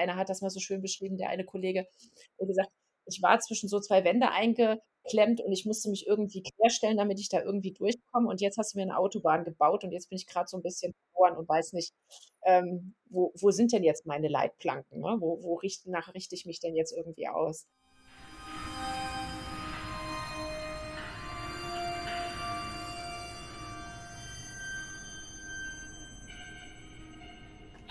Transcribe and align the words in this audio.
eine 0.00 0.16
hat 0.16 0.28
das 0.28 0.40
mal 0.42 0.50
so 0.50 0.60
schön 0.60 0.82
beschrieben, 0.82 1.18
der 1.18 1.28
eine 1.28 1.44
Kollege, 1.44 1.86
der 2.38 2.46
gesagt, 2.46 2.70
ich 3.06 3.22
war 3.22 3.38
zwischen 3.40 3.68
so 3.68 3.80
zwei 3.80 4.04
Wände 4.04 4.30
eingeklemmt 4.30 5.40
und 5.40 5.52
ich 5.52 5.66
musste 5.66 5.90
mich 5.90 6.06
irgendwie 6.06 6.42
querstellen, 6.42 6.96
damit 6.96 7.18
ich 7.20 7.28
da 7.28 7.42
irgendwie 7.42 7.72
durchkomme. 7.72 8.28
Und 8.28 8.40
jetzt 8.40 8.58
hast 8.58 8.74
du 8.74 8.78
mir 8.78 8.82
eine 8.82 8.98
Autobahn 8.98 9.44
gebaut 9.44 9.84
und 9.84 9.92
jetzt 9.92 10.08
bin 10.10 10.16
ich 10.16 10.26
gerade 10.26 10.48
so 10.48 10.56
ein 10.56 10.62
bisschen 10.62 10.94
verloren 11.12 11.36
und 11.38 11.48
weiß 11.48 11.72
nicht, 11.72 11.92
ähm, 12.44 12.94
wo, 13.08 13.32
wo 13.40 13.50
sind 13.50 13.72
denn 13.72 13.82
jetzt 13.82 14.06
meine 14.06 14.28
Leitplanken? 14.28 15.00
Ne? 15.00 15.16
Wo, 15.18 15.42
wo 15.42 15.56
richt, 15.56 15.86
nach 15.86 16.14
richte 16.14 16.34
ich 16.34 16.46
mich 16.46 16.60
denn 16.60 16.76
jetzt 16.76 16.92
irgendwie 16.92 17.28
aus? 17.28 17.66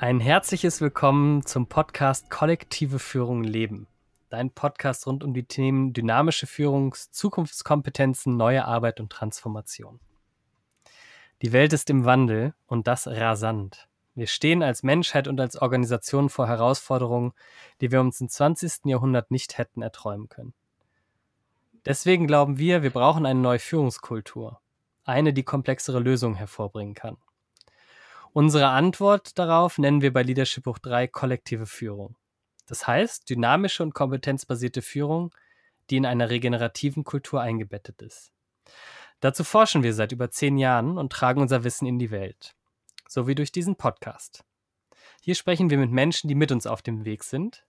Ein 0.02 0.22
herzliches 0.22 0.80
Willkommen 0.80 1.46
zum 1.46 1.68
Podcast 1.68 2.30
Kollektive 2.30 3.00
Führung 3.00 3.44
Leben. 3.44 3.86
Dein 4.30 4.50
Podcast 4.50 5.06
rund 5.06 5.26
um 5.26 5.34
die 5.34 5.44
Themen 5.44 5.92
dynamische 5.92 6.48
Führung, 6.48 6.96
Zukunftskompetenzen, 7.12 8.38
neue 8.38 8.64
Arbeit 8.64 9.02
und 9.02 9.12
Transformation. 9.12 10.00
Die 11.42 11.52
Welt 11.52 11.74
ist 11.74 11.90
im 11.90 12.06
Wandel 12.06 12.54
und 12.66 12.88
das 12.88 13.08
rasant. 13.08 13.90
Wir 14.16 14.28
stehen 14.28 14.64
als 14.64 14.84
Menschheit 14.84 15.28
und 15.28 15.38
als 15.42 15.62
Organisation 15.62 16.30
vor 16.30 16.48
Herausforderungen, 16.48 17.34
die 17.82 17.92
wir 17.92 18.00
uns 18.00 18.22
im 18.22 18.30
20. 18.30 18.86
Jahrhundert 18.86 19.32
nicht 19.32 19.58
hätten 19.58 19.82
erträumen 19.82 20.30
können. 20.30 20.54
Deswegen 21.84 22.26
glauben 22.26 22.58
wir, 22.58 22.84
wir 22.84 22.92
brauchen 22.92 23.26
eine 23.26 23.42
neue 23.42 23.60
Führungskultur. 23.60 24.62
Eine, 25.04 25.34
die 25.34 25.44
komplexere 25.44 26.00
Lösungen 26.00 26.36
hervorbringen 26.36 26.94
kann. 26.94 27.18
Unsere 28.34 28.68
Antwort 28.68 29.40
darauf 29.40 29.80
nennen 29.80 30.02
wir 30.02 30.14
bei 30.14 30.22
Leadership 30.22 30.68
Hoch 30.68 30.78
3 30.78 31.08
kollektive 31.08 31.66
Führung. 31.66 32.16
Das 32.68 32.86
heißt, 32.86 33.28
dynamische 33.30 33.82
und 33.82 33.96
kompetenzbasierte 33.96 34.84
Führung, 34.84 35.34
die 35.90 35.98
in 35.98 36.06
einer 36.06 36.30
regenerativen 36.30 37.04
Kultur 37.04 37.42
eingebettet 37.42 38.02
ist. 38.04 38.32
Dazu 39.20 39.44
forschen 39.44 39.82
wir 39.82 39.94
seit 39.96 40.12
über 40.12 40.30
zehn 40.30 40.60
Jahren 40.60 41.00
und 41.00 41.12
tragen 41.12 41.42
unser 41.42 41.64
Wissen 41.64 41.88
in 41.88 41.98
die 41.98 42.12
Welt. 42.12 42.56
So 43.08 43.28
wie 43.28 43.34
durch 43.34 43.52
diesen 43.52 43.76
Podcast. 43.76 44.46
Hier 45.22 45.34
sprechen 45.34 45.72
wir 45.72 45.80
mit 45.80 45.92
Menschen, 45.92 46.28
die 46.28 46.36
mit 46.36 46.52
uns 46.52 46.68
auf 46.68 46.84
dem 46.84 47.06
Weg 47.06 47.24
sind. 47.24 47.66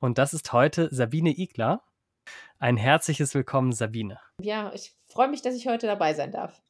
Und 0.00 0.18
das 0.18 0.34
ist 0.34 0.52
heute 0.52 0.92
Sabine 0.92 1.30
Igler. 1.30 1.82
Ein 2.58 2.76
herzliches 2.76 3.34
Willkommen, 3.34 3.72
Sabine. 3.72 4.18
Ja, 4.40 4.72
ich 4.74 4.92
freue 5.06 5.28
mich, 5.28 5.42
dass 5.42 5.54
ich 5.54 5.68
heute 5.68 5.86
dabei 5.86 6.14
sein 6.14 6.32
darf. 6.32 6.60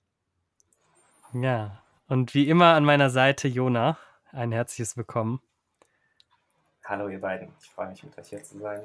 Ja, 1.32 1.81
und 2.12 2.34
wie 2.34 2.46
immer 2.46 2.74
an 2.74 2.84
meiner 2.84 3.08
Seite 3.08 3.48
Jona. 3.48 3.96
Ein 4.32 4.52
herzliches 4.52 4.98
Willkommen. 4.98 5.40
Hallo 6.84 7.08
ihr 7.08 7.22
beiden, 7.22 7.48
ich 7.58 7.70
freue 7.70 7.88
mich 7.88 8.02
mit 8.02 8.18
euch 8.18 8.28
hier 8.28 8.42
zu 8.42 8.58
sein. 8.58 8.82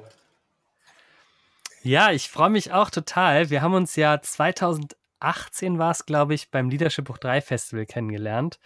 Ja, 1.82 2.10
ich 2.10 2.30
freue 2.30 2.48
mich 2.48 2.72
auch 2.72 2.88
total. 2.88 3.50
Wir 3.50 3.60
haben 3.60 3.74
uns 3.74 3.96
ja 3.96 4.18
2018 4.22 5.78
war 5.78 5.90
es, 5.90 6.06
glaube 6.06 6.32
ich, 6.32 6.50
beim 6.50 6.70
Leadership 6.70 7.04
Buch 7.04 7.18
3 7.18 7.42
Festival 7.42 7.84
kennengelernt. 7.84 8.60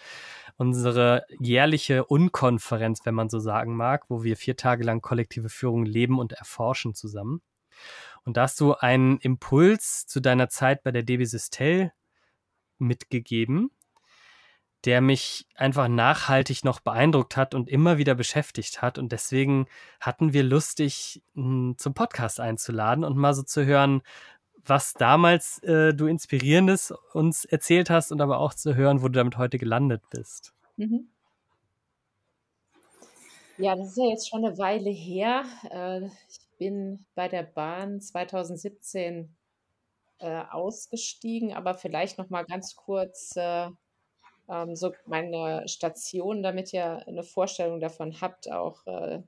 Unsere 0.58 1.26
jährliche 1.40 2.04
Unkonferenz, 2.04 3.04
wenn 3.04 3.16
man 3.16 3.30
so 3.30 3.40
sagen 3.40 3.74
mag, 3.74 4.04
wo 4.10 4.22
wir 4.22 4.36
vier 4.36 4.56
Tage 4.56 4.84
lang 4.84 5.00
kollektive 5.00 5.48
Führung 5.48 5.84
leben 5.84 6.20
und 6.20 6.34
erforschen 6.34 6.94
zusammen. 6.94 7.42
Und 8.22 8.36
da 8.36 8.42
hast 8.42 8.60
du 8.60 8.74
einen 8.74 9.18
Impuls 9.18 10.06
zu 10.06 10.20
deiner 10.20 10.48
Zeit 10.48 10.84
bei 10.84 10.92
der 10.92 11.02
DB 11.02 11.24
Systel 11.24 11.92
mitgegeben, 12.78 13.72
der 14.84 15.00
mich 15.00 15.46
einfach 15.54 15.88
nachhaltig 15.88 16.64
noch 16.64 16.80
beeindruckt 16.80 17.36
hat 17.36 17.54
und 17.54 17.68
immer 17.68 17.98
wieder 17.98 18.14
beschäftigt 18.14 18.82
hat. 18.82 18.98
Und 18.98 19.12
deswegen 19.12 19.66
hatten 20.00 20.32
wir 20.32 20.42
Lust, 20.42 20.80
dich 20.80 21.22
hm, 21.34 21.74
zum 21.78 21.94
Podcast 21.94 22.40
einzuladen 22.40 23.04
und 23.04 23.16
mal 23.16 23.34
so 23.34 23.42
zu 23.42 23.64
hören, 23.64 24.02
was 24.64 24.94
damals 24.94 25.58
äh, 25.62 25.92
du 25.94 26.06
Inspirierendes 26.06 26.92
uns 27.12 27.44
erzählt 27.44 27.90
hast 27.90 28.12
und 28.12 28.20
aber 28.20 28.38
auch 28.38 28.54
zu 28.54 28.74
hören, 28.74 29.02
wo 29.02 29.08
du 29.08 29.14
damit 29.14 29.36
heute 29.36 29.58
gelandet 29.58 30.02
bist. 30.10 30.52
Mhm. 30.76 31.08
Ja, 33.58 33.76
das 33.76 33.88
ist 33.88 33.96
ja 33.96 34.04
jetzt 34.06 34.28
schon 34.28 34.44
eine 34.44 34.58
Weile 34.58 34.90
her. 34.90 35.44
Äh, 35.70 36.06
ich 36.06 36.40
bin 36.58 37.04
bei 37.14 37.28
der 37.28 37.42
Bahn 37.42 38.00
2017 38.00 39.34
äh, 40.18 40.42
ausgestiegen, 40.50 41.52
aber 41.52 41.74
vielleicht 41.74 42.18
noch 42.18 42.30
mal 42.30 42.44
ganz 42.44 42.76
kurz 42.76 43.36
äh, 43.36 43.68
ähm, 44.48 44.76
so 44.76 44.92
meine 45.06 45.66
Station, 45.68 46.42
damit 46.42 46.72
ihr 46.72 47.06
eine 47.06 47.22
Vorstellung 47.22 47.80
davon 47.80 48.20
habt, 48.20 48.50
auch 48.50 48.86
äh, 48.86 49.22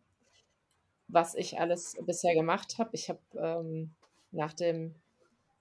was 1.08 1.34
ich 1.34 1.60
alles 1.60 1.96
bisher 2.06 2.34
gemacht 2.34 2.78
habe. 2.78 2.90
Ich 2.92 3.08
habe 3.08 3.20
ähm, 3.36 3.94
nach 4.30 4.54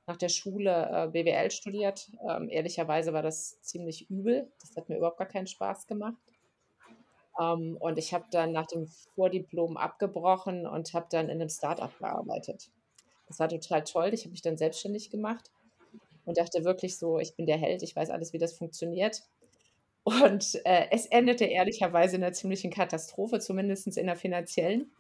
nach 0.05 0.17
der 0.17 0.29
Schule 0.29 0.89
äh, 0.91 1.07
BWL 1.07 1.49
studiert. 1.51 2.11
Ähm, 2.27 2.49
ehrlicherweise 2.49 3.13
war 3.13 3.21
das 3.21 3.61
ziemlich 3.61 4.09
übel. 4.09 4.51
Das 4.59 4.75
hat 4.75 4.89
mir 4.89 4.97
überhaupt 4.97 5.17
gar 5.17 5.27
keinen 5.27 5.47
Spaß 5.47 5.87
gemacht. 5.87 6.17
Ähm, 7.39 7.77
und 7.79 7.97
ich 7.97 8.13
habe 8.13 8.25
dann 8.31 8.51
nach 8.51 8.67
dem 8.67 8.87
Vordiplom 8.87 9.77
abgebrochen 9.77 10.67
und 10.67 10.93
habe 10.93 11.07
dann 11.09 11.29
in 11.29 11.39
einem 11.39 11.49
Startup 11.49 11.97
gearbeitet. 11.97 12.69
Das 13.27 13.39
war 13.39 13.49
total 13.49 13.83
toll. 13.83 14.13
Ich 14.13 14.21
habe 14.21 14.31
mich 14.31 14.41
dann 14.41 14.57
selbstständig 14.57 15.09
gemacht 15.09 15.51
und 16.25 16.37
dachte 16.37 16.63
wirklich 16.65 16.97
so, 16.97 17.19
ich 17.19 17.35
bin 17.35 17.45
der 17.45 17.57
Held, 17.57 17.81
ich 17.81 17.95
weiß 17.95 18.09
alles, 18.09 18.33
wie 18.33 18.37
das 18.37 18.53
funktioniert. 18.53 19.23
Und 20.03 20.59
äh, 20.65 20.87
es 20.91 21.05
endete 21.05 21.45
ehrlicherweise 21.45 22.17
in 22.17 22.23
einer 22.23 22.33
ziemlichen 22.33 22.71
Katastrophe, 22.71 23.39
zumindest 23.39 23.97
in 23.97 24.07
der 24.07 24.17
finanziellen. 24.17 24.91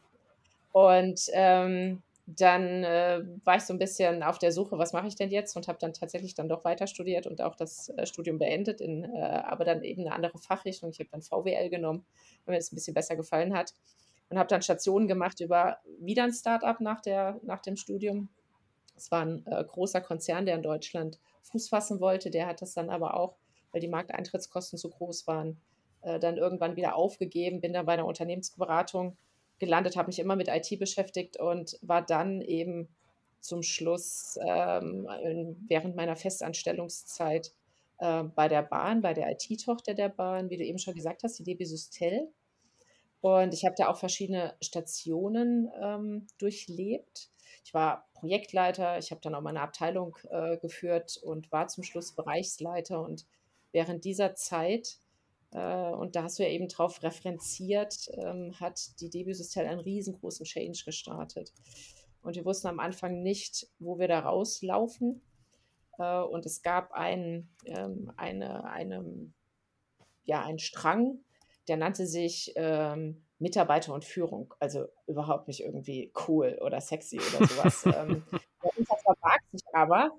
Und 0.71 1.29
ähm, 1.33 2.01
dann 2.25 2.85
äh, 2.85 3.21
war 3.43 3.57
ich 3.57 3.63
so 3.63 3.73
ein 3.73 3.79
bisschen 3.79 4.23
auf 4.23 4.39
der 4.39 4.53
Suche, 4.53 4.77
was 4.77 4.93
mache 4.93 5.07
ich 5.07 5.15
denn 5.15 5.29
jetzt? 5.29 5.57
Und 5.57 5.67
habe 5.67 5.77
dann 5.79 5.93
tatsächlich 5.93 6.35
dann 6.35 6.47
doch 6.47 6.63
weiter 6.63 6.87
studiert 6.87 7.27
und 7.27 7.41
auch 7.41 7.55
das 7.55 7.89
äh, 7.89 8.05
Studium 8.05 8.39
beendet, 8.39 8.79
in, 8.79 9.03
äh, 9.03 9.19
aber 9.19 9.65
dann 9.65 9.83
eben 9.83 10.03
eine 10.03 10.13
andere 10.13 10.37
Fachrichtung. 10.37 10.89
Ich 10.91 10.99
habe 10.99 11.09
dann 11.11 11.21
VWL 11.21 11.69
genommen, 11.69 12.05
weil 12.45 12.53
mir 12.53 12.59
das 12.59 12.71
ein 12.71 12.75
bisschen 12.75 12.93
besser 12.93 13.17
gefallen 13.17 13.53
hat. 13.53 13.73
Und 14.29 14.39
habe 14.39 14.47
dann 14.47 14.61
Stationen 14.61 15.07
gemacht 15.07 15.41
über 15.41 15.79
wieder 15.99 16.23
ein 16.23 16.31
Startup 16.31 16.79
nach, 16.79 17.01
nach 17.43 17.61
dem 17.61 17.75
Studium. 17.75 18.29
Es 18.95 19.11
war 19.11 19.25
ein 19.25 19.45
äh, 19.45 19.63
großer 19.63 19.99
Konzern, 19.99 20.45
der 20.45 20.55
in 20.55 20.63
Deutschland 20.63 21.19
Fuß 21.41 21.67
fassen 21.67 21.99
wollte. 21.99 22.31
Der 22.31 22.47
hat 22.47 22.61
das 22.61 22.73
dann 22.73 22.89
aber 22.89 23.15
auch 23.15 23.35
weil 23.73 23.81
die 23.81 23.89
Markteintrittskosten 23.89 24.79
zu 24.79 24.89
groß 24.89 25.27
waren, 25.27 25.59
äh, 26.01 26.19
dann 26.19 26.37
irgendwann 26.37 26.77
wieder 26.77 26.95
aufgegeben, 26.95 27.59
bin 27.59 27.73
dann 27.73 27.85
bei 27.85 27.93
einer 27.93 28.05
Unternehmensberatung 28.05 29.17
gelandet, 29.59 29.97
habe 29.97 30.07
mich 30.07 30.19
immer 30.19 30.35
mit 30.35 30.47
IT 30.47 30.79
beschäftigt 30.79 31.37
und 31.37 31.77
war 31.81 32.01
dann 32.01 32.41
eben 32.41 32.87
zum 33.39 33.61
Schluss 33.61 34.39
ähm, 34.41 35.07
während 35.67 35.95
meiner 35.95 36.15
Festanstellungszeit 36.15 37.51
äh, 37.99 38.23
bei 38.23 38.47
der 38.47 38.61
Bahn, 38.63 39.01
bei 39.01 39.13
der 39.13 39.31
IT-Tochter 39.31 39.93
der 39.93 40.09
Bahn, 40.09 40.49
wie 40.49 40.57
du 40.57 40.63
eben 40.63 40.79
schon 40.79 40.93
gesagt 40.93 41.23
hast, 41.23 41.39
die 41.39 41.43
DB 41.43 41.65
Systel. 41.65 42.29
Und 43.21 43.53
ich 43.53 43.65
habe 43.65 43.75
da 43.77 43.87
auch 43.87 43.97
verschiedene 43.97 44.53
Stationen 44.61 45.71
ähm, 45.81 46.27
durchlebt. 46.37 47.29
Ich 47.63 47.73
war 47.73 48.09
Projektleiter, 48.15 48.97
ich 48.97 49.11
habe 49.11 49.21
dann 49.21 49.35
auch 49.35 49.41
meine 49.41 49.61
Abteilung 49.61 50.17
äh, 50.29 50.57
geführt 50.57 51.17
und 51.23 51.51
war 51.51 51.67
zum 51.67 51.83
Schluss 51.83 52.13
Bereichsleiter 52.13 53.01
und 53.01 53.25
während 53.73 54.05
dieser 54.05 54.35
Zeit, 54.35 54.97
äh, 55.51 55.91
und 55.91 56.15
da 56.15 56.23
hast 56.23 56.39
du 56.39 56.43
ja 56.43 56.49
eben 56.49 56.69
drauf 56.69 57.03
referenziert, 57.03 58.09
ähm, 58.13 58.57
hat 58.59 58.99
die 59.01 59.09
Debüsystel 59.09 59.67
einen 59.67 59.81
riesengroßen 59.81 60.45
Change 60.45 60.83
gestartet. 60.85 61.51
Und 62.21 62.35
wir 62.35 62.45
wussten 62.45 62.67
am 62.67 62.79
Anfang 62.79 63.21
nicht, 63.21 63.67
wo 63.79 63.99
wir 63.99 64.07
da 64.07 64.19
rauslaufen. 64.19 65.21
Äh, 65.99 66.21
und 66.21 66.45
es 66.45 66.61
gab 66.61 66.91
einen, 66.93 67.53
ähm, 67.65 68.11
eine, 68.15 68.63
eine, 68.63 69.33
ja, 70.23 70.41
einen 70.43 70.59
Strang, 70.59 71.19
der 71.67 71.77
nannte 71.77 72.07
sich 72.07 72.53
ähm, 72.55 73.25
Mitarbeiter 73.39 73.93
und 73.93 74.05
Führung. 74.05 74.53
Also 74.59 74.85
überhaupt 75.07 75.47
nicht 75.47 75.61
irgendwie 75.61 76.13
cool 76.27 76.57
oder 76.61 76.79
sexy 76.79 77.19
oder 77.19 77.45
sowas. 77.47 77.85
ähm, 77.85 78.23
der 78.31 78.97
verbarg 78.97 79.41
sich 79.51 79.63
aber 79.73 80.11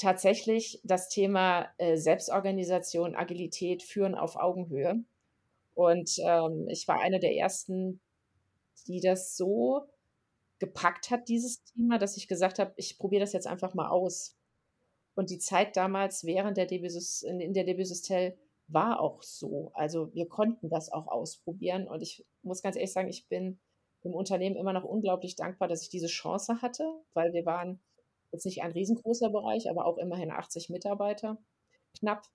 tatsächlich 0.00 0.80
das 0.84 1.08
Thema 1.08 1.68
äh, 1.78 1.96
Selbstorganisation, 1.96 3.14
Agilität, 3.14 3.82
Führen 3.82 4.14
auf 4.14 4.36
Augenhöhe. 4.36 5.04
Und 5.74 6.18
ähm, 6.24 6.68
ich 6.68 6.88
war 6.88 7.00
eine 7.00 7.20
der 7.20 7.34
ersten, 7.36 8.00
die 8.86 9.00
das 9.00 9.36
so 9.36 9.82
gepackt 10.58 11.10
hat, 11.10 11.28
dieses 11.28 11.62
Thema, 11.64 11.98
dass 11.98 12.16
ich 12.16 12.28
gesagt 12.28 12.58
habe, 12.58 12.72
ich 12.76 12.98
probiere 12.98 13.20
das 13.20 13.32
jetzt 13.32 13.46
einfach 13.46 13.74
mal 13.74 13.88
aus. 13.88 14.36
Und 15.14 15.30
die 15.30 15.38
Zeit 15.38 15.76
damals 15.76 16.24
während 16.24 16.56
der 16.56 16.66
DB, 16.66 16.88
in 17.24 17.54
der 17.54 17.64
DB 17.64 17.84
Systel 17.84 18.36
war 18.68 19.00
auch 19.00 19.22
so. 19.22 19.70
Also 19.74 20.12
wir 20.14 20.28
konnten 20.28 20.68
das 20.68 20.90
auch 20.92 21.08
ausprobieren. 21.08 21.88
Und 21.88 22.02
ich 22.02 22.24
muss 22.42 22.62
ganz 22.62 22.76
ehrlich 22.76 22.92
sagen, 22.92 23.08
ich 23.08 23.26
bin 23.28 23.58
im 24.02 24.14
Unternehmen 24.14 24.56
immer 24.56 24.72
noch 24.72 24.84
unglaublich 24.84 25.36
dankbar, 25.36 25.68
dass 25.68 25.82
ich 25.82 25.88
diese 25.88 26.06
Chance 26.06 26.62
hatte, 26.62 26.84
weil 27.12 27.32
wir 27.32 27.44
waren 27.44 27.80
Jetzt 28.32 28.44
nicht 28.46 28.62
ein 28.62 28.72
riesengroßer 28.72 29.30
Bereich, 29.30 29.68
aber 29.68 29.86
auch 29.86 29.98
immerhin 29.98 30.30
80 30.30 30.70
Mitarbeiter, 30.70 31.38
knapp. 31.98 32.26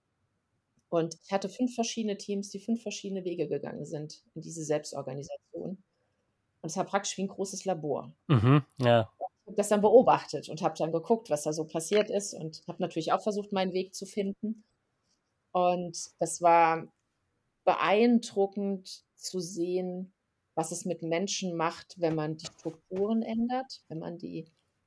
Und 0.90 1.18
ich 1.24 1.32
hatte 1.32 1.50
fünf 1.50 1.74
verschiedene 1.74 2.18
Teams, 2.18 2.50
die 2.50 2.60
fünf 2.60 2.82
verschiedene 2.82 3.24
Wege 3.24 3.48
gegangen 3.48 3.86
sind 3.86 4.24
in 4.34 4.42
diese 4.42 4.64
Selbstorganisation. 4.64 5.84
Und 6.62 6.70
es 6.70 6.78
war 6.78 6.86
praktisch 6.86 7.18
wie 7.18 7.24
ein 7.24 7.28
großes 7.28 7.66
Labor. 7.66 8.14
Mhm, 8.28 8.64
ja. 8.80 9.10
Ich 9.20 9.48
habe 9.48 9.58
das 9.58 9.70
dann 9.70 9.82
beobachtet 9.82 10.50
und 10.50 10.62
habe 10.62 10.76
dann 10.78 10.92
geguckt, 10.92 11.30
was 11.30 11.44
da 11.44 11.54
so 11.54 11.66
passiert 11.66 12.10
ist 12.10 12.34
und 12.34 12.64
habe 12.68 12.82
natürlich 12.82 13.12
auch 13.12 13.22
versucht, 13.22 13.52
meinen 13.52 13.74
Weg 13.74 13.94
zu 13.94 14.06
finden. 14.06 14.64
Und 15.52 16.10
das 16.20 16.42
war 16.42 16.88
beeindruckend 17.64 19.04
zu 19.16 19.40
sehen, 19.40 20.14
was 20.56 20.72
es 20.72 20.86
mit 20.86 21.04
Menschen 21.04 21.56
macht, 21.56 22.00
wenn 22.00 22.16
man 22.16 22.38
die 22.38 22.46
Strukturen 22.46 23.22
ändert, 23.22 23.84
wenn 23.88 24.00
man 24.00 24.18
die 24.18 24.46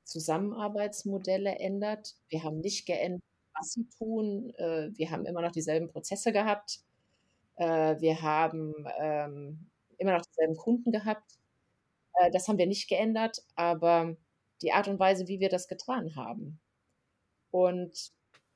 Zusammenarbeitsmodelle 0.09 1.59
ändert. 1.59 2.15
Wir 2.29 2.43
haben 2.43 2.59
nicht 2.59 2.85
geändert, 2.85 3.23
was 3.57 3.73
sie 3.73 3.87
tun. 3.97 4.53
Äh, 4.57 4.89
wir 4.93 5.11
haben 5.11 5.25
immer 5.25 5.41
noch 5.41 5.51
dieselben 5.51 5.89
Prozesse 5.89 6.31
gehabt. 6.31 6.79
Äh, 7.55 7.99
wir 7.99 8.21
haben 8.21 8.73
ähm, 8.99 9.69
immer 9.97 10.17
noch 10.17 10.25
dieselben 10.25 10.57
Kunden 10.57 10.91
gehabt. 10.91 11.39
Äh, 12.15 12.31
das 12.31 12.47
haben 12.47 12.57
wir 12.57 12.67
nicht 12.67 12.89
geändert, 12.89 13.43
aber 13.55 14.15
die 14.61 14.71
Art 14.71 14.87
und 14.87 14.99
Weise, 14.99 15.27
wie 15.27 15.39
wir 15.39 15.49
das 15.49 15.67
getan 15.67 16.15
haben. 16.15 16.59
Und 17.51 18.11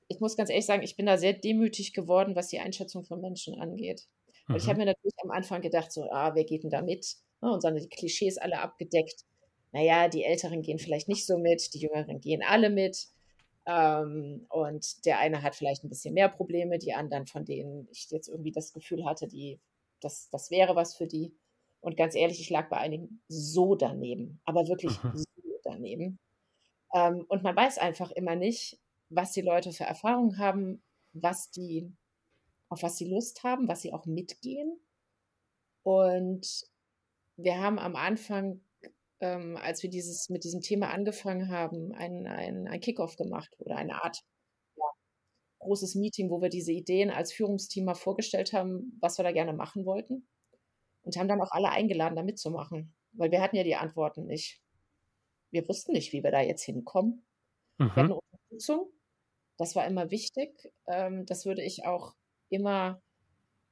ich 0.08 0.20
muss 0.20 0.38
ganz 0.38 0.50
ehrlich 0.50 0.66
sagen, 0.66 0.84
ich 0.84 0.96
bin 0.96 1.06
da 1.06 1.18
sehr 1.18 1.34
demütig 1.34 1.94
geworden, 1.94 2.36
was 2.36 2.48
die 2.48 2.60
Einschätzung 2.60 3.04
von 3.04 3.22
Menschen 3.22 3.60
angeht. 3.60 4.08
Mhm. 4.48 4.56
Ich 4.56 4.68
habe 4.68 4.80
mir 4.80 4.86
natürlich 4.86 5.16
am 5.24 5.32
Anfang 5.32 5.62
gedacht, 5.62 5.92
so, 5.92 6.10
ah, 6.12 6.36
wer 6.36 6.44
geht 6.44 6.64
denn 6.64 6.70
da 6.70 6.82
mit? 6.82 7.16
Ne, 7.42 7.52
und 7.52 7.64
dann 7.64 7.76
die 7.76 7.88
Klischees 7.88 8.38
alle 8.38 8.60
abgedeckt. 8.60 9.26
Naja, 9.74 10.08
die 10.08 10.24
Älteren 10.24 10.62
gehen 10.62 10.80
vielleicht 10.80 11.08
nicht 11.08 11.25
so 11.25 11.38
mit, 11.38 11.74
die 11.74 11.80
Jüngeren 11.80 12.22
gehen 12.22 12.44
alle 12.48 12.70
mit. 12.70 13.08
Ähm, 13.66 14.46
und 14.50 15.06
der 15.06 15.20
eine 15.20 15.42
hat 15.42 15.56
vielleicht 15.56 15.84
ein 15.84 15.90
bisschen 15.90 16.14
mehr 16.14 16.30
Probleme, 16.30 16.78
die 16.78 16.94
anderen, 16.94 17.25
von 17.25 17.44
denen 17.44 17.88
ich 17.92 18.10
jetzt 18.12 18.28
irgendwie 18.28 18.52
das 18.52 18.72
Gefühl 18.72 19.04
hatte, 19.04 19.28
die, 19.28 19.60
das, 20.00 20.30
das 20.30 20.52
wäre 20.52 20.75
was 20.75 20.96
für 20.96 21.08
die. 21.08 21.34
Und 21.81 21.98
ganz 21.98 22.16
ehrlich, 22.16 22.40
ich 22.40 22.50
lag 22.50 22.70
bei 22.70 22.78
einigen 22.78 23.22
so 23.28 23.75
daneben, 23.75 24.40
aber 24.46 24.68
wirklich 24.68 25.04
mhm. 25.04 25.18
so 25.18 25.60
daneben. 25.64 26.19
Ähm, 26.94 27.26
und 27.28 27.42
man 27.42 27.56
weiß 27.56 27.80
einfach 27.80 28.12
immer 28.12 28.36
nicht, 28.36 28.80
was 29.10 29.31
die 29.31 29.42
Leute 29.42 29.72
für 29.72 29.86
Erfahrungen 29.86 30.38
haben, 30.38 30.84
was 31.14 31.50
die, 31.50 31.92
auf 32.69 32.84
was 32.84 32.98
sie 32.98 33.10
Lust 33.10 33.44
haben, 33.44 33.68
was 33.68 33.81
sie 33.81 33.92
auch 33.92 34.06
mitgehen. 34.06 34.80
Und 35.81 36.68
wir 37.38 37.60
haben 37.60 37.80
am 37.80 37.96
Anfang 37.96 38.62
ähm, 39.24 39.56
als 39.56 39.81
wir 39.81 39.90
dieses, 39.90 40.30
mit 40.30 40.44
diesem 40.44 40.60
Thema 40.60 40.90
angefangen 40.90 41.50
haben, 41.50 41.94
ein, 41.94 42.28
ein, 42.28 42.68
ein 42.68 42.80
Kickoff 42.81 43.16
gemacht 43.16 43.56
oder 43.58 43.78
eine 43.78 44.04
Art 44.04 44.20
ja, 44.75 44.84
großes 45.60 45.96
Meeting, 45.96 46.30
wo 46.30 46.42
wir 46.42 46.50
diese 46.50 46.74
Ideen 46.74 47.10
als 47.10 47.31
Führungsteam 47.31 47.86
mal 47.86 47.96
vorgestellt 47.96 48.52
haben, 48.52 48.98
was 49.00 49.18
wir 49.18 49.24
da 49.24 49.31
gerne 49.31 49.54
machen 49.54 49.86
wollten. 49.86 50.28
Und 51.04 51.16
haben 51.18 51.30
dann 51.30 51.42
auch 51.42 51.52
alle 51.52 51.70
eingeladen, 51.70 52.16
da 52.16 52.24
mitzumachen, 52.24 52.94
weil 53.14 53.31
wir 53.31 53.42
hatten 53.42 53.56
ja 53.56 53.64
die 53.64 53.75
Antworten 53.75 54.25
nicht. 54.25 54.62
Wir 55.52 55.68
wussten 55.69 55.94
nicht, 55.94 56.12
wie 56.12 56.24
wir 56.24 56.31
da 56.31 56.42
jetzt 56.42 56.64
hinkommen. 56.64 57.26
Mhm. 57.78 57.86
Wir 57.86 57.90
hatten 57.96 58.00
eine 58.00 58.19
Unterstützung. 58.19 58.92
Das 59.58 59.76
war 59.76 59.88
immer 59.88 60.12
wichtig. 60.12 60.72
Ähm, 60.88 61.26
das 61.26 61.46
würde 61.46 61.64
ich 61.64 61.86
auch 61.86 62.14
immer 62.50 63.02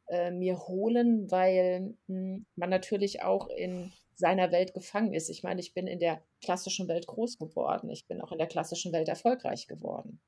äh, 0.07 0.31
mir 0.31 0.59
holen, 0.59 1.29
weil 1.29 1.93
mh, 2.07 2.35
hm, 2.35 2.45
man 2.55 2.69
natürlich 2.69 3.21
auch 3.21 3.49
in 3.49 3.91
seiner 4.15 4.51
Welt 4.51 4.73
gefangen 4.73 5.13
ist. 5.13 5.29
Ich 5.29 5.43
meine, 5.43 5.59
ich 5.59 5.73
bin 5.73 5.87
in 5.87 5.99
der 5.99 6.21
klassischen 6.41 6.87
Welt 6.87 7.07
groß 7.07 7.37
geworden. 7.37 7.89
Ich 7.89 8.07
bin 8.07 8.21
auch 8.21 8.31
in 8.31 8.37
der 8.37 8.47
klassischen 8.47 8.91
Welt 8.93 9.07
erfolgreich 9.07 9.67
geworden. 9.67 10.19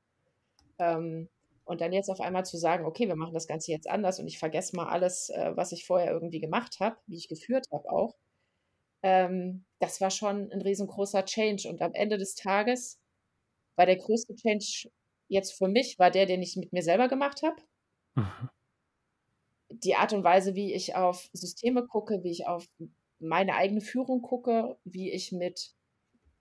Ähm, 0.78 1.28
und 1.64 1.80
dann 1.80 1.92
jetzt 1.92 2.10
auf 2.10 2.20
einmal 2.20 2.44
zu 2.44 2.58
sagen, 2.58 2.84
okay, 2.84 3.08
wir 3.08 3.16
machen 3.16 3.32
das 3.32 3.46
Ganze 3.46 3.72
jetzt 3.72 3.88
anders 3.88 4.18
und 4.18 4.26
ich 4.26 4.38
vergesse 4.38 4.76
mal 4.76 4.88
alles, 4.88 5.30
äh, 5.30 5.52
was 5.54 5.72
ich 5.72 5.86
vorher 5.86 6.12
irgendwie 6.12 6.40
gemacht 6.40 6.78
habe, 6.80 6.96
wie 7.06 7.16
ich 7.16 7.28
geführt 7.28 7.66
habe 7.72 7.90
auch. 7.90 8.14
Ähm, 9.02 9.64
das 9.80 10.00
war 10.00 10.10
schon 10.10 10.50
ein 10.50 10.62
riesengroßer 10.62 11.24
Change. 11.24 11.68
Und 11.68 11.80
am 11.82 11.94
Ende 11.94 12.18
des 12.18 12.34
Tages 12.34 12.98
war 13.76 13.86
der 13.86 13.96
größte 13.96 14.34
Change 14.34 14.90
jetzt 15.28 15.52
für 15.52 15.68
mich, 15.68 15.98
war 15.98 16.10
der, 16.10 16.26
den 16.26 16.42
ich 16.42 16.56
mit 16.56 16.72
mir 16.72 16.82
selber 16.82 17.08
gemacht 17.08 17.42
habe. 17.42 17.56
Mhm. 18.14 18.50
Die 19.70 19.94
Art 19.94 20.12
und 20.12 20.22
Weise, 20.22 20.54
wie 20.54 20.72
ich 20.72 20.94
auf 20.94 21.28
Systeme 21.32 21.86
gucke, 21.86 22.22
wie 22.22 22.30
ich 22.30 22.46
auf 22.46 22.66
meine 23.24 23.54
eigene 23.54 23.80
Führung 23.80 24.22
gucke, 24.22 24.76
wie 24.84 25.10
ich 25.10 25.32
mit 25.32 25.74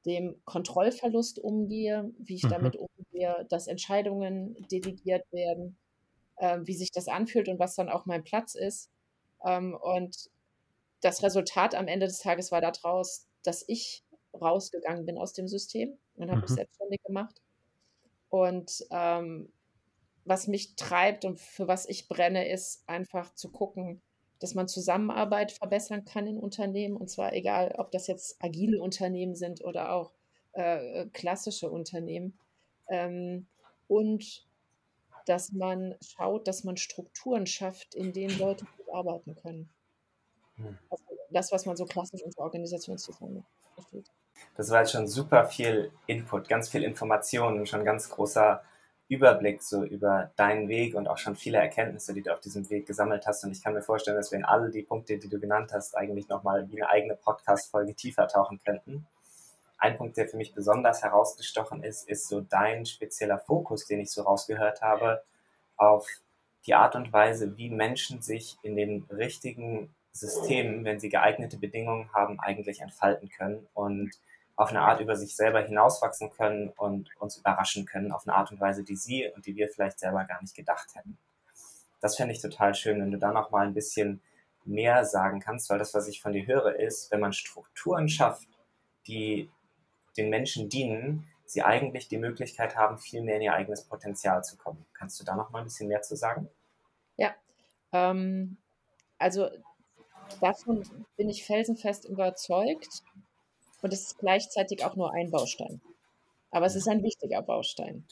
dem 0.05 0.35
Kontrollverlust 0.45 1.39
umgehe, 1.39 2.11
wie 2.19 2.35
ich 2.35 2.43
mhm. 2.43 2.49
damit 2.49 2.75
umgehe, 2.75 3.45
dass 3.49 3.67
Entscheidungen 3.67 4.55
delegiert 4.69 5.25
werden, 5.31 5.77
äh, 6.37 6.59
wie 6.63 6.75
sich 6.75 6.91
das 6.91 7.07
anfühlt 7.07 7.47
und 7.47 7.59
was 7.59 7.75
dann 7.75 7.89
auch 7.89 8.05
mein 8.05 8.23
Platz 8.23 8.53
ist. 8.55 8.91
Ähm, 9.45 9.77
und 9.81 10.29
das 11.01 11.23
Resultat 11.23 11.73
am 11.73 11.87
Ende 11.87 12.07
des 12.07 12.19
Tages 12.19 12.51
war 12.51 12.61
daraus, 12.61 13.27
dass 13.43 13.63
ich 13.67 14.03
rausgegangen 14.33 15.05
bin 15.05 15.17
aus 15.17 15.33
dem 15.33 15.47
System 15.47 15.97
und 16.15 16.29
habe 16.29 16.37
mhm. 16.37 16.41
mich 16.41 16.51
selbstständig 16.51 17.01
gemacht. 17.03 17.41
Und 18.29 18.85
ähm, 18.91 19.53
was 20.25 20.47
mich 20.47 20.75
treibt 20.75 21.23
und 21.23 21.39
für 21.39 21.67
was 21.67 21.87
ich 21.87 22.07
brenne, 22.07 22.49
ist 22.49 22.83
einfach 22.87 23.33
zu 23.35 23.51
gucken, 23.51 24.01
dass 24.43 24.55
man 24.55 24.67
Zusammenarbeit 24.67 25.53
verbessern 25.53 26.03
kann 26.03 26.27
in 26.27 26.37
Unternehmen. 26.37 26.97
Und 26.97 27.09
zwar 27.09 27.31
egal, 27.31 27.75
ob 27.77 27.91
das 27.91 28.07
jetzt 28.07 28.35
agile 28.43 28.81
Unternehmen 28.81 29.35
sind 29.35 29.63
oder 29.63 29.93
auch 29.93 30.11
äh, 30.51 31.05
klassische 31.13 31.71
Unternehmen. 31.71 32.37
Ähm, 32.89 33.47
und 33.87 34.45
dass 35.27 35.53
man 35.53 35.95
schaut, 36.01 36.49
dass 36.49 36.65
man 36.65 36.75
Strukturen 36.75 37.47
schafft, 37.47 37.95
in 37.95 38.11
denen 38.11 38.37
Leute 38.37 38.65
gut 38.75 38.93
arbeiten 38.93 39.33
können. 39.35 39.69
Hm. 40.57 40.77
Also 40.89 41.05
das, 41.31 41.53
was 41.53 41.65
man 41.65 41.77
so 41.77 41.85
klassisch 41.85 42.21
unter 42.21 42.41
Organisationszusammenhang 42.41 43.45
versteht. 43.75 44.11
Das 44.57 44.69
war 44.71 44.81
jetzt 44.81 44.91
schon 44.91 45.07
super 45.07 45.45
viel 45.45 45.93
Input, 46.05 46.49
ganz 46.49 46.67
viel 46.67 46.83
Information 46.83 47.59
und 47.59 47.69
schon 47.69 47.85
ganz 47.85 48.09
großer 48.09 48.61
Überblick 49.09 49.61
so 49.61 49.83
über 49.83 50.31
deinen 50.35 50.69
Weg 50.69 50.95
und 50.95 51.07
auch 51.07 51.17
schon 51.17 51.35
viele 51.35 51.57
Erkenntnisse, 51.57 52.13
die 52.13 52.21
du 52.21 52.33
auf 52.33 52.39
diesem 52.39 52.69
Weg 52.69 52.87
gesammelt 52.87 53.27
hast. 53.27 53.43
Und 53.43 53.51
ich 53.51 53.63
kann 53.63 53.73
mir 53.73 53.81
vorstellen, 53.81 54.17
dass 54.17 54.31
wir 54.31 54.39
in 54.39 54.45
alle 54.45 54.69
die 54.69 54.81
Punkte, 54.81 55.17
die 55.17 55.29
du 55.29 55.39
genannt 55.39 55.71
hast, 55.73 55.95
eigentlich 55.95 56.29
nochmal 56.29 56.69
wie 56.69 56.81
eine 56.81 56.89
eigene 56.89 57.15
Podcast-Folge 57.15 57.95
tiefer 57.95 58.27
tauchen 58.27 58.59
könnten. 58.63 59.05
Ein 59.77 59.97
Punkt, 59.97 60.15
der 60.15 60.29
für 60.29 60.37
mich 60.37 60.53
besonders 60.53 61.03
herausgestochen 61.03 61.83
ist, 61.83 62.07
ist 62.07 62.27
so 62.29 62.41
dein 62.41 62.85
spezieller 62.85 63.39
Fokus, 63.39 63.85
den 63.85 63.99
ich 63.99 64.11
so 64.11 64.21
rausgehört 64.21 64.81
habe, 64.81 65.21
auf 65.75 66.07
die 66.65 66.73
Art 66.73 66.95
und 66.95 67.11
Weise, 67.11 67.57
wie 67.57 67.69
Menschen 67.69 68.21
sich 68.21 68.57
in 68.61 68.77
den 68.77 69.03
richtigen 69.11 69.93
Systemen, 70.13 70.85
wenn 70.85 70.99
sie 70.99 71.09
geeignete 71.09 71.57
Bedingungen 71.57 72.09
haben, 72.13 72.39
eigentlich 72.39 72.79
entfalten 72.79 73.29
können 73.29 73.67
und 73.73 74.11
auf 74.55 74.69
eine 74.69 74.81
Art 74.81 75.01
über 75.01 75.15
sich 75.15 75.35
selber 75.35 75.61
hinauswachsen 75.61 76.29
können 76.29 76.69
und 76.69 77.09
uns 77.19 77.37
überraschen 77.37 77.85
können, 77.85 78.11
auf 78.11 78.27
eine 78.27 78.35
Art 78.35 78.51
und 78.51 78.59
Weise, 78.59 78.83
die 78.83 78.95
sie 78.95 79.29
und 79.35 79.45
die 79.45 79.55
wir 79.55 79.67
vielleicht 79.67 79.99
selber 79.99 80.23
gar 80.25 80.41
nicht 80.41 80.55
gedacht 80.55 80.93
hätten. 80.93 81.17
Das 82.01 82.17
fände 82.17 82.33
ich 82.33 82.41
total 82.41 82.75
schön, 82.75 83.01
wenn 83.01 83.11
du 83.11 83.17
da 83.17 83.31
noch 83.31 83.49
mal 83.49 83.65
ein 83.65 83.73
bisschen 83.73 84.21
mehr 84.65 85.05
sagen 85.05 85.39
kannst, 85.39 85.69
weil 85.69 85.79
das, 85.79 85.93
was 85.93 86.07
ich 86.07 86.21
von 86.21 86.33
dir 86.33 86.45
höre, 86.45 86.75
ist, 86.75 87.11
wenn 87.11 87.19
man 87.19 87.33
Strukturen 87.33 88.09
schafft, 88.09 88.47
die 89.07 89.49
den 90.17 90.29
Menschen 90.29 90.69
dienen, 90.69 91.27
sie 91.45 91.63
eigentlich 91.63 92.07
die 92.07 92.17
Möglichkeit 92.17 92.75
haben, 92.75 92.97
viel 92.97 93.21
mehr 93.21 93.37
in 93.37 93.41
ihr 93.43 93.53
eigenes 93.53 93.83
Potenzial 93.83 94.43
zu 94.43 94.57
kommen. 94.57 94.85
Kannst 94.93 95.19
du 95.19 95.23
da 95.23 95.35
noch 95.35 95.49
mal 95.49 95.59
ein 95.59 95.65
bisschen 95.65 95.87
mehr 95.87 96.01
zu 96.01 96.15
sagen? 96.15 96.49
Ja, 97.17 97.33
ähm, 97.91 98.57
also 99.17 99.49
davon 100.41 100.83
bin 101.17 101.29
ich 101.29 101.45
felsenfest 101.45 102.05
überzeugt, 102.05 103.03
und 103.83 103.93
es 103.93 104.01
ist 104.01 104.17
gleichzeitig 104.17 104.83
auch 104.85 104.95
nur 104.95 105.13
ein 105.13 105.29
Baustein. 105.29 105.81
Aber 106.51 106.65
es 106.65 106.75
ist 106.75 106.87
ein 106.87 107.03
wichtiger 107.03 107.41
Baustein. 107.41 108.05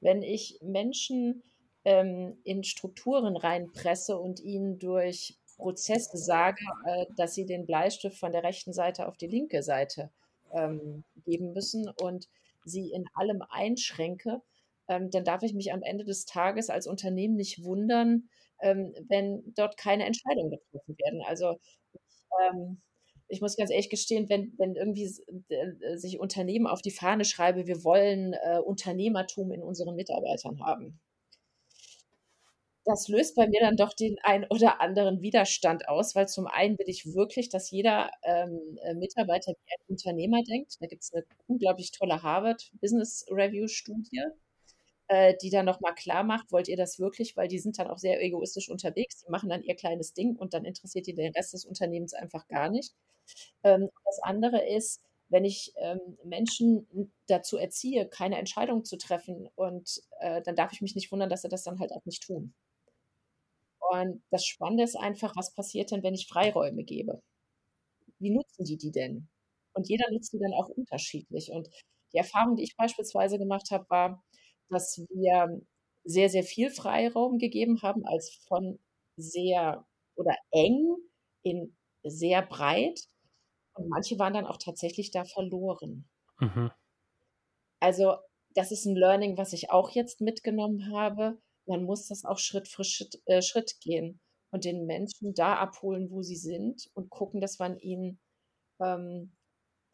Wenn 0.00 0.22
ich 0.22 0.58
Menschen 0.60 1.42
ähm, 1.84 2.36
in 2.44 2.64
Strukturen 2.64 3.36
reinpresse 3.36 4.18
und 4.18 4.40
ihnen 4.40 4.78
durch 4.78 5.36
Prozesse 5.56 6.18
sage, 6.18 6.64
äh, 6.86 7.06
dass 7.16 7.34
sie 7.34 7.46
den 7.46 7.64
Bleistift 7.64 8.18
von 8.18 8.32
der 8.32 8.42
rechten 8.42 8.72
Seite 8.72 9.06
auf 9.06 9.16
die 9.16 9.28
linke 9.28 9.62
Seite 9.62 10.10
ähm, 10.52 11.04
geben 11.24 11.52
müssen 11.52 11.88
und 12.02 12.28
sie 12.64 12.90
in 12.90 13.04
allem 13.14 13.42
einschränke, 13.50 14.42
ähm, 14.88 15.10
dann 15.10 15.24
darf 15.24 15.42
ich 15.42 15.54
mich 15.54 15.72
am 15.72 15.82
Ende 15.82 16.04
des 16.04 16.24
Tages 16.24 16.70
als 16.70 16.86
Unternehmen 16.86 17.36
nicht 17.36 17.62
wundern, 17.62 18.28
ähm, 18.60 18.94
wenn 19.08 19.42
dort 19.54 19.76
keine 19.76 20.06
Entscheidungen 20.06 20.50
getroffen 20.50 20.96
werden. 20.98 21.22
Also 21.22 21.58
ich, 21.92 22.00
ähm, 22.50 22.80
ich 23.34 23.40
muss 23.40 23.56
ganz 23.56 23.70
ehrlich 23.70 23.90
gestehen, 23.90 24.28
wenn, 24.28 24.54
wenn 24.58 24.76
irgendwie 24.76 25.12
äh, 25.48 25.96
sich 25.96 26.18
Unternehmen 26.18 26.66
auf 26.66 26.82
die 26.82 26.90
Fahne 26.90 27.24
schreibe, 27.24 27.66
wir 27.66 27.84
wollen 27.84 28.32
äh, 28.32 28.58
Unternehmertum 28.58 29.52
in 29.52 29.62
unseren 29.62 29.96
Mitarbeitern 29.96 30.64
haben. 30.64 31.00
Das 32.86 33.08
löst 33.08 33.34
bei 33.34 33.48
mir 33.48 33.60
dann 33.60 33.76
doch 33.76 33.94
den 33.94 34.16
ein 34.22 34.46
oder 34.50 34.80
anderen 34.80 35.22
Widerstand 35.22 35.88
aus, 35.88 36.14
weil 36.14 36.28
zum 36.28 36.46
einen 36.46 36.78
will 36.78 36.88
ich 36.88 37.14
wirklich, 37.14 37.48
dass 37.48 37.70
jeder 37.70 38.10
ähm, 38.22 38.78
äh, 38.82 38.94
Mitarbeiter 38.94 39.52
wie 39.52 39.72
ein 39.72 39.84
Unternehmer 39.88 40.42
denkt. 40.42 40.76
Da 40.80 40.86
gibt 40.86 41.02
es 41.02 41.12
eine 41.12 41.24
unglaublich 41.46 41.92
tolle 41.92 42.22
Harvard 42.22 42.70
Business 42.80 43.24
Review 43.30 43.68
Studie, 43.68 44.22
äh, 45.08 45.34
die 45.42 45.50
dann 45.50 45.66
nochmal 45.66 45.94
klar 45.94 46.24
macht, 46.24 46.50
wollt 46.52 46.68
ihr 46.68 46.76
das 46.76 46.98
wirklich? 46.98 47.36
Weil 47.36 47.48
die 47.48 47.58
sind 47.58 47.78
dann 47.78 47.88
auch 47.88 47.98
sehr 47.98 48.22
egoistisch 48.22 48.68
unterwegs. 48.70 49.24
Die 49.24 49.30
machen 49.30 49.48
dann 49.50 49.62
ihr 49.62 49.74
kleines 49.76 50.14
Ding 50.14 50.36
und 50.36 50.54
dann 50.54 50.64
interessiert 50.64 51.06
die 51.06 51.14
den 51.14 51.32
Rest 51.32 51.52
des 51.54 51.64
Unternehmens 51.64 52.14
einfach 52.14 52.46
gar 52.48 52.70
nicht. 52.70 52.94
Ähm, 53.62 53.88
das 54.04 54.20
andere 54.22 54.66
ist, 54.68 55.02
wenn 55.28 55.44
ich 55.44 55.72
ähm, 55.78 56.00
Menschen 56.24 57.12
dazu 57.26 57.56
erziehe, 57.58 58.06
keine 58.08 58.38
Entscheidung 58.38 58.84
zu 58.84 58.96
treffen, 58.98 59.48
und 59.56 60.02
äh, 60.20 60.42
dann 60.42 60.56
darf 60.56 60.72
ich 60.72 60.80
mich 60.80 60.94
nicht 60.94 61.10
wundern, 61.12 61.30
dass 61.30 61.42
sie 61.42 61.48
das 61.48 61.64
dann 61.64 61.80
halt 61.80 61.92
auch 61.92 62.04
nicht 62.04 62.22
tun. 62.22 62.54
Und 63.92 64.22
das 64.30 64.44
Spannende 64.46 64.82
ist 64.84 64.96
einfach, 64.96 65.36
was 65.36 65.54
passiert 65.54 65.90
denn, 65.90 66.02
wenn 66.02 66.14
ich 66.14 66.26
Freiräume 66.26 66.84
gebe? 66.84 67.22
Wie 68.18 68.30
nutzen 68.30 68.64
die 68.64 68.76
die 68.76 68.90
denn? 68.90 69.28
Und 69.74 69.88
jeder 69.88 70.10
nutzt 70.10 70.32
die 70.32 70.38
dann 70.38 70.54
auch 70.54 70.68
unterschiedlich. 70.68 71.50
Und 71.52 71.68
die 72.12 72.18
Erfahrung, 72.18 72.56
die 72.56 72.64
ich 72.64 72.76
beispielsweise 72.76 73.38
gemacht 73.38 73.70
habe, 73.70 73.86
war, 73.90 74.24
dass 74.68 74.98
wir 75.10 75.60
sehr, 76.04 76.28
sehr 76.28 76.42
viel 76.42 76.70
Freiraum 76.70 77.38
gegeben 77.38 77.82
haben, 77.82 78.04
als 78.06 78.40
von 78.46 78.78
sehr 79.16 79.86
oder 80.16 80.36
eng 80.50 80.96
in 81.42 81.76
sehr 82.02 82.42
breit. 82.42 83.00
Und 83.74 83.88
manche 83.88 84.18
waren 84.18 84.34
dann 84.34 84.46
auch 84.46 84.58
tatsächlich 84.58 85.10
da 85.10 85.24
verloren. 85.24 86.08
Mhm. 86.38 86.70
Also 87.80 88.16
das 88.54 88.70
ist 88.70 88.84
ein 88.84 88.96
Learning, 88.96 89.36
was 89.36 89.52
ich 89.52 89.70
auch 89.70 89.90
jetzt 89.90 90.20
mitgenommen 90.20 90.92
habe. 90.92 91.38
Man 91.66 91.84
muss 91.84 92.06
das 92.06 92.24
auch 92.24 92.38
Schritt 92.38 92.68
für 92.68 92.84
Schritt, 92.84 93.20
äh, 93.26 93.42
Schritt 93.42 93.80
gehen 93.80 94.20
und 94.50 94.64
den 94.64 94.86
Menschen 94.86 95.34
da 95.34 95.56
abholen, 95.56 96.10
wo 96.10 96.22
sie 96.22 96.36
sind 96.36 96.88
und 96.94 97.10
gucken, 97.10 97.40
dass 97.40 97.58
man 97.58 97.78
ihnen 97.78 98.20
ähm, 98.80 99.32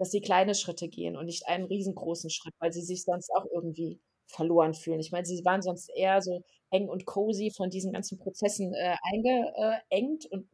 dass 0.01 0.11
sie 0.11 0.23
kleine 0.23 0.55
Schritte 0.55 0.89
gehen 0.89 1.15
und 1.15 1.27
nicht 1.27 1.47
einen 1.47 1.67
riesengroßen 1.67 2.31
Schritt, 2.31 2.55
weil 2.59 2.73
sie 2.73 2.81
sich 2.81 3.05
sonst 3.05 3.31
auch 3.35 3.45
irgendwie 3.53 4.01
verloren 4.31 4.75
fühlen. 4.75 5.01
Ich 5.01 5.13
meine, 5.13 5.27
sie 5.27 5.45
waren 5.45 5.63
sonst 5.63 5.91
eher 5.95 6.23
so 6.23 6.43
eng 6.71 6.89
und 6.89 7.05
cozy 7.05 7.53
von 7.55 7.71
diesen 7.71 7.93
ganzen 7.93 8.19
Prozessen 8.19 8.75
äh, 8.75 8.97
eingeengt 9.03 10.27
und 10.27 10.49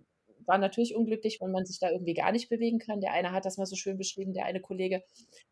waren 0.46 0.60
natürlich 0.60 0.94
unglücklich, 0.94 1.38
wenn 1.40 1.50
man 1.50 1.66
sich 1.66 1.78
da 1.78 1.90
irgendwie 1.90 2.14
gar 2.14 2.32
nicht 2.32 2.48
bewegen 2.48 2.78
kann. 2.78 3.00
Der 3.00 3.12
eine 3.12 3.32
hat 3.32 3.44
das 3.44 3.58
mal 3.58 3.66
so 3.66 3.76
schön 3.76 3.98
beschrieben, 3.98 4.32
der 4.32 4.44
eine 4.44 4.60
Kollege 4.60 5.02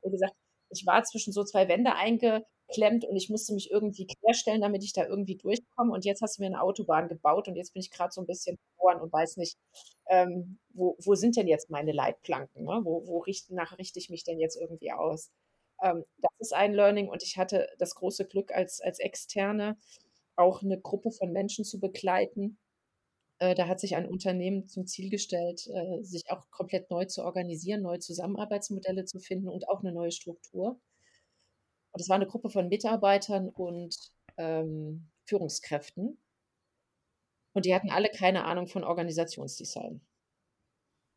hat 0.05 0.11
gesagt, 0.11 0.35
ich 0.71 0.87
war 0.87 1.03
zwischen 1.05 1.33
so 1.33 1.45
zwei 1.45 1.69
Wände 1.69 1.95
eingeklemmt 1.95 3.05
und 3.05 3.17
ich 3.17 3.31
musste 3.31 3.55
mich 3.55 3.71
irgendwie 3.71 4.07
querstellen, 4.07 4.61
damit 4.61 4.83
ich 4.83 4.93
da 4.93 5.07
irgendwie 5.07 5.37
durchkomme. 5.37 5.93
Und 5.93 6.05
jetzt 6.05 6.23
hast 6.23 6.39
du 6.39 6.43
mir 6.43 6.47
eine 6.47 6.63
Autobahn 6.63 7.09
gebaut 7.09 7.49
und 7.49 7.57
jetzt 7.57 7.73
bin 7.75 7.81
ich 7.81 7.91
gerade 7.91 8.13
so 8.13 8.21
ein 8.21 8.27
bisschen 8.27 8.59
verloren 8.77 9.03
und 9.03 9.13
weiß 9.13 9.37
nicht, 9.37 9.57
ähm, 10.09 10.59
wo, 10.73 10.97
wo 11.05 11.15
sind 11.15 11.37
denn 11.37 11.47
jetzt 11.47 11.71
meine 11.71 11.93
Leitplanken? 11.93 12.65
Ne? 12.65 12.81
Wo, 12.83 13.07
wo 13.07 13.19
richte, 13.21 13.55
nach 13.55 13.79
richte 13.79 13.99
ich 13.99 14.11
mich 14.11 14.25
denn 14.25 14.41
jetzt 14.41 14.57
irgendwie 14.61 14.93
aus? 14.93 15.31
Ähm, 15.85 16.05
das 16.19 16.33
ist 16.39 16.55
ein 16.55 16.73
Learning 16.73 17.09
und 17.09 17.23
ich 17.23 17.37
hatte 17.37 17.69
das 17.79 17.95
große 17.95 18.25
Glück, 18.27 18.53
als, 18.53 18.81
als 18.81 18.99
Externe 18.99 19.77
auch 20.35 20.63
eine 20.63 20.81
Gruppe 20.81 21.13
von 21.13 21.33
Menschen 21.33 21.65
zu 21.65 21.79
begleiten. 21.79 22.59
Äh, 23.39 23.55
da 23.55 23.69
hat 23.69 23.81
sich 23.81 23.95
ein 23.95 24.09
Unternehmen 24.09 24.67
zum 24.67 24.87
Ziel 24.87 25.11
gestellt, 25.11 25.69
äh, 25.69 26.03
sich 26.03 26.31
auch 26.31 26.51
komplett 26.51 26.91
neu 26.91 27.05
zu 27.05 27.23
organisieren, 27.23 27.83
neue 27.83 27.99
Zusammenarbeitsmodelle 28.01 29.05
zu 29.05 29.21
finden 29.21 29.49
und 29.49 29.69
auch 29.69 29.81
eine 29.81 29.93
neue 29.93 30.13
Struktur. 30.13 30.81
Und 31.93 32.01
es 32.01 32.09
war 32.09 32.17
eine 32.17 32.27
Gruppe 32.27 32.51
von 32.51 32.69
Mitarbeitern 32.69 33.49
und 33.51 34.11
ähm, 34.39 35.11
Führungskräften. 35.27 36.19
Und 37.53 37.67
die 37.67 37.75
hatten 37.75 37.91
alle 37.91 38.09
keine 38.09 38.45
Ahnung 38.45 38.67
von 38.67 38.83
Organisationsdesign. 38.85 40.01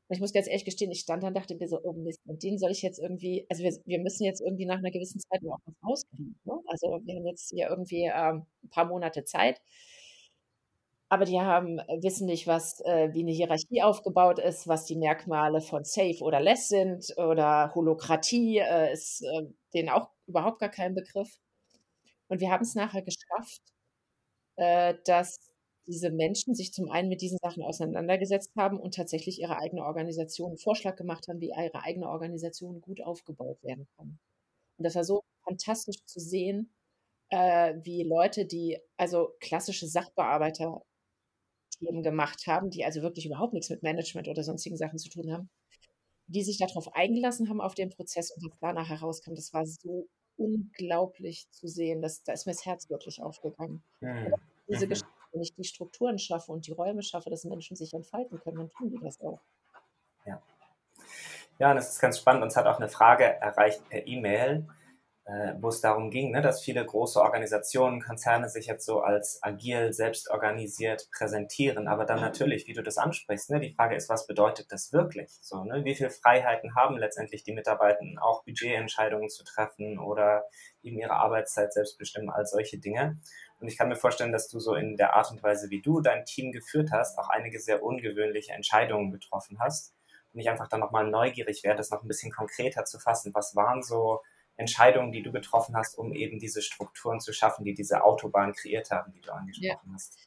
Und 0.10 0.16
ich 0.16 0.22
muss 0.22 0.32
ganz 0.34 0.48
ehrlich 0.48 0.66
gestehen, 0.66 0.92
ich 0.92 1.02
stand 1.02 1.24
da 1.24 1.28
und 1.28 1.34
dachte 1.36 1.56
mir 1.56 1.68
so, 1.68 1.80
oh 1.84 1.94
Mist, 1.94 2.22
und 2.26 2.42
den 2.44 2.58
soll 2.58 2.72
ich 2.72 2.82
jetzt 2.82 3.00
irgendwie, 3.00 3.46
also 3.50 3.64
wir, 3.64 3.74
wir 3.86 4.00
müssen 4.00 4.24
jetzt 4.24 4.42
irgendwie 4.42 4.66
nach 4.66 4.78
einer 4.78 4.92
gewissen 4.92 5.20
Zeit 5.20 5.42
auch 5.50 5.60
was 5.66 5.76
rauskriegen. 5.86 6.40
Ne? 6.46 6.54
Also 6.68 6.88
wir 7.04 7.16
haben 7.16 7.28
jetzt 7.28 7.50
hier 7.50 7.70
irgendwie 7.70 8.04
ähm, 8.06 8.46
ein 8.64 8.70
paar 8.70 8.86
Monate 8.86 9.26
Zeit. 9.26 9.62
Aber 11.10 11.26
die 11.26 11.40
haben, 11.40 11.80
äh, 11.80 12.02
wissen 12.02 12.26
nicht, 12.26 12.48
was, 12.48 12.82
äh, 12.82 13.14
wie 13.14 13.22
eine 13.22 13.32
Hierarchie 13.32 13.82
aufgebaut 13.82 14.40
ist, 14.40 14.68
was 14.68 14.86
die 14.86 14.98
Merkmale 14.98 15.62
von 15.62 15.84
Safe 15.86 16.20
oder 16.22 16.42
Less 16.42 16.68
sind 16.70 17.14
oder 17.18 17.72
Holokratie 17.76 18.60
äh, 18.60 18.92
ist 18.92 19.22
äh, 19.24 19.48
denen 19.74 19.90
auch 19.90 20.10
überhaupt 20.28 20.60
gar 20.60 20.70
kein 20.70 20.96
Begriff. 20.96 21.30
Und 22.28 22.42
wir 22.42 22.52
haben 22.52 22.64
es 22.64 22.76
nachher 22.76 23.04
geschafft, 23.04 23.62
äh, 24.58 24.96
dass 25.06 25.40
diese 25.88 26.12
Menschen 26.12 26.54
sich 26.54 26.74
zum 26.74 26.92
einen 26.92 27.10
mit 27.10 27.22
diesen 27.22 27.38
Sachen 27.42 27.64
auseinandergesetzt 27.64 28.52
haben 28.58 28.80
und 28.80 28.94
tatsächlich 28.94 29.40
ihre 29.40 29.58
eigene 29.58 29.84
Organisation 29.84 30.50
einen 30.50 30.58
Vorschlag 30.58 30.98
gemacht 30.98 31.28
haben, 31.28 31.40
wie 31.40 31.50
ihre 31.50 31.84
eigene 31.84 32.10
Organisation 32.10 32.82
gut 32.82 33.02
aufgebaut 33.02 33.64
werden 33.64 33.88
kann. 33.96 34.20
Und 34.78 34.84
das 34.84 34.96
war 34.96 35.06
so 35.06 35.24
fantastisch 35.44 36.04
zu 36.06 36.20
sehen, 36.20 36.74
äh, 37.30 37.76
wie 37.82 38.04
Leute, 38.04 38.46
die 38.46 38.80
also 38.98 39.34
klassische 39.40 39.88
Sachbearbeiter 39.88 40.82
Themen 41.80 42.04
gemacht 42.04 42.48
haben, 42.48 42.70
die 42.70 42.86
also 42.86 43.02
wirklich 43.02 43.26
überhaupt 43.26 43.54
nichts 43.54 43.70
mit 43.70 43.84
Management 43.84 44.28
oder 44.28 44.44
sonstigen 44.44 44.78
Sachen 44.78 45.00
zu 45.00 45.10
tun 45.10 45.32
haben, 45.32 45.50
die 46.28 46.44
sich 46.44 46.58
darauf 46.58 46.94
eingelassen 46.96 47.50
haben, 47.50 47.62
auf 47.62 47.76
den 47.76 47.90
Prozess 47.90 48.32
und 48.32 48.44
was 48.44 48.58
danach 48.60 48.90
herauskam, 48.90 49.36
das 49.36 49.54
war 49.54 49.66
so 49.66 50.08
unglaublich 50.38 51.50
zu 51.52 51.68
sehen. 51.68 52.02
Das, 52.02 52.24
da 52.24 52.34
ist 52.34 52.46
mir 52.46 52.54
das 52.54 52.66
Herz 52.66 52.90
wirklich 52.90 53.22
aufgegangen. 53.22 53.84
Mhm. 54.02 54.34
Diese 54.68 54.86
mhm. 54.86 54.90
Geschichte 54.90 55.17
wenn 55.32 55.42
ich 55.42 55.54
die 55.54 55.64
Strukturen 55.64 56.20
schaffe 56.20 56.52
und 56.52 56.68
die 56.68 56.72
Räume 56.72 57.02
schaffe, 57.04 57.30
dass 57.30 57.44
Menschen 57.44 57.76
sich 57.76 57.94
entfalten 57.94 58.40
können, 58.40 58.58
dann 58.58 58.70
tun 58.70 58.90
die 58.90 59.00
das 59.02 59.20
auch. 59.22 59.40
Ja. 60.26 60.42
Ja, 61.60 61.72
und 61.72 61.78
das 61.78 61.90
ist 61.90 62.00
ganz 62.00 62.20
spannend. 62.20 62.44
Uns 62.44 62.56
hat 62.56 62.68
auch 62.68 62.78
eine 62.78 62.90
Frage 62.90 63.24
erreicht 63.24 63.88
per 63.90 64.06
E-Mail, 64.06 64.68
äh, 65.28 65.56
wo 65.60 65.70
es 65.70 65.82
darum 65.82 66.10
ging, 66.10 66.32
ne, 66.32 66.42
dass 66.42 66.64
viele 66.64 66.86
große 66.86 67.20
Organisationen, 67.20 68.02
Konzerne 68.02 68.48
sich 68.48 68.68
jetzt 68.68 68.86
so 68.86 69.02
als 69.02 69.40
agil, 69.42 69.92
selbst 69.92 70.30
organisiert 70.30 71.10
präsentieren. 71.12 71.88
Aber 71.88 72.06
dann 72.06 72.22
natürlich, 72.22 72.68
wie 72.68 72.74
du 72.74 72.84
das 72.84 72.98
ansprichst, 72.98 73.50
ne, 73.50 73.60
die 73.60 73.74
Frage 73.74 73.96
ist, 73.96 74.08
was 74.08 74.28
bedeutet 74.28 74.72
das 74.72 74.94
wirklich? 74.94 75.30
So, 75.42 75.64
ne, 75.64 75.84
wie 75.84 75.96
viele 75.96 76.12
Freiheiten 76.12 76.76
haben 76.76 76.98
letztendlich 76.98 77.44
die 77.44 77.54
Mitarbeiter, 77.54 78.06
auch 78.22 78.44
Budgetentscheidungen 78.46 79.30
zu 79.30 79.44
treffen 79.44 80.00
oder 80.00 80.46
eben 80.84 80.98
ihre 80.98 81.14
Arbeitszeit 81.16 81.74
selbst 81.74 81.98
bestimmen, 81.98 82.30
all 82.30 82.46
solche 82.46 82.78
Dinge. 82.78 83.20
Und 83.60 83.68
ich 83.68 83.78
kann 83.78 83.90
mir 83.90 83.96
vorstellen, 83.96 84.32
dass 84.32 84.48
du 84.50 84.60
so 84.60 84.76
in 84.76 84.98
der 84.98 85.16
Art 85.16 85.32
und 85.32 85.42
Weise, 85.42 85.70
wie 85.70 85.82
du 85.82 86.00
dein 86.02 86.26
Team 86.26 86.52
geführt 86.52 86.92
hast, 86.92 87.18
auch 87.18 87.30
einige 87.30 87.60
sehr 87.60 87.84
ungewöhnliche 87.84 88.54
Entscheidungen 88.54 89.12
getroffen 89.12 89.58
hast. 89.60 89.96
Und 90.34 90.40
ich 90.40 90.50
einfach 90.50 90.68
dann 90.68 90.80
nochmal 90.80 91.10
neugierig 91.10 91.64
wäre, 91.64 91.76
das 91.76 91.90
noch 91.90 92.04
ein 92.04 92.08
bisschen 92.08 92.32
konkreter 92.32 92.86
zu 92.86 93.00
fassen. 93.00 93.34
Was 93.34 93.56
waren 93.56 93.82
so 93.82 94.22
Entscheidungen, 94.58 95.12
die 95.12 95.24
du 95.24 95.32
getroffen 95.32 95.76
hast, 95.76 95.98
um 95.98 96.14
eben 96.14 96.40
diese 96.40 96.62
Strukturen 96.62 97.20
zu 97.20 97.34
schaffen, 97.34 97.64
die 97.64 97.74
diese 97.74 98.04
Autobahn 98.04 98.54
kreiert 98.54 98.92
haben, 98.92 99.12
die 99.14 99.22
du 99.22 99.32
angesprochen 99.32 99.90
ja. 99.90 99.94
hast? 99.94 100.18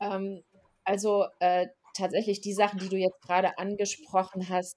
Ähm, 0.00 0.44
also 0.84 1.26
äh, 1.40 1.66
tatsächlich 1.94 2.40
die 2.40 2.52
Sachen, 2.52 2.78
die 2.78 2.88
du 2.88 2.96
jetzt 2.96 3.20
gerade 3.22 3.58
angesprochen 3.58 4.48
hast, 4.48 4.76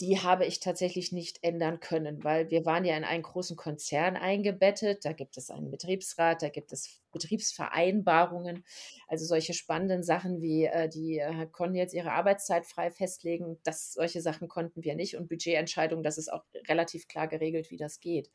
die 0.00 0.20
habe 0.20 0.46
ich 0.46 0.60
tatsächlich 0.60 1.12
nicht 1.12 1.42
ändern 1.42 1.78
können, 1.78 2.24
weil 2.24 2.50
wir 2.50 2.64
waren 2.64 2.84
ja 2.84 2.96
in 2.96 3.04
einen 3.04 3.22
großen 3.22 3.56
Konzern 3.56 4.16
eingebettet. 4.16 5.04
Da 5.04 5.12
gibt 5.12 5.36
es 5.36 5.50
einen 5.50 5.70
Betriebsrat, 5.70 6.42
da 6.42 6.48
gibt 6.48 6.72
es 6.72 7.00
Betriebsvereinbarungen, 7.12 8.64
also 9.08 9.26
solche 9.26 9.52
spannenden 9.52 10.02
Sachen 10.02 10.40
wie 10.40 10.64
äh, 10.64 10.88
die 10.88 11.18
äh, 11.18 11.46
konnten 11.46 11.76
jetzt 11.76 11.92
ihre 11.92 12.12
Arbeitszeit 12.12 12.64
frei 12.64 12.90
festlegen. 12.90 13.58
Das, 13.62 13.92
solche 13.92 14.22
Sachen 14.22 14.48
konnten 14.48 14.82
wir 14.82 14.94
nicht 14.94 15.16
und 15.16 15.28
Budgetentscheidungen, 15.28 16.02
das 16.02 16.18
ist 16.18 16.32
auch 16.32 16.44
relativ 16.68 17.06
klar 17.06 17.28
geregelt, 17.28 17.70
wie 17.70 17.76
das 17.76 18.00
geht. 18.00 18.30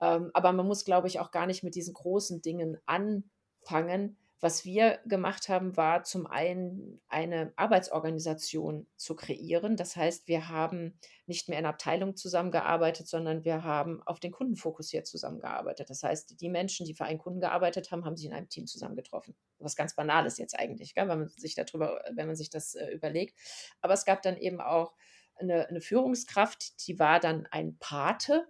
Ähm, 0.00 0.30
aber 0.32 0.52
man 0.52 0.66
muss, 0.66 0.84
glaube 0.84 1.08
ich, 1.08 1.20
auch 1.20 1.30
gar 1.30 1.46
nicht 1.46 1.62
mit 1.62 1.74
diesen 1.74 1.92
großen 1.92 2.40
Dingen 2.40 2.78
anfangen, 2.86 4.16
was 4.42 4.64
wir 4.64 5.00
gemacht 5.04 5.50
haben, 5.50 5.76
war 5.76 6.02
zum 6.02 6.26
einen 6.26 7.02
eine 7.08 7.52
Arbeitsorganisation 7.56 8.86
zu 8.96 9.14
kreieren. 9.14 9.76
Das 9.76 9.96
heißt, 9.96 10.28
wir 10.28 10.48
haben 10.48 10.98
nicht 11.26 11.50
mehr 11.50 11.58
in 11.58 11.66
Abteilungen 11.66 12.16
zusammengearbeitet, 12.16 13.06
sondern 13.06 13.44
wir 13.44 13.64
haben 13.64 14.02
auf 14.06 14.18
den 14.18 14.32
Kunden 14.32 14.56
fokussiert 14.56 15.06
zusammengearbeitet. 15.06 15.90
Das 15.90 16.02
heißt, 16.02 16.40
die 16.40 16.48
Menschen, 16.48 16.86
die 16.86 16.94
für 16.94 17.04
einen 17.04 17.18
Kunden 17.18 17.40
gearbeitet 17.40 17.90
haben, 17.90 18.06
haben 18.06 18.16
sich 18.16 18.26
in 18.26 18.32
einem 18.32 18.48
Team 18.48 18.66
zusammengetroffen. 18.66 19.36
Was 19.58 19.76
ganz 19.76 19.94
Banales 19.94 20.38
jetzt 20.38 20.58
eigentlich, 20.58 20.94
gell, 20.94 21.08
wenn 21.08 21.18
man 21.18 21.28
sich 21.28 21.54
darüber, 21.54 22.02
wenn 22.14 22.26
man 22.26 22.36
sich 22.36 22.48
das 22.48 22.74
äh, 22.74 22.88
überlegt. 22.88 23.38
Aber 23.82 23.92
es 23.92 24.06
gab 24.06 24.22
dann 24.22 24.38
eben 24.38 24.62
auch 24.62 24.94
eine, 25.36 25.68
eine 25.68 25.82
Führungskraft, 25.82 26.86
die 26.86 26.98
war 26.98 27.20
dann 27.20 27.46
ein 27.50 27.76
Pate. 27.78 28.46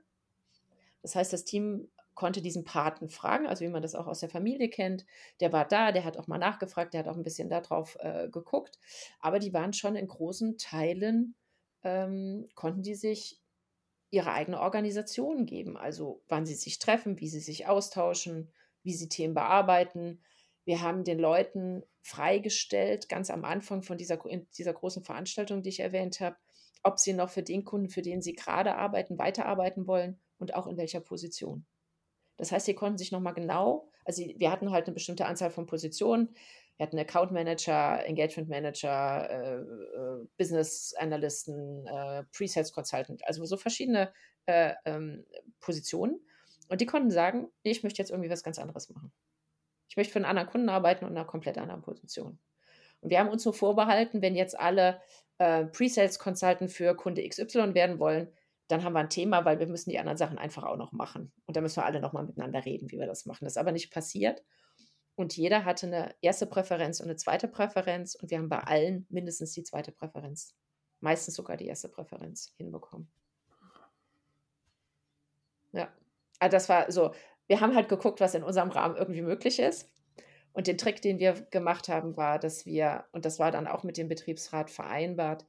Das 1.03 1.17
heißt, 1.17 1.33
das 1.33 1.45
Team 1.45 1.89
konnte 2.21 2.43
diesen 2.43 2.65
Paten 2.65 3.09
fragen, 3.09 3.47
also 3.47 3.65
wie 3.65 3.71
man 3.71 3.81
das 3.81 3.95
auch 3.95 4.07
aus 4.07 4.21
der 4.21 4.29
Familie 4.29 4.69
kennt. 4.69 5.07
Der 5.41 5.55
war 5.55 5.67
da, 5.67 5.91
der 5.91 6.05
hat 6.05 6.19
auch 6.19 6.27
mal 6.27 6.37
nachgefragt, 6.37 6.93
der 6.93 7.01
hat 7.01 7.09
auch 7.09 7.17
ein 7.17 7.23
bisschen 7.23 7.49
darauf 7.49 7.97
äh, 8.01 8.29
geguckt. 8.29 8.79
Aber 9.21 9.39
die 9.39 9.55
waren 9.55 9.73
schon 9.73 9.97
in 9.97 10.07
großen 10.07 10.59
Teilen, 10.59 11.35
ähm, 11.83 12.47
konnten 12.55 12.83
die 12.83 12.95
sich 12.95 13.41
ihre 14.11 14.33
eigene 14.33 14.61
Organisation 14.61 15.47
geben. 15.47 15.79
Also 15.79 16.23
wann 16.29 16.45
sie 16.45 16.57
sich 16.57 16.79
treffen, 16.79 17.19
wie 17.21 17.29
sie 17.29 17.41
sich 17.41 17.67
austauschen, 17.67 18.53
wie 18.83 18.93
sie 18.93 19.09
Themen 19.09 19.33
bearbeiten. 19.33 20.21
Wir 20.67 20.83
haben 20.83 21.05
den 21.05 21.19
Leuten 21.19 21.85
freigestellt, 22.03 23.09
ganz 23.09 23.31
am 23.31 23.47
Anfang 23.47 23.83
von 23.83 23.97
dieser, 23.97 24.19
dieser 24.59 24.75
großen 24.75 25.05
Veranstaltung, 25.05 25.63
die 25.63 25.71
ich 25.71 25.81
erwähnt 25.81 26.21
habe, 26.21 26.37
ob 26.83 26.99
sie 26.99 27.15
noch 27.15 27.31
für 27.31 27.43
den 27.43 27.65
Kunden, 27.65 27.89
für 27.89 28.03
den 28.03 28.21
sie 28.21 28.35
gerade 28.35 28.75
arbeiten, 28.75 29.17
weiterarbeiten 29.17 29.87
wollen 29.87 30.21
und 30.37 30.53
auch 30.53 30.67
in 30.67 30.77
welcher 30.77 31.01
Position. 31.01 31.65
Das 32.41 32.53
heißt, 32.53 32.67
sie 32.67 32.75
konnten 32.75 32.99
sich 32.99 33.13
nochmal 33.13 33.35
genau, 33.35 33.91
also 34.05 34.25
wir 34.25 34.51
hatten 34.51 34.71
halt 34.71 34.87
eine 34.87 34.95
bestimmte 34.95 35.27
Anzahl 35.27 35.51
von 35.51 35.67
Positionen. 35.67 36.35
Wir 36.77 36.87
hatten 36.87 36.99
Account 36.99 37.33
Manager, 37.33 38.05
Engagement 38.07 38.49
Manager, 38.49 39.29
äh, 39.29 39.57
äh, 39.57 40.27
Business 40.39 40.95
Analysten, 40.99 41.87
äh, 41.87 42.25
Pre-Sales 42.33 42.73
Consultant, 42.73 43.27
also 43.27 43.45
so 43.45 43.59
verschiedene 43.59 44.11
äh, 44.47 44.73
ähm, 44.87 45.27
Positionen. 45.61 46.19
Und 46.69 46.81
die 46.81 46.87
konnten 46.87 47.11
sagen, 47.11 47.49
nee, 47.63 47.73
ich 47.73 47.83
möchte 47.83 48.01
jetzt 48.01 48.11
irgendwie 48.11 48.31
was 48.31 48.43
ganz 48.43 48.59
anderes 48.59 48.89
machen. 48.89 49.13
Ich 49.89 49.97
möchte 49.97 50.13
für 50.13 50.19
einen 50.19 50.25
anderen 50.25 50.49
Kunden 50.49 50.71
arbeiten 50.71 51.05
und 51.05 51.11
in 51.11 51.19
einer 51.19 51.27
komplett 51.27 51.59
anderen 51.59 51.83
Position. 51.83 52.39
Und 53.03 53.11
wir 53.11 53.19
haben 53.19 53.29
uns 53.29 53.43
so 53.43 53.53
vorbehalten, 53.53 54.23
wenn 54.23 54.35
jetzt 54.35 54.59
alle 54.59 55.03
äh, 55.39 55.67
Pre-Sales 55.67 56.19
Consultant 56.19 56.71
für 56.71 56.95
Kunde 56.95 57.29
XY 57.29 57.75
werden 57.75 57.99
wollen, 57.99 58.33
dann 58.71 58.85
haben 58.85 58.93
wir 58.93 59.01
ein 59.01 59.11
Thema, 59.11 59.45
weil 59.45 59.59
wir 59.59 59.67
müssen 59.67 59.91
die 59.91 59.99
anderen 59.99 60.19
Sachen 60.19 60.39
einfach 60.39 60.65
auch 60.65 60.77
noch 60.77 60.93
machen. 60.93 61.33
Und 61.47 61.57
da 61.57 61.61
müssen 61.61 61.77
wir 61.77 61.87
alle 61.87 62.01
nochmal 62.01 62.25
miteinander 62.25 62.65
reden, 62.65 62.91
wie 62.91 62.99
wir 62.99 63.07
das 63.07 63.27
machen. 63.27 63.45
Das 63.45 63.55
ist 63.55 63.59
aber 63.59 63.73
nicht 63.73 63.93
passiert. 63.93 64.43
Und 65.15 65.37
jeder 65.37 65.65
hatte 65.65 65.87
eine 65.87 66.15
erste 66.21 66.47
Präferenz 66.47 67.01
und 67.01 67.07
eine 67.07 67.17
zweite 67.17 67.49
Präferenz. 67.49 68.15
Und 68.15 68.31
wir 68.31 68.39
haben 68.39 68.49
bei 68.49 68.61
allen 68.61 69.07
mindestens 69.11 69.53
die 69.53 69.63
zweite 69.63 69.93
Präferenz. 69.93 70.55
Meistens 71.01 71.35
sogar 71.35 71.57
die 71.57 71.67
erste 71.67 71.89
Präferenz 71.89 72.53
hinbekommen. 72.57 73.11
Ja. 75.73 75.89
Also 76.39 76.53
das 76.57 76.69
war 76.69 76.91
so, 76.91 77.13
wir 77.47 77.61
haben 77.61 77.75
halt 77.75 77.89
geguckt, 77.89 78.21
was 78.21 78.35
in 78.35 78.43
unserem 78.43 78.71
Rahmen 78.71 78.97
irgendwie 78.97 79.23
möglich 79.23 79.59
ist. 79.59 79.89
Und 80.53 80.67
den 80.67 80.79
Trick, 80.79 81.01
den 81.03 81.19
wir 81.19 81.33
gemacht 81.51 81.89
haben, 81.89 82.17
war, 82.17 82.39
dass 82.39 82.67
wir, 82.67 83.05
und 83.13 83.25
das 83.25 83.39
war 83.39 83.51
dann 83.51 83.67
auch 83.67 83.85
mit 83.85 83.97
dem 83.97 84.09
Betriebsrat 84.09 84.71
vereinbart, 84.71 85.47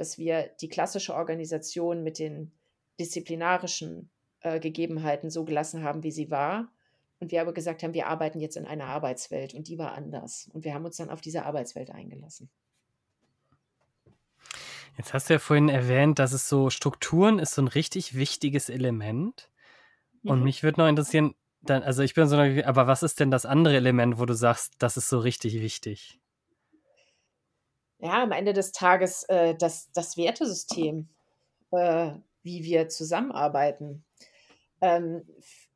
dass 0.00 0.16
wir 0.16 0.50
die 0.62 0.70
klassische 0.70 1.14
Organisation 1.14 2.02
mit 2.02 2.18
den 2.18 2.52
disziplinarischen 2.98 4.10
äh, 4.40 4.58
Gegebenheiten 4.58 5.28
so 5.28 5.44
gelassen 5.44 5.84
haben, 5.84 6.02
wie 6.02 6.10
sie 6.10 6.30
war. 6.30 6.72
Und 7.18 7.32
wir 7.32 7.42
aber 7.42 7.52
gesagt 7.52 7.82
haben, 7.82 7.92
wir 7.92 8.06
arbeiten 8.06 8.40
jetzt 8.40 8.56
in 8.56 8.64
einer 8.64 8.86
Arbeitswelt 8.86 9.52
und 9.52 9.68
die 9.68 9.76
war 9.76 9.92
anders. 9.92 10.48
Und 10.54 10.64
wir 10.64 10.72
haben 10.72 10.86
uns 10.86 10.96
dann 10.96 11.10
auf 11.10 11.20
diese 11.20 11.44
Arbeitswelt 11.44 11.90
eingelassen. 11.90 12.48
Jetzt 14.96 15.12
hast 15.12 15.28
du 15.28 15.34
ja 15.34 15.38
vorhin 15.38 15.68
erwähnt, 15.68 16.18
dass 16.18 16.32
es 16.32 16.48
so 16.48 16.70
Strukturen 16.70 17.38
ist 17.38 17.54
so 17.54 17.60
ein 17.60 17.68
richtig 17.68 18.16
wichtiges 18.16 18.70
Element. 18.70 19.50
Und 20.24 20.38
mhm. 20.38 20.44
mich 20.44 20.62
würde 20.62 20.80
noch 20.80 20.88
interessieren, 20.88 21.34
dann, 21.60 21.82
also 21.82 22.02
ich 22.02 22.14
bin 22.14 22.26
so, 22.26 22.38
aber 22.38 22.86
was 22.86 23.02
ist 23.02 23.20
denn 23.20 23.30
das 23.30 23.44
andere 23.44 23.76
Element, 23.76 24.18
wo 24.18 24.24
du 24.24 24.32
sagst, 24.32 24.72
das 24.78 24.96
ist 24.96 25.10
so 25.10 25.18
richtig 25.18 25.60
wichtig? 25.60 26.19
Ja, 28.00 28.22
am 28.22 28.32
Ende 28.32 28.52
des 28.52 28.72
Tages 28.72 29.24
äh, 29.24 29.54
das, 29.54 29.90
das 29.92 30.16
Wertesystem, 30.16 31.08
äh, 31.72 32.12
wie 32.42 32.64
wir 32.64 32.88
zusammenarbeiten. 32.88 34.04
Ähm, 34.80 35.26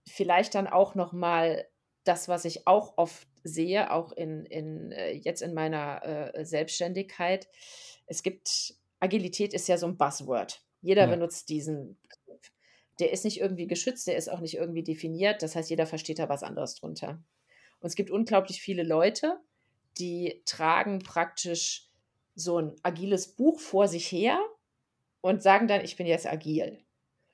vielleicht 0.06 0.54
dann 0.54 0.66
auch 0.66 0.94
nochmal 0.94 1.66
das, 2.04 2.28
was 2.28 2.44
ich 2.44 2.66
auch 2.66 2.94
oft 2.96 3.26
sehe, 3.42 3.90
auch 3.90 4.12
in, 4.12 4.46
in, 4.46 4.92
äh, 4.92 5.12
jetzt 5.12 5.42
in 5.42 5.54
meiner 5.54 6.34
äh, 6.34 6.44
Selbstständigkeit. 6.44 7.48
Es 8.06 8.22
gibt, 8.22 8.74
Agilität 9.00 9.52
ist 9.52 9.68
ja 9.68 9.76
so 9.76 9.86
ein 9.86 9.96
Buzzword. 9.96 10.62
Jeder 10.80 11.02
ja. 11.02 11.10
benutzt 11.10 11.48
diesen 11.50 11.98
Begriff. 12.00 12.52
Der 13.00 13.12
ist 13.12 13.24
nicht 13.24 13.40
irgendwie 13.40 13.66
geschützt, 13.66 14.06
der 14.06 14.16
ist 14.16 14.30
auch 14.30 14.40
nicht 14.40 14.54
irgendwie 14.54 14.82
definiert. 14.82 15.42
Das 15.42 15.56
heißt, 15.56 15.68
jeder 15.68 15.86
versteht 15.86 16.18
da 16.18 16.28
was 16.28 16.42
anderes 16.42 16.74
drunter. 16.76 17.22
Und 17.80 17.88
es 17.88 17.96
gibt 17.96 18.10
unglaublich 18.10 18.62
viele 18.62 18.82
Leute, 18.82 19.38
die 19.98 20.42
tragen 20.46 21.00
praktisch 21.00 21.90
so 22.34 22.58
ein 22.58 22.76
agiles 22.82 23.28
Buch 23.28 23.60
vor 23.60 23.88
sich 23.88 24.10
her 24.10 24.38
und 25.20 25.42
sagen 25.42 25.68
dann, 25.68 25.82
ich 25.82 25.96
bin 25.96 26.06
jetzt 26.06 26.26
agil. 26.26 26.78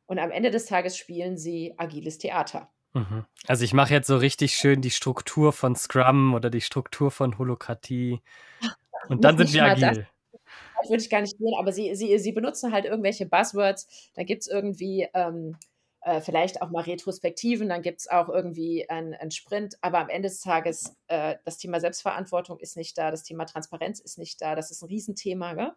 Und 0.06 0.18
am 0.18 0.30
Ende 0.30 0.50
des 0.50 0.66
Tages 0.66 0.96
spielen 0.96 1.36
sie 1.36 1.74
agiles 1.76 2.18
Theater. 2.18 2.70
Mhm. 2.92 3.24
Also 3.46 3.64
ich 3.64 3.72
mache 3.72 3.94
jetzt 3.94 4.08
so 4.08 4.16
richtig 4.16 4.54
schön 4.54 4.82
die 4.82 4.90
Struktur 4.90 5.52
von 5.52 5.76
Scrum 5.76 6.34
oder 6.34 6.50
die 6.50 6.60
Struktur 6.60 7.10
von 7.10 7.38
Holokratie. 7.38 8.20
Und 9.08 9.24
dann 9.24 9.38
sind 9.38 9.52
wir 9.52 9.64
agil. 9.64 10.06
Das, 10.32 10.40
das 10.80 10.90
würde 10.90 11.02
ich 11.02 11.10
gar 11.10 11.20
nicht 11.20 11.38
gehen, 11.38 11.54
aber 11.58 11.72
sie, 11.72 11.94
sie, 11.94 12.18
sie 12.18 12.32
benutzen 12.32 12.72
halt 12.72 12.84
irgendwelche 12.84 13.26
Buzzwords. 13.26 14.10
Da 14.14 14.24
gibt 14.24 14.42
es 14.42 14.48
irgendwie 14.48 15.08
ähm, 15.14 15.56
äh, 16.02 16.20
vielleicht 16.20 16.62
auch 16.62 16.70
mal 16.70 16.82
Retrospektiven, 16.82 17.68
dann 17.68 17.82
gibt 17.82 18.00
es 18.00 18.08
auch 18.08 18.28
irgendwie 18.28 18.88
einen 18.88 19.30
Sprint, 19.30 19.76
aber 19.82 19.98
am 19.98 20.08
Ende 20.08 20.28
des 20.28 20.40
Tages, 20.40 20.96
äh, 21.08 21.36
das 21.44 21.58
Thema 21.58 21.80
Selbstverantwortung 21.80 22.58
ist 22.58 22.76
nicht 22.76 22.96
da, 22.96 23.10
das 23.10 23.22
Thema 23.22 23.44
Transparenz 23.44 24.00
ist 24.00 24.18
nicht 24.18 24.40
da, 24.40 24.54
das 24.54 24.70
ist 24.70 24.82
ein 24.82 24.88
Riesenthema, 24.88 25.76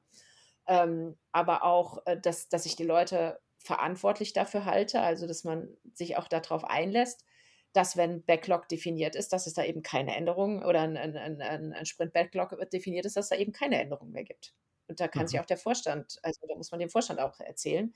ähm, 0.67 1.17
aber 1.31 1.63
auch, 1.63 2.05
äh, 2.05 2.19
dass, 2.19 2.47
dass 2.47 2.65
ich 2.65 2.75
die 2.75 2.85
Leute 2.85 3.39
verantwortlich 3.57 4.33
dafür 4.33 4.65
halte, 4.65 5.01
also 5.01 5.27
dass 5.27 5.43
man 5.43 5.69
sich 5.93 6.17
auch 6.17 6.27
darauf 6.27 6.63
einlässt, 6.63 7.25
dass 7.73 7.97
wenn 7.97 8.23
Backlog 8.23 8.69
definiert 8.69 9.15
ist, 9.15 9.33
dass 9.33 9.47
es 9.47 9.53
da 9.53 9.63
eben 9.63 9.81
keine 9.81 10.15
Änderungen 10.15 10.63
oder 10.63 10.81
ein, 10.81 10.95
ein, 10.95 11.17
ein, 11.17 11.73
ein 11.73 11.85
Sprint-Backlog 11.85 12.69
definiert 12.71 13.05
ist, 13.05 13.17
dass 13.17 13.29
da 13.29 13.35
eben 13.35 13.51
keine 13.51 13.81
Änderungen 13.81 14.11
mehr 14.11 14.23
gibt. 14.23 14.53
Und 14.87 14.99
da 14.99 15.07
kann 15.07 15.23
mhm. 15.23 15.27
sich 15.27 15.39
auch 15.39 15.45
der 15.45 15.57
Vorstand, 15.57 16.19
also 16.21 16.45
da 16.47 16.55
muss 16.55 16.71
man 16.71 16.79
dem 16.79 16.89
Vorstand 16.89 17.19
auch 17.19 17.39
erzählen, 17.39 17.93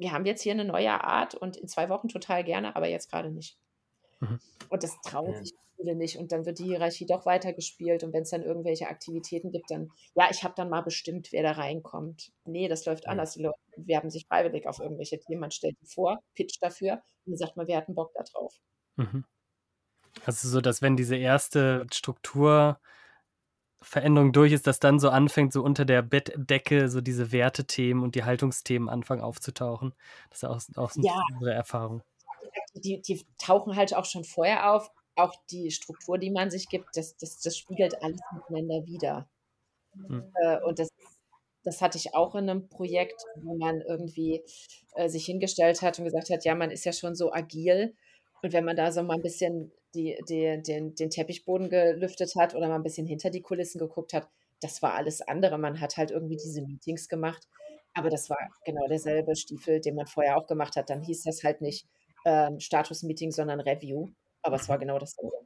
wir 0.00 0.12
haben 0.12 0.24
jetzt 0.24 0.42
hier 0.42 0.52
eine 0.52 0.64
neue 0.64 1.04
Art 1.04 1.34
und 1.34 1.58
in 1.58 1.68
zwei 1.68 1.90
Wochen 1.90 2.08
total 2.08 2.42
gerne, 2.42 2.74
aber 2.74 2.88
jetzt 2.88 3.10
gerade 3.10 3.30
nicht. 3.30 3.58
Mhm. 4.20 4.40
Und 4.70 4.82
das 4.82 4.98
trauen 5.02 5.34
sich 5.44 5.52
viele 5.76 5.94
nicht. 5.94 6.16
Und 6.16 6.32
dann 6.32 6.46
wird 6.46 6.58
die 6.58 6.64
Hierarchie 6.64 7.04
doch 7.04 7.26
weitergespielt. 7.26 8.02
Und 8.02 8.14
wenn 8.14 8.22
es 8.22 8.30
dann 8.30 8.42
irgendwelche 8.42 8.88
Aktivitäten 8.88 9.52
gibt, 9.52 9.70
dann, 9.70 9.90
ja, 10.14 10.28
ich 10.30 10.42
habe 10.42 10.54
dann 10.56 10.70
mal 10.70 10.80
bestimmt, 10.80 11.32
wer 11.32 11.42
da 11.42 11.52
reinkommt. 11.52 12.32
Nee, 12.44 12.66
das 12.68 12.86
läuft 12.86 13.04
mhm. 13.04 13.12
anders. 13.12 13.34
Die 13.34 13.42
Leute 13.42 13.58
werben 13.76 14.10
sich 14.10 14.26
freiwillig 14.26 14.66
auf 14.66 14.80
irgendwelche 14.80 15.20
Themen. 15.20 15.42
Man 15.42 15.50
stellt 15.50 15.76
die 15.82 15.86
vor, 15.86 16.18
pitcht 16.34 16.62
dafür 16.62 16.94
und 17.26 17.32
dann 17.32 17.36
sagt 17.36 17.56
man, 17.58 17.66
wir 17.66 17.76
hatten 17.76 17.94
Bock 17.94 18.12
da 18.14 18.22
drauf. 18.22 18.54
Mhm. 18.96 19.24
Also 20.24 20.48
so, 20.48 20.62
dass 20.62 20.80
wenn 20.80 20.96
diese 20.96 21.16
erste 21.16 21.86
Struktur 21.92 22.80
Veränderung 23.82 24.32
durch 24.32 24.52
ist, 24.52 24.66
dass 24.66 24.78
dann 24.78 24.98
so 24.98 25.08
anfängt, 25.08 25.52
so 25.52 25.62
unter 25.62 25.84
der 25.84 26.02
Bettdecke 26.02 26.88
so 26.88 27.00
diese 27.00 27.32
Wertethemen 27.32 28.02
und 28.02 28.14
die 28.14 28.24
Haltungsthemen 28.24 28.88
anfangen 28.88 29.22
aufzutauchen. 29.22 29.94
Das 30.28 30.42
ist 30.42 30.44
auch, 30.44 30.82
auch 30.82 30.90
so 30.90 31.00
ja. 31.02 31.20
unsere 31.34 31.54
Erfahrung. 31.54 32.02
Die, 32.74 33.00
die, 33.00 33.24
tauchen 33.38 33.76
halt 33.76 33.94
auch 33.94 34.04
schon 34.04 34.24
vorher 34.24 34.72
auf. 34.72 34.90
Auch 35.16 35.34
die 35.50 35.70
Struktur, 35.70 36.18
die 36.18 36.30
man 36.30 36.50
sich 36.50 36.68
gibt, 36.68 36.96
das, 36.96 37.16
das, 37.16 37.40
das 37.40 37.56
spiegelt 37.56 38.02
alles 38.02 38.20
miteinander 38.32 38.86
wieder. 38.86 39.28
Hm. 39.92 40.30
Äh, 40.34 40.62
und 40.62 40.78
das, 40.78 40.88
das 41.64 41.80
hatte 41.80 41.98
ich 41.98 42.14
auch 42.14 42.34
in 42.34 42.48
einem 42.48 42.68
Projekt, 42.68 43.22
wo 43.36 43.56
man 43.56 43.80
irgendwie 43.80 44.42
äh, 44.94 45.08
sich 45.08 45.26
hingestellt 45.26 45.82
hat 45.82 45.98
und 45.98 46.04
gesagt 46.04 46.30
hat, 46.30 46.44
ja, 46.44 46.54
man 46.54 46.70
ist 46.70 46.84
ja 46.84 46.92
schon 46.92 47.14
so 47.14 47.32
agil. 47.32 47.94
Und 48.42 48.52
wenn 48.52 48.64
man 48.64 48.76
da 48.76 48.90
so 48.92 49.02
mal 49.02 49.14
ein 49.14 49.22
bisschen 49.22 49.72
die, 49.94 50.18
die, 50.28 50.62
den, 50.62 50.94
den 50.94 51.10
Teppichboden 51.10 51.68
gelüftet 51.68 52.34
hat 52.36 52.54
oder 52.54 52.68
mal 52.68 52.76
ein 52.76 52.82
bisschen 52.82 53.06
hinter 53.06 53.30
die 53.30 53.42
Kulissen 53.42 53.78
geguckt 53.78 54.12
hat, 54.12 54.28
das 54.60 54.82
war 54.82 54.94
alles 54.94 55.20
andere. 55.22 55.58
Man 55.58 55.80
hat 55.80 55.96
halt 55.96 56.10
irgendwie 56.10 56.36
diese 56.36 56.62
Meetings 56.62 57.08
gemacht, 57.08 57.48
aber 57.94 58.10
das 58.10 58.30
war 58.30 58.38
genau 58.64 58.86
derselbe 58.88 59.34
Stiefel, 59.36 59.80
den 59.80 59.94
man 59.94 60.06
vorher 60.06 60.36
auch 60.36 60.46
gemacht 60.46 60.76
hat. 60.76 60.90
Dann 60.90 61.02
hieß 61.02 61.24
das 61.24 61.42
halt 61.42 61.60
nicht 61.60 61.86
ähm, 62.24 62.60
Status-Meeting, 62.60 63.32
sondern 63.32 63.60
Review, 63.60 64.08
aber 64.42 64.56
es 64.56 64.68
war 64.68 64.78
genau 64.78 64.98
dasselbe. 64.98 65.36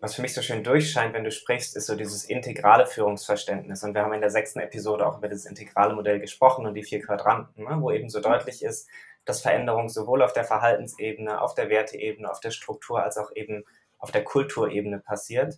Was 0.00 0.16
für 0.16 0.22
mich 0.22 0.34
so 0.34 0.42
schön 0.42 0.62
durchscheint, 0.62 1.14
wenn 1.14 1.24
du 1.24 1.30
sprichst, 1.30 1.76
ist 1.76 1.86
so 1.86 1.96
dieses 1.96 2.24
integrale 2.24 2.86
Führungsverständnis. 2.86 3.82
Und 3.84 3.94
wir 3.94 4.02
haben 4.02 4.12
in 4.12 4.20
der 4.20 4.28
sechsten 4.28 4.60
Episode 4.60 5.06
auch 5.06 5.16
über 5.16 5.28
das 5.28 5.46
integrale 5.46 5.94
Modell 5.94 6.20
gesprochen 6.20 6.66
und 6.66 6.74
die 6.74 6.82
vier 6.82 7.00
Quadranten, 7.00 7.64
ne, 7.64 7.78
wo 7.80 7.90
eben 7.90 8.10
so 8.10 8.20
deutlich 8.20 8.62
ist, 8.62 8.86
dass 9.24 9.40
Veränderung 9.40 9.88
sowohl 9.88 10.22
auf 10.22 10.32
der 10.32 10.44
Verhaltensebene, 10.44 11.40
auf 11.40 11.54
der 11.54 11.68
Werteebene, 11.68 12.30
auf 12.30 12.40
der 12.40 12.50
Struktur 12.50 13.02
als 13.02 13.16
auch 13.18 13.30
eben 13.34 13.64
auf 13.98 14.10
der 14.10 14.24
Kulturebene 14.24 14.98
passiert. 14.98 15.56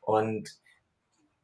Und 0.00 0.60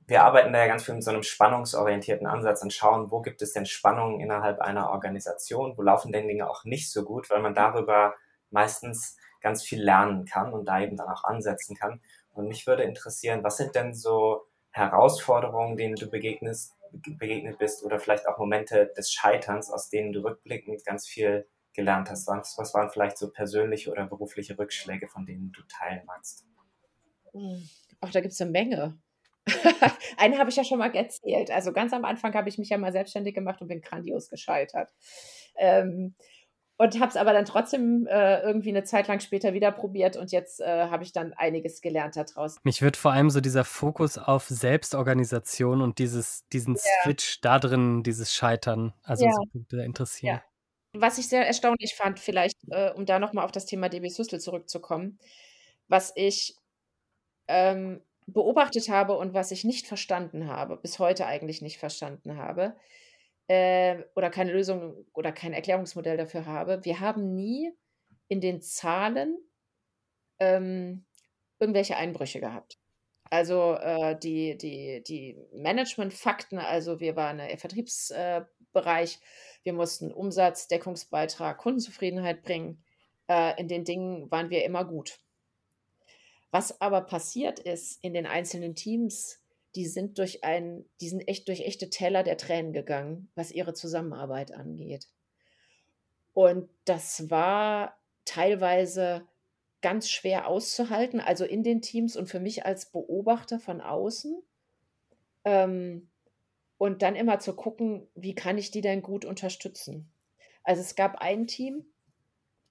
wir 0.07 0.23
arbeiten 0.23 0.53
da 0.53 0.61
ja 0.61 0.67
ganz 0.67 0.85
viel 0.85 0.95
mit 0.95 1.05
so 1.05 1.11
einem 1.11 1.23
spannungsorientierten 1.23 2.27
Ansatz 2.27 2.63
und 2.63 2.73
schauen, 2.73 3.11
wo 3.11 3.21
gibt 3.21 3.43
es 3.43 3.53
denn 3.53 3.67
Spannungen 3.67 4.21
innerhalb 4.21 4.61
einer 4.61 4.91
Organisation, 4.91 5.77
wo 5.77 5.83
laufen 5.83 6.13
denn 6.13 6.29
Dinge 6.29 6.49
auch 6.49 6.65
nicht 6.65 6.91
so 6.91 7.05
gut, 7.05 7.29
weil 7.29 7.43
man 7.43 7.55
darüber 7.55 8.15
meistens 8.51 9.19
ganz 9.41 9.63
viel 9.63 9.83
lernen 9.83 10.25
kann 10.25 10.53
und 10.53 10.65
da 10.65 10.81
eben 10.81 10.97
dann 10.97 11.09
auch 11.09 11.25
ansetzen 11.25 11.77
kann. 11.77 12.01
Und 12.33 12.49
mich 12.49 12.67
würde 12.67 12.85
interessieren, 12.85 13.45
was 13.45 13.59
sind 13.59 13.75
denn 13.75 13.95
so 13.95 14.47
Herausforderungen, 14.71 15.77
denen 15.77 15.97
du 15.97 16.09
begegnest, 16.09 16.75
begegnet 16.93 17.59
bist 17.59 17.83
oder 17.85 17.99
vielleicht 17.99 18.27
auch 18.27 18.39
Momente 18.39 18.93
des 18.97 19.13
Scheiterns, 19.13 19.71
aus 19.71 19.89
denen 19.89 20.13
du 20.13 20.21
rückblickend 20.21 20.85
ganz 20.85 21.07
viel 21.07 21.47
gelernt 21.75 22.11
hast? 22.11 22.27
Was, 22.27 22.57
was 22.59 22.75
waren 22.75 22.91
vielleicht 22.91 23.19
so 23.19 23.31
persönliche 23.31 23.91
oder 23.91 24.07
berufliche 24.07 24.59
Rückschläge, 24.59 25.09
von 25.09 25.27
denen 25.27 25.53
du 25.53 25.63
teilen 25.69 26.03
magst? 26.07 26.45
Hm, 27.33 27.69
ach, 28.01 28.11
da 28.11 28.21
gibt 28.21 28.33
es 28.33 28.41
eine 28.41 28.51
Menge. 28.51 28.99
Einen 30.17 30.39
habe 30.39 30.51
ich 30.51 30.57
ja 30.57 30.65
schon 30.65 30.79
mal 30.79 30.95
erzählt. 30.95 31.51
Also 31.51 31.73
ganz 31.73 31.93
am 31.93 32.05
Anfang 32.05 32.35
habe 32.35 32.49
ich 32.49 32.59
mich 32.59 32.69
ja 32.69 32.79
mal 32.79 32.93
selbstständig 32.93 33.35
gemacht 33.35 33.61
und 33.61 33.69
bin 33.69 33.81
grandios 33.81 34.29
gescheitert. 34.29 34.93
Ähm, 35.57 36.15
und 36.79 37.01
habe 37.01 37.11
es 37.11 37.17
aber 37.17 37.33
dann 37.33 37.45
trotzdem 37.45 38.07
äh, 38.07 38.41
irgendwie 38.41 38.71
eine 38.71 38.85
Zeit 38.85 39.09
lang 39.09 39.19
später 39.21 39.53
wieder 39.53 39.73
probiert 39.73 40.17
und 40.17 40.31
jetzt 40.31 40.61
äh, 40.61 40.87
habe 40.89 41.03
ich 41.03 41.13
dann 41.13 41.33
einiges 41.35 41.81
gelernt 41.81 42.17
daraus. 42.17 42.57
Mich 42.63 42.81
wird 42.83 42.97
vor 42.97 43.13
allem 43.13 43.31
so 43.31 43.41
dieser 43.41 43.65
Fokus 43.65 44.17
auf 44.17 44.47
Selbstorganisation 44.47 45.83
und 45.83 45.99
dieses, 45.99 46.47
diesen 46.53 46.77
ja. 46.77 46.81
Switch 47.03 47.41
da 47.41 47.59
drin, 47.59 48.05
dieses 48.05 48.33
Scheitern, 48.33 48.95
also 49.03 49.27
ja. 49.27 49.33
so 49.33 49.77
interessieren. 49.77 50.41
Ja. 50.93 51.01
was 51.01 51.19
ich 51.19 51.29
sehr 51.29 51.47
erstaunlich 51.47 51.97
fand, 51.97 52.21
vielleicht, 52.21 52.57
äh, 52.71 52.93
um 52.93 53.07
da 53.07 53.19
nochmal 53.19 53.45
auf 53.45 53.53
das 53.53 53.67
Thema 53.67 53.89
DB 53.89 54.09
Systel 54.09 54.41
zurückzukommen, 54.41 55.19
was 55.89 56.13
ich 56.15 56.57
ähm, 57.49 58.01
beobachtet 58.29 58.89
habe 58.89 59.17
und 59.17 59.35
was 59.35 59.51
ich 59.51 59.65
nicht 59.65 59.89
verstanden 59.89 60.47
habe, 60.47 60.77
bis 60.77 61.01
heute 61.01 61.27
eigentlich 61.27 61.61
nicht 61.61 61.79
verstanden 61.79 62.37
habe, 62.37 62.77
äh, 63.49 64.05
oder 64.15 64.31
keine 64.31 64.53
Lösung 64.53 65.07
oder 65.13 65.33
kein 65.33 65.53
Erklärungsmodell 65.53 66.17
dafür 66.17 66.47
habe. 66.47 66.85
Wir 66.85 67.01
haben 67.01 67.35
nie 67.35 67.73
in 68.29 68.41
den 68.41 68.61
Zahlen 68.61 69.37
ähm, 70.39 71.05
irgendwelche 71.59 71.97
Einbrüche 71.97 72.41
gehabt. 72.41 72.79
Also 73.31 73.75
äh, 73.75 74.19
die, 74.19 74.57
die, 74.57 75.03
die 75.03 75.37
Management-Fakten, 75.53 76.59
also 76.59 77.01
wir 77.01 77.17
waren 77.17 77.41
im 77.41 77.59
Vertriebsbereich, 77.59 79.15
äh, 79.15 79.19
wir 79.65 79.73
mussten 79.73 80.13
Umsatz, 80.13 80.69
Deckungsbeitrag, 80.69 81.59
Kundenzufriedenheit 81.59 82.43
bringen. 82.43 82.83
Äh, 83.29 83.61
in 83.61 83.69
den 83.69 83.85
Dingen 83.85 84.31
waren 84.31 84.51
wir 84.51 84.65
immer 84.65 84.85
gut. 84.85 85.21
Was 86.51 86.81
aber 86.81 87.03
passiert 87.03 87.59
ist 87.59 88.03
in 88.03 88.15
den 88.15 88.27
einzelnen 88.27 88.75
Teams, 88.75 89.38
die 89.75 89.87
sind 89.87 90.19
durch 90.19 90.45
ein, 90.45 90.85
die 91.01 91.09
sind 91.09 91.29
echt 91.29 91.49
durch 91.49 91.61
echte 91.61 91.91
Teller 91.91 92.23
der 92.23 92.37
Tränen 92.37 92.73
gegangen, 92.73 93.31
was 93.35 93.53
ihre 93.53 93.75
Zusammenarbeit 93.75 94.53
angeht. 94.53 95.09
Und 96.35 96.69
das 96.85 97.31
war 97.31 97.99
teilweise 98.25 99.27
ganz 99.81 100.11
schwer 100.11 100.49
auszuhalten, 100.49 101.21
also 101.21 101.45
in 101.45 101.63
den 101.63 101.83
Teams 101.83 102.17
und 102.17 102.27
für 102.27 102.41
mich 102.41 102.65
als 102.65 102.87
Beobachter 102.87 103.59
von 103.59 103.81
außen. 103.81 104.43
Ähm, 105.45 106.09
und 106.79 107.03
dann 107.03 107.17
immer 107.17 107.41
zu 107.41 107.55
gucken, 107.55 108.09
wie 108.15 108.35
kann 108.35 108.57
ich 108.57 108.71
die 108.71 108.81
denn 108.81 109.03
gut 109.03 109.25
unterstützen. 109.25 110.11
Also 110.63 110.81
es 110.81 110.95
gab 110.95 111.17
ein 111.17 111.47
Team, 111.47 111.85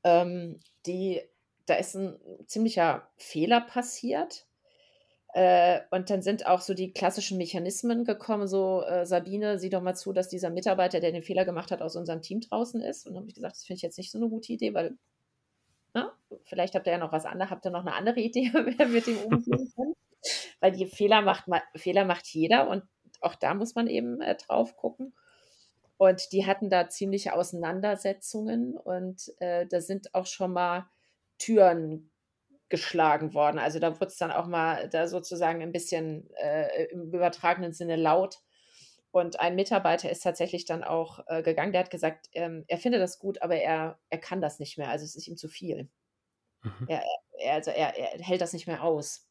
ähm, 0.04 0.60
die, 0.86 1.22
da 1.66 1.76
ist 1.76 1.96
ein 1.96 2.18
ziemlicher 2.46 3.10
Fehler 3.18 3.62
passiert. 3.62 4.47
Äh, 5.38 5.82
und 5.92 6.10
dann 6.10 6.22
sind 6.22 6.48
auch 6.48 6.62
so 6.62 6.74
die 6.74 6.94
klassischen 6.94 7.38
Mechanismen 7.38 8.06
gekommen, 8.06 8.48
so 8.48 8.82
äh, 8.84 9.06
Sabine, 9.06 9.60
sieh 9.60 9.70
doch 9.70 9.82
mal 9.82 9.96
zu, 9.96 10.14
dass 10.14 10.30
dieser 10.30 10.50
Mitarbeiter, 10.50 11.00
der 11.00 11.12
den 11.12 11.22
Fehler 11.22 11.46
gemacht 11.46 11.70
hat, 11.72 11.82
aus 11.82 11.96
unserem 11.96 12.22
Team 12.22 12.42
draußen 12.42 12.82
ist. 12.82 13.06
Und 13.06 13.14
dann 13.14 13.22
habe 13.22 13.30
ich 13.30 13.36
gesagt, 13.36 13.56
das 13.56 13.64
finde 13.66 13.78
ich 13.78 13.84
jetzt 13.84 13.98
nicht 13.98 14.12
so 14.12 14.18
eine 14.18 14.30
gute 14.30 14.52
Idee, 14.54 14.74
weil 14.74 14.98
Ne? 15.98 16.12
Vielleicht 16.44 16.76
habt 16.76 16.86
ihr 16.86 16.94
ja 16.94 17.00
noch 17.00 17.12
was 17.12 17.26
anderes, 17.26 17.50
habt 17.50 17.66
ihr 17.66 17.72
noch 17.72 17.82
eine 17.82 17.94
andere 17.94 18.20
Idee, 18.20 18.52
wie 18.54 18.78
wir 18.78 18.88
mit 18.88 19.08
dem 19.08 19.18
umgehen 19.18 19.72
können. 19.76 19.94
Weil 20.60 20.72
die 20.72 20.86
Fehler 20.86 21.22
macht, 21.22 21.46
Fehler 21.76 22.06
macht 22.06 22.28
jeder 22.28 22.70
und 22.70 22.84
auch 23.22 23.36
da 23.36 23.54
muss 23.54 23.76
man 23.76 23.88
eben 23.88 24.22
äh, 24.22 24.36
drauf 24.36 24.76
gucken. 24.76 25.14
Und 25.98 26.32
die 26.32 26.46
hatten 26.46 26.70
da 26.70 26.90
ziemliche 26.90 27.34
Auseinandersetzungen 27.34 28.78
und 28.78 29.34
äh, 29.40 29.66
da 29.66 29.82
sind 29.82 30.14
auch 30.14 30.28
schon 30.28 30.54
mal 30.54 30.86
Türen 31.40 32.12
geschlagen 32.70 33.34
worden. 33.34 33.60
Also 33.60 33.80
da 33.80 34.00
wurde 34.00 34.08
es 34.08 34.18
dann 34.18 34.32
auch 34.32 34.48
mal 34.48 34.90
da 34.90 35.08
sozusagen 35.08 35.62
ein 35.62 35.72
bisschen 35.72 36.30
äh, 36.36 36.86
im 36.86 37.14
übertragenen 37.14 37.74
Sinne 37.74 37.96
laut. 37.96 38.40
Und 39.12 39.40
ein 39.40 39.56
Mitarbeiter 39.56 40.10
ist 40.10 40.24
tatsächlich 40.24 40.66
dann 40.66 40.84
auch 40.84 41.20
äh, 41.28 41.42
gegangen, 41.42 41.72
der 41.72 41.82
hat 41.82 41.90
gesagt, 41.90 42.28
ähm, 42.34 42.66
er 42.68 42.78
findet 42.78 43.02
das 43.02 43.20
gut, 43.20 43.42
aber 43.42 43.56
er, 43.56 44.00
er 44.10 44.18
kann 44.20 44.42
das 44.42 44.60
nicht 44.60 44.78
mehr. 44.78 44.90
Also 44.90 45.06
es 45.06 45.16
ist 45.16 45.28
ihm 45.28 45.38
zu 45.38 45.48
viel. 45.48 45.90
Mhm. 46.62 46.88
Er, 46.88 47.04
er, 47.40 47.54
also 47.54 47.72
er, 47.72 47.98
er 47.98 48.24
hält 48.24 48.42
das 48.42 48.54
nicht 48.54 48.68
mehr 48.68 48.84
aus. 48.84 49.28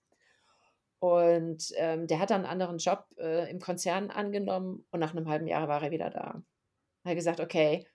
Und 0.98 1.72
ähm, 1.76 2.06
der 2.06 2.18
hat 2.18 2.30
dann 2.30 2.42
einen 2.42 2.50
anderen 2.50 2.78
Job 2.78 3.06
äh, 3.18 3.50
im 3.50 3.60
Konzern 3.60 4.10
angenommen 4.10 4.86
und 4.90 5.00
nach 5.00 5.14
einem 5.14 5.28
halben 5.28 5.46
Jahr 5.46 5.68
war 5.68 5.82
er 5.82 5.90
wieder 5.90 6.08
da. 6.10 6.42
Er 7.04 7.10
hat 7.10 7.16
gesagt, 7.16 7.40
okay, 7.40 7.86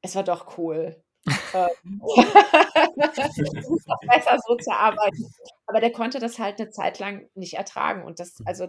es 0.00 0.14
war 0.14 0.22
doch 0.22 0.56
cool. 0.56 1.02
Ähm, 1.54 2.00
besser 4.06 4.38
so 4.46 4.56
zu 4.56 4.72
arbeiten. 4.72 5.32
Aber 5.66 5.80
der 5.80 5.92
konnte 5.92 6.18
das 6.18 6.38
halt 6.38 6.60
eine 6.60 6.70
Zeit 6.70 6.98
lang 6.98 7.28
nicht 7.34 7.54
ertragen. 7.54 8.04
Und 8.04 8.20
das, 8.20 8.36
also 8.44 8.68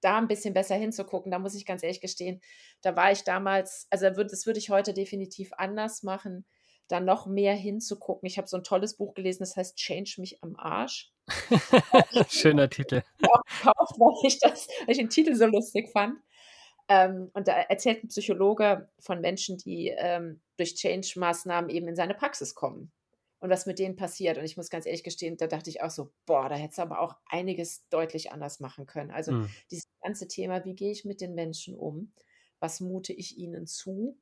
da 0.00 0.18
ein 0.18 0.28
bisschen 0.28 0.54
besser 0.54 0.76
hinzugucken. 0.76 1.30
Da 1.30 1.38
muss 1.38 1.54
ich 1.54 1.66
ganz 1.66 1.82
ehrlich 1.82 2.00
gestehen, 2.00 2.40
da 2.82 2.96
war 2.96 3.12
ich 3.12 3.24
damals, 3.24 3.86
also 3.90 4.10
das 4.10 4.46
würde 4.46 4.58
ich 4.58 4.70
heute 4.70 4.94
definitiv 4.94 5.50
anders 5.56 6.02
machen, 6.02 6.44
da 6.88 7.00
noch 7.00 7.26
mehr 7.26 7.54
hinzugucken. 7.54 8.26
Ich 8.26 8.38
habe 8.38 8.48
so 8.48 8.56
ein 8.56 8.62
tolles 8.62 8.96
Buch 8.96 9.14
gelesen, 9.14 9.40
das 9.40 9.56
heißt 9.56 9.76
Change 9.76 10.16
mich 10.18 10.42
am 10.42 10.56
Arsch. 10.56 11.12
Schöner 12.28 12.70
Titel. 12.70 13.02
Auch 13.22 13.42
gekauft, 13.44 13.94
weil 13.98 14.28
ich, 14.28 14.40
das, 14.40 14.68
weil 14.86 14.92
ich 14.92 14.98
den 14.98 15.10
Titel 15.10 15.34
so 15.34 15.46
lustig 15.46 15.90
fand. 15.92 16.14
Ähm, 16.88 17.30
und 17.34 17.48
da 17.48 17.52
erzählt 17.52 18.02
ein 18.02 18.08
Psychologe 18.08 18.88
von 18.98 19.20
Menschen, 19.20 19.58
die 19.58 19.88
ähm, 19.88 20.40
durch 20.58 20.74
Change-Maßnahmen 20.74 21.70
eben 21.70 21.88
in 21.88 21.96
seine 21.96 22.14
Praxis 22.14 22.54
kommen 22.54 22.92
und 23.40 23.50
was 23.50 23.66
mit 23.66 23.78
denen 23.78 23.96
passiert. 23.96 24.38
Und 24.38 24.44
ich 24.44 24.56
muss 24.56 24.70
ganz 24.70 24.86
ehrlich 24.86 25.04
gestehen, 25.04 25.36
da 25.36 25.46
dachte 25.46 25.70
ich 25.70 25.82
auch 25.82 25.90
so, 25.90 26.12
boah, 26.26 26.48
da 26.48 26.56
hättest 26.56 26.78
du 26.78 26.82
aber 26.82 27.00
auch 27.00 27.16
einiges 27.26 27.88
deutlich 27.88 28.32
anders 28.32 28.60
machen 28.60 28.86
können. 28.86 29.10
Also 29.10 29.32
mhm. 29.32 29.50
dieses 29.70 29.88
ganze 30.02 30.28
Thema, 30.28 30.64
wie 30.64 30.74
gehe 30.74 30.90
ich 30.90 31.04
mit 31.04 31.20
den 31.20 31.34
Menschen 31.34 31.74
um? 31.76 32.12
Was 32.60 32.80
mute 32.80 33.12
ich 33.12 33.38
ihnen 33.38 33.66
zu? 33.66 34.18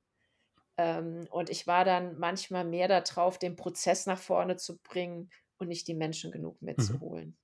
Ähm, 0.77 1.27
und 1.31 1.49
ich 1.49 1.67
war 1.67 1.85
dann 1.85 2.19
manchmal 2.19 2.65
mehr 2.65 2.89
darauf, 2.89 3.39
den 3.39 3.57
Prozess 3.57 4.07
nach 4.07 4.19
vorne 4.19 4.57
zu 4.57 4.79
bringen 4.79 5.31
und 5.59 5.69
nicht 5.69 5.89
die 5.89 5.95
Menschen 5.95 6.31
genug 6.31 6.61
mhm. 6.61 6.67
mitzuholen. 6.67 7.29
Mhm. 7.29 7.37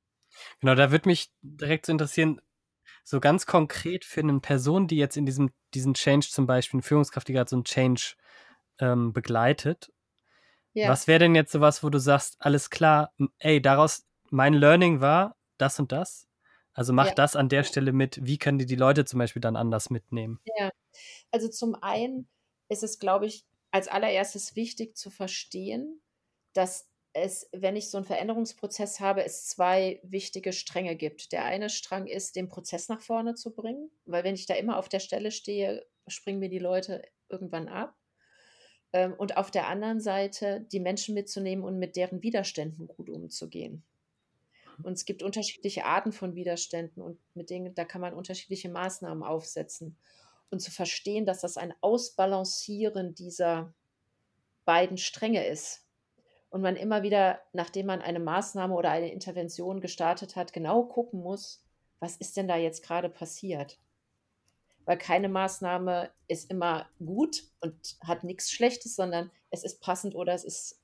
Genau, 0.60 0.74
da 0.74 0.90
würde 0.90 1.08
mich 1.08 1.30
direkt 1.42 1.86
so 1.86 1.92
interessieren, 1.92 2.40
so 3.04 3.20
ganz 3.20 3.46
konkret 3.46 4.04
für 4.04 4.20
eine 4.20 4.38
Person, 4.40 4.86
die 4.86 4.96
jetzt 4.96 5.16
in 5.16 5.26
diesem 5.26 5.50
diesen 5.74 5.94
Change 5.94 6.28
zum 6.30 6.46
Beispiel, 6.46 6.78
eine 6.78 6.82
Führungskraft, 6.82 7.28
die 7.28 7.32
gerade 7.32 7.48
so 7.48 7.56
einen 7.56 7.64
Change 7.64 8.14
ähm, 8.82 9.12
begleitet 9.12 9.90
ja. 10.74 10.88
Was 10.88 11.06
wäre 11.06 11.20
denn 11.20 11.34
jetzt 11.34 11.52
sowas, 11.52 11.82
wo 11.82 11.90
du 11.90 11.98
sagst, 11.98 12.36
alles 12.38 12.70
klar, 12.70 13.14
ey, 13.38 13.60
daraus, 13.60 14.06
mein 14.30 14.54
Learning 14.54 15.00
war 15.00 15.36
das 15.58 15.78
und 15.78 15.92
das? 15.92 16.28
Also 16.72 16.94
mach 16.94 17.08
ja. 17.08 17.14
das 17.14 17.36
an 17.36 17.50
der 17.50 17.64
Stelle 17.64 17.92
mit. 17.92 18.18
Wie 18.24 18.38
können 18.38 18.58
die 18.58 18.66
die 18.66 18.76
Leute 18.76 19.04
zum 19.04 19.18
Beispiel 19.18 19.42
dann 19.42 19.56
anders 19.56 19.90
mitnehmen? 19.90 20.40
Ja, 20.56 20.70
also 21.30 21.48
zum 21.48 21.74
einen 21.74 22.28
ist 22.70 22.82
es, 22.82 22.98
glaube 22.98 23.26
ich, 23.26 23.44
als 23.70 23.88
allererstes 23.88 24.56
wichtig 24.56 24.96
zu 24.96 25.10
verstehen, 25.10 26.00
dass 26.54 26.88
es, 27.12 27.50
wenn 27.52 27.76
ich 27.76 27.90
so 27.90 27.98
einen 27.98 28.06
Veränderungsprozess 28.06 29.00
habe, 29.00 29.22
es 29.22 29.46
zwei 29.46 30.00
wichtige 30.02 30.54
Stränge 30.54 30.96
gibt. 30.96 31.32
Der 31.32 31.44
eine 31.44 31.68
Strang 31.68 32.06
ist, 32.06 32.36
den 32.36 32.48
Prozess 32.48 32.88
nach 32.88 33.02
vorne 33.02 33.34
zu 33.34 33.54
bringen, 33.54 33.90
weil 34.06 34.24
wenn 34.24 34.34
ich 34.34 34.46
da 34.46 34.54
immer 34.54 34.78
auf 34.78 34.88
der 34.88 35.00
Stelle 35.00 35.30
stehe, 35.30 35.86
springen 36.08 36.38
mir 36.38 36.48
die 36.48 36.58
Leute 36.58 37.02
irgendwann 37.28 37.68
ab. 37.68 37.94
Ähm, 38.92 39.14
und 39.14 39.36
auf 39.36 39.50
der 39.50 39.68
anderen 39.68 40.00
Seite 40.00 40.66
die 40.72 40.80
Menschen 40.80 41.14
mitzunehmen 41.14 41.64
und 41.64 41.78
mit 41.78 41.96
deren 41.96 42.22
Widerständen 42.22 42.88
gut 42.88 43.08
umzugehen. 43.08 43.82
Und 44.82 44.94
es 44.94 45.04
gibt 45.04 45.22
unterschiedliche 45.22 45.84
Arten 45.84 46.12
von 46.12 46.34
Widerständen 46.34 47.02
und 47.02 47.18
mit 47.34 47.50
denen, 47.50 47.74
da 47.74 47.84
kann 47.84 48.00
man 48.00 48.14
unterschiedliche 48.14 48.68
Maßnahmen 48.68 49.22
aufsetzen. 49.22 49.96
Und 50.50 50.60
zu 50.60 50.70
verstehen, 50.70 51.24
dass 51.24 51.40
das 51.40 51.56
ein 51.56 51.72
Ausbalancieren 51.80 53.14
dieser 53.14 53.72
beiden 54.64 54.98
Stränge 54.98 55.46
ist. 55.46 55.86
Und 56.50 56.60
man 56.60 56.76
immer 56.76 57.02
wieder, 57.02 57.40
nachdem 57.52 57.86
man 57.86 58.02
eine 58.02 58.20
Maßnahme 58.20 58.74
oder 58.74 58.90
eine 58.90 59.10
Intervention 59.10 59.80
gestartet 59.80 60.36
hat, 60.36 60.52
genau 60.52 60.84
gucken 60.84 61.20
muss, 61.20 61.64
was 62.00 62.16
ist 62.16 62.36
denn 62.36 62.48
da 62.48 62.56
jetzt 62.56 62.82
gerade 62.82 63.08
passiert? 63.08 63.78
Weil 64.84 64.98
keine 64.98 65.28
Maßnahme 65.28 66.10
ist 66.28 66.50
immer 66.50 66.88
gut 66.98 67.44
und 67.60 67.74
hat 68.02 68.24
nichts 68.24 68.50
Schlechtes, 68.50 68.96
sondern 68.96 69.30
es 69.50 69.64
ist 69.64 69.80
passend 69.80 70.14
oder 70.14 70.34
es 70.34 70.44
ist 70.44 70.80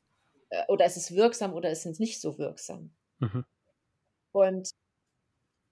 äh, 0.50 0.64
oder 0.68 0.84
es 0.84 0.96
ist 0.96 1.14
wirksam 1.14 1.54
oder 1.54 1.70
es 1.70 1.84
ist 1.86 2.00
nicht 2.00 2.20
so 2.20 2.38
wirksam. 2.38 2.90
Mhm. 3.18 3.44
Und 4.32 4.70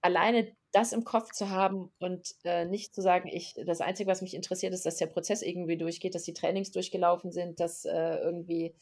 alleine 0.01 0.55
das 0.71 0.93
im 0.93 1.03
Kopf 1.03 1.31
zu 1.31 1.49
haben 1.49 1.91
und 1.99 2.35
äh, 2.43 2.65
nicht 2.65 2.93
zu 2.93 3.01
sagen, 3.01 3.29
ich, 3.29 3.55
das 3.65 3.81
Einzige, 3.81 4.09
was 4.09 4.21
mich 4.21 4.35
interessiert, 4.35 4.73
ist, 4.73 4.85
dass 4.85 4.97
der 4.97 5.07
Prozess 5.07 5.41
irgendwie 5.41 5.77
durchgeht, 5.77 6.13
dass 6.13 6.23
die 6.23 6.33
Trainings 6.33 6.71
durchgelaufen 6.71 7.31
sind, 7.31 7.59
dass 7.59 7.85
äh, 7.85 8.17
irgendwie 8.17 8.75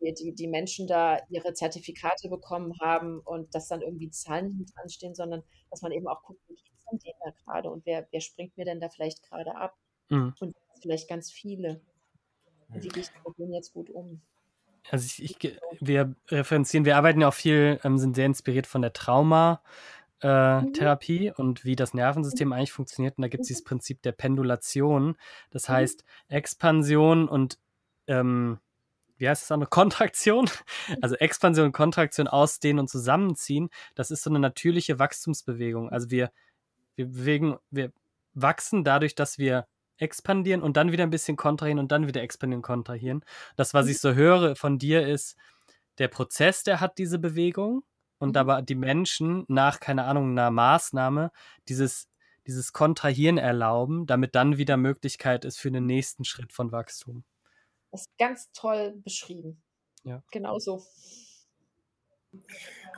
äh, 0.00 0.12
die, 0.12 0.34
die 0.34 0.48
Menschen 0.48 0.86
da 0.86 1.18
ihre 1.28 1.54
Zertifikate 1.54 2.28
bekommen 2.28 2.78
haben 2.80 3.20
und 3.20 3.54
dass 3.54 3.68
dann 3.68 3.82
irgendwie 3.82 4.10
Zahlen 4.10 4.66
dran 4.74 4.88
stehen, 4.88 5.14
sondern 5.14 5.42
dass 5.70 5.82
man 5.82 5.92
eben 5.92 6.06
auch 6.06 6.22
guckt, 6.22 6.40
wie 6.48 6.54
geht 6.54 6.75
von 6.88 6.98
denen 6.98 7.18
da 7.24 7.30
gerade 7.30 7.70
und 7.70 7.86
wer, 7.86 8.06
wer 8.10 8.20
springt 8.20 8.56
mir 8.56 8.64
denn 8.64 8.80
da 8.80 8.88
vielleicht 8.88 9.22
gerade 9.22 9.56
ab? 9.56 9.76
Mhm. 10.08 10.34
Und 10.40 10.56
vielleicht 10.80 11.08
ganz 11.08 11.30
viele. 11.30 11.80
Wie 12.68 12.88
gehe 12.88 13.02
ich 13.02 13.10
denen 13.38 13.54
jetzt 13.54 13.72
gut 13.72 13.90
um? 13.90 14.20
Also 14.90 15.06
ich, 15.06 15.22
ich, 15.22 15.38
wir 15.80 16.16
referenzieren, 16.28 16.84
wir 16.84 16.96
arbeiten 16.96 17.20
ja 17.20 17.28
auch 17.28 17.34
viel, 17.34 17.78
ähm, 17.84 17.98
sind 17.98 18.16
sehr 18.16 18.26
inspiriert 18.26 18.66
von 18.66 18.82
der 18.82 18.92
Traumatherapie 18.92 21.26
äh, 21.26 21.30
mhm. 21.30 21.36
und 21.36 21.64
wie 21.64 21.76
das 21.76 21.94
Nervensystem 21.94 22.52
eigentlich 22.52 22.72
funktioniert. 22.72 23.18
Und 23.18 23.22
da 23.22 23.28
gibt 23.28 23.42
es 23.42 23.46
mhm. 23.46 23.50
dieses 23.50 23.64
Prinzip 23.64 24.02
der 24.02 24.12
Pendulation. 24.12 25.16
Das 25.50 25.68
mhm. 25.68 25.72
heißt, 25.72 26.04
Expansion 26.28 27.28
und 27.28 27.58
ähm, 28.06 28.58
wie 29.18 29.28
heißt 29.28 29.42
das 29.42 29.50
andere? 29.50 29.70
Kontraktion. 29.70 30.48
Also 31.00 31.16
Expansion 31.16 31.66
und 31.66 31.72
Kontraktion 31.72 32.28
ausdehnen 32.28 32.80
und 32.80 32.88
zusammenziehen. 32.88 33.70
Das 33.94 34.10
ist 34.10 34.22
so 34.22 34.30
eine 34.30 34.38
natürliche 34.38 34.98
Wachstumsbewegung. 34.98 35.90
Also 35.90 36.10
wir 36.10 36.30
wir 36.96 37.06
bewegen, 37.06 37.56
wir 37.70 37.92
wachsen 38.34 38.84
dadurch, 38.84 39.14
dass 39.14 39.38
wir 39.38 39.66
expandieren 39.98 40.62
und 40.62 40.76
dann 40.76 40.92
wieder 40.92 41.04
ein 41.04 41.10
bisschen 41.10 41.36
kontrahieren 41.36 41.78
und 41.78 41.92
dann 41.92 42.06
wieder 42.06 42.22
expandieren, 42.22 42.62
kontrahieren. 42.62 43.24
Das, 43.56 43.72
was 43.72 43.86
ich 43.88 43.98
so 43.98 44.14
höre 44.14 44.56
von 44.56 44.78
dir, 44.78 45.06
ist, 45.06 45.36
der 45.98 46.08
Prozess, 46.08 46.62
der 46.62 46.80
hat 46.80 46.98
diese 46.98 47.18
Bewegung 47.18 47.82
und 48.18 48.30
mhm. 48.30 48.36
aber 48.36 48.62
die 48.62 48.74
Menschen 48.74 49.44
nach, 49.48 49.80
keine 49.80 50.04
Ahnung, 50.04 50.30
einer 50.32 50.50
Maßnahme 50.50 51.30
dieses, 51.68 52.08
dieses 52.46 52.72
Kontrahieren 52.72 53.38
erlauben, 53.38 54.06
damit 54.06 54.34
dann 54.34 54.58
wieder 54.58 54.76
Möglichkeit 54.76 55.44
ist 55.44 55.58
für 55.58 55.70
den 55.70 55.86
nächsten 55.86 56.24
Schritt 56.24 56.52
von 56.52 56.72
Wachstum. 56.72 57.24
Das 57.90 58.02
ist 58.02 58.18
ganz 58.18 58.50
toll 58.52 58.94
beschrieben. 59.04 59.62
Ja. 60.04 60.22
Genau 60.30 60.58
so. 60.58 60.84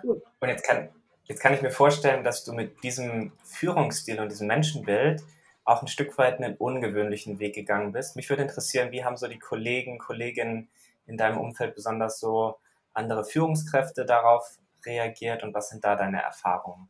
Und 0.03 0.49
jetzt 0.49 0.65
kann, 0.65 0.91
jetzt 1.29 1.41
kann 1.41 1.55
ich 1.55 1.63
mir 1.63 1.71
vorstellen, 1.71 2.25
dass 2.25 2.45
du 2.45 2.53
mit 2.53 2.83
diesem 2.83 3.33
Führungsstil 3.45 4.19
und 4.21 4.31
diesem 4.31 4.49
Menschenbild 4.49 5.23
auch 5.65 5.83
ein 5.83 5.89
Stück 5.89 6.17
weit 6.17 6.41
einen 6.41 6.57
ungewöhnlichen 6.57 7.39
Weg 7.39 7.55
gegangen 7.55 7.93
bist. 7.93 8.17
Mich 8.17 8.29
würde 8.31 8.43
interessieren, 8.43 8.91
wie 8.91 9.05
haben 9.05 9.19
so 9.19 9.29
die 9.29 9.39
Kollegen, 9.39 9.99
Kolleginnen 9.99 10.69
in 11.07 11.19
deinem 11.19 11.39
Umfeld 11.39 11.75
besonders 11.75 12.19
so 12.19 12.59
andere 12.95 13.25
Führungskräfte 13.25 14.07
darauf 14.07 14.59
reagiert 14.85 15.43
und 15.43 15.55
was 15.55 15.69
sind 15.69 15.85
da 15.85 15.95
deine 15.95 16.23
Erfahrungen? 16.23 16.89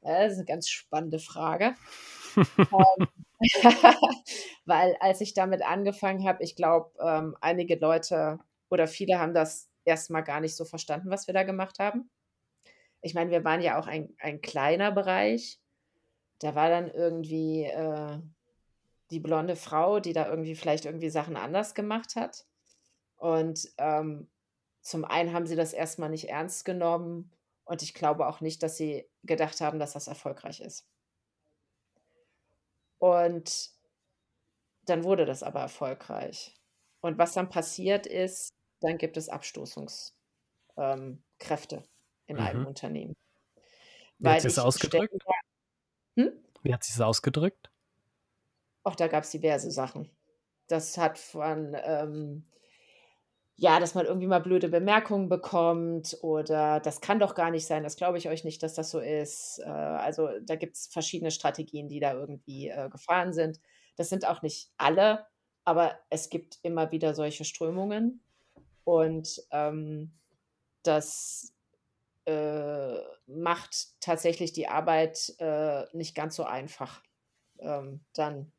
Das 0.00 0.32
ist 0.32 0.38
eine 0.38 0.46
ganz 0.46 0.68
spannende 0.68 1.18
Frage. 1.18 1.74
Ähm, 2.36 3.08
weil 4.64 4.96
als 5.00 5.20
ich 5.20 5.34
damit 5.34 5.62
angefangen 5.62 6.28
habe, 6.28 6.44
ich 6.44 6.54
glaube, 6.54 6.92
ähm, 7.00 7.36
einige 7.40 7.74
Leute 7.74 8.38
oder 8.68 8.86
viele 8.86 9.18
haben 9.18 9.34
das 9.34 9.68
erstmal 9.84 10.22
gar 10.22 10.38
nicht 10.38 10.54
so 10.54 10.64
verstanden, 10.64 11.10
was 11.10 11.26
wir 11.26 11.34
da 11.34 11.42
gemacht 11.42 11.80
haben. 11.80 12.08
Ich 13.02 13.14
meine, 13.14 13.30
wir 13.30 13.44
waren 13.44 13.62
ja 13.62 13.78
auch 13.78 13.86
ein, 13.86 14.14
ein 14.18 14.40
kleiner 14.40 14.92
Bereich. 14.92 15.60
Da 16.38 16.54
war 16.54 16.68
dann 16.68 16.90
irgendwie 16.90 17.64
äh, 17.64 18.18
die 19.10 19.20
blonde 19.20 19.56
Frau, 19.56 20.00
die 20.00 20.12
da 20.12 20.28
irgendwie 20.28 20.54
vielleicht 20.54 20.84
irgendwie 20.84 21.10
Sachen 21.10 21.36
anders 21.36 21.74
gemacht 21.74 22.16
hat. 22.16 22.46
Und 23.16 23.68
ähm, 23.78 24.28
zum 24.80 25.04
einen 25.04 25.32
haben 25.32 25.46
sie 25.46 25.56
das 25.56 25.72
erstmal 25.72 26.10
nicht 26.10 26.28
ernst 26.28 26.64
genommen 26.64 27.30
und 27.64 27.82
ich 27.82 27.94
glaube 27.94 28.26
auch 28.26 28.40
nicht, 28.40 28.62
dass 28.62 28.76
sie 28.76 29.08
gedacht 29.22 29.60
haben, 29.60 29.78
dass 29.78 29.92
das 29.92 30.08
erfolgreich 30.08 30.60
ist. 30.60 30.86
Und 32.98 33.70
dann 34.86 35.04
wurde 35.04 35.24
das 35.26 35.42
aber 35.42 35.60
erfolgreich. 35.60 36.56
Und 37.00 37.18
was 37.18 37.32
dann 37.32 37.48
passiert 37.48 38.06
ist, 38.06 38.50
dann 38.80 38.98
gibt 38.98 39.16
es 39.16 39.28
Abstoßungskräfte 39.28 40.16
ähm, 40.76 41.84
in 42.30 42.36
mhm. 42.36 42.42
einem 42.42 42.66
Unternehmen. 42.66 43.16
Wie 44.18 44.28
hat 44.28 44.42
sich 44.42 44.54
das 44.54 44.64
ausgedrückt? 44.64 45.14
Hm? 46.16 46.32
Wie 46.62 46.72
hat 46.72 46.84
sich 46.84 46.94
das 46.94 47.02
ausgedrückt? 47.02 47.70
Auch 48.82 48.94
da 48.94 49.08
gab 49.08 49.24
es 49.24 49.30
diverse 49.30 49.70
Sachen. 49.70 50.10
Das 50.66 50.96
hat 50.96 51.18
von 51.18 51.76
ähm, 51.82 52.44
ja, 53.62 53.78
dass 53.78 53.94
man 53.94 54.06
irgendwie 54.06 54.26
mal 54.26 54.40
blöde 54.40 54.70
Bemerkungen 54.70 55.28
bekommt 55.28 56.16
oder 56.22 56.80
das 56.80 57.02
kann 57.02 57.18
doch 57.18 57.34
gar 57.34 57.50
nicht 57.50 57.66
sein, 57.66 57.82
das 57.82 57.96
glaube 57.96 58.16
ich 58.16 58.26
euch 58.26 58.42
nicht, 58.42 58.62
dass 58.62 58.72
das 58.72 58.90
so 58.90 59.00
ist. 59.00 59.60
Äh, 59.62 59.68
also 59.68 60.30
da 60.40 60.56
gibt 60.56 60.76
es 60.76 60.86
verschiedene 60.86 61.30
Strategien, 61.30 61.86
die 61.86 62.00
da 62.00 62.14
irgendwie 62.14 62.68
äh, 62.68 62.88
gefahren 62.88 63.34
sind. 63.34 63.60
Das 63.96 64.08
sind 64.08 64.26
auch 64.26 64.40
nicht 64.40 64.70
alle, 64.78 65.26
aber 65.64 65.94
es 66.08 66.30
gibt 66.30 66.58
immer 66.62 66.90
wieder 66.90 67.12
solche 67.12 67.44
Strömungen 67.44 68.22
und 68.84 69.42
ähm, 69.50 70.12
das 70.82 71.52
äh, 72.30 73.00
macht 73.26 74.00
tatsächlich 74.00 74.52
die 74.52 74.68
Arbeit 74.68 75.34
äh, 75.38 75.84
nicht 75.92 76.14
ganz 76.14 76.36
so 76.36 76.44
einfach 76.44 77.02
ähm, 77.58 78.00
dann 78.14 78.52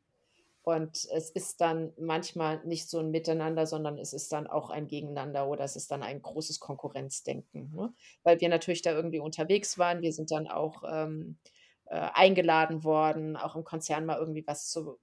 und 0.64 1.08
es 1.12 1.30
ist 1.30 1.60
dann 1.60 1.92
manchmal 1.98 2.64
nicht 2.64 2.88
so 2.88 3.00
ein 3.00 3.10
Miteinander, 3.10 3.66
sondern 3.66 3.98
es 3.98 4.12
ist 4.12 4.30
dann 4.30 4.46
auch 4.46 4.70
ein 4.70 4.86
Gegeneinander 4.86 5.48
oder 5.48 5.64
es 5.64 5.74
ist 5.74 5.90
dann 5.90 6.04
ein 6.04 6.22
großes 6.22 6.60
Konkurrenzdenken. 6.60 7.72
Ne? 7.74 7.92
Weil 8.22 8.40
wir 8.40 8.48
natürlich 8.48 8.80
da 8.80 8.92
irgendwie 8.92 9.18
unterwegs 9.18 9.76
waren. 9.76 10.02
Wir 10.02 10.12
sind 10.12 10.30
dann 10.30 10.46
auch 10.46 10.84
ähm, 10.86 11.36
äh, 11.86 12.08
eingeladen 12.14 12.84
worden, 12.84 13.36
auch 13.36 13.56
im 13.56 13.64
Konzern 13.64 14.06
mal 14.06 14.18
irgendwie 14.18 14.46
was 14.46 14.70
zu, 14.70 15.00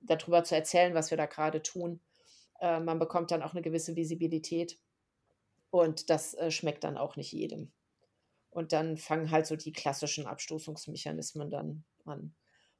darüber 0.00 0.44
zu 0.44 0.54
erzählen, 0.54 0.94
was 0.94 1.10
wir 1.10 1.18
da 1.18 1.26
gerade 1.26 1.62
tun. 1.62 2.00
Äh, 2.60 2.80
man 2.80 2.98
bekommt 2.98 3.30
dann 3.30 3.42
auch 3.42 3.52
eine 3.52 3.62
gewisse 3.62 3.96
Visibilität 3.96 4.78
und 5.68 6.08
das 6.08 6.32
äh, 6.34 6.50
schmeckt 6.50 6.84
dann 6.84 6.96
auch 6.96 7.16
nicht 7.16 7.32
jedem. 7.32 7.70
Und 8.56 8.72
dann 8.72 8.96
fangen 8.96 9.30
halt 9.30 9.46
so 9.46 9.54
die 9.54 9.70
klassischen 9.70 10.26
Abstoßungsmechanismen 10.26 11.50
dann 11.50 11.84
an. 12.06 12.34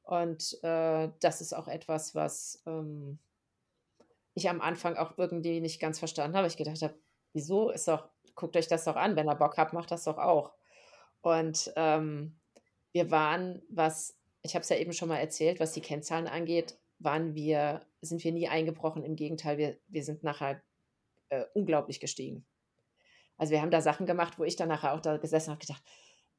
Und 0.05 0.59
äh, 0.63 1.11
das 1.21 1.43
ist 1.43 1.53
auch 1.53 1.69
etwas, 1.69 2.15
was 2.15 2.63
ähm, 2.65 3.19
ich 4.33 4.49
am 4.49 4.63
Anfang 4.63 4.97
auch 4.97 5.19
irgendwie 5.19 5.61
nicht 5.61 5.79
ganz 5.79 5.99
verstanden 5.99 6.35
habe. 6.35 6.47
Ich 6.47 6.57
gedacht 6.57 6.81
habe, 6.81 6.95
wieso 7.35 7.69
ist 7.69 7.89
doch, 7.89 8.09
guckt 8.35 8.57
euch 8.57 8.69
das 8.69 8.85
doch 8.85 8.97
an, 8.97 9.17
wenn 9.17 9.29
ihr 9.29 9.35
Bock 9.35 9.59
habt, 9.59 9.75
macht 9.75 9.91
das 9.91 10.05
doch 10.05 10.17
auch. 10.17 10.55
Und 11.21 11.71
ähm, 11.77 12.41
wir 12.93 13.11
waren, 13.11 13.61
was, 13.69 14.19
ich 14.41 14.55
habe 14.55 14.63
es 14.63 14.71
ja 14.71 14.79
eben 14.79 14.95
schon 14.95 15.11
mal 15.11 15.19
erzählt, 15.19 15.61
was 15.61 15.73
die 15.73 15.83
Kennzahlen 15.83 16.27
angeht, 16.27 16.79
waren 17.01 17.35
wir, 17.35 17.85
sind 18.01 18.25
wir 18.25 18.33
nie 18.33 18.49
eingebrochen. 18.49 19.05
Im 19.05 19.15
Gegenteil, 19.15 19.59
wir, 19.59 19.77
wir 19.89 20.05
sind 20.05 20.25
nachher 20.25 20.63
äh, 21.29 21.45
unglaublich 21.53 22.01
gestiegen. 22.01 22.47
Also 23.39 23.53
wir 23.53 23.61
haben 23.61 23.71
da 23.71 23.81
Sachen 23.81 24.07
gemacht, 24.07 24.39
wo 24.39 24.45
ich 24.45 24.57
dann 24.57 24.69
nachher 24.69 24.95
auch 24.95 25.01
da 25.01 25.17
gesessen 25.17 25.51
habe 25.51 25.61
und 25.61 25.67
gedacht, 25.67 25.83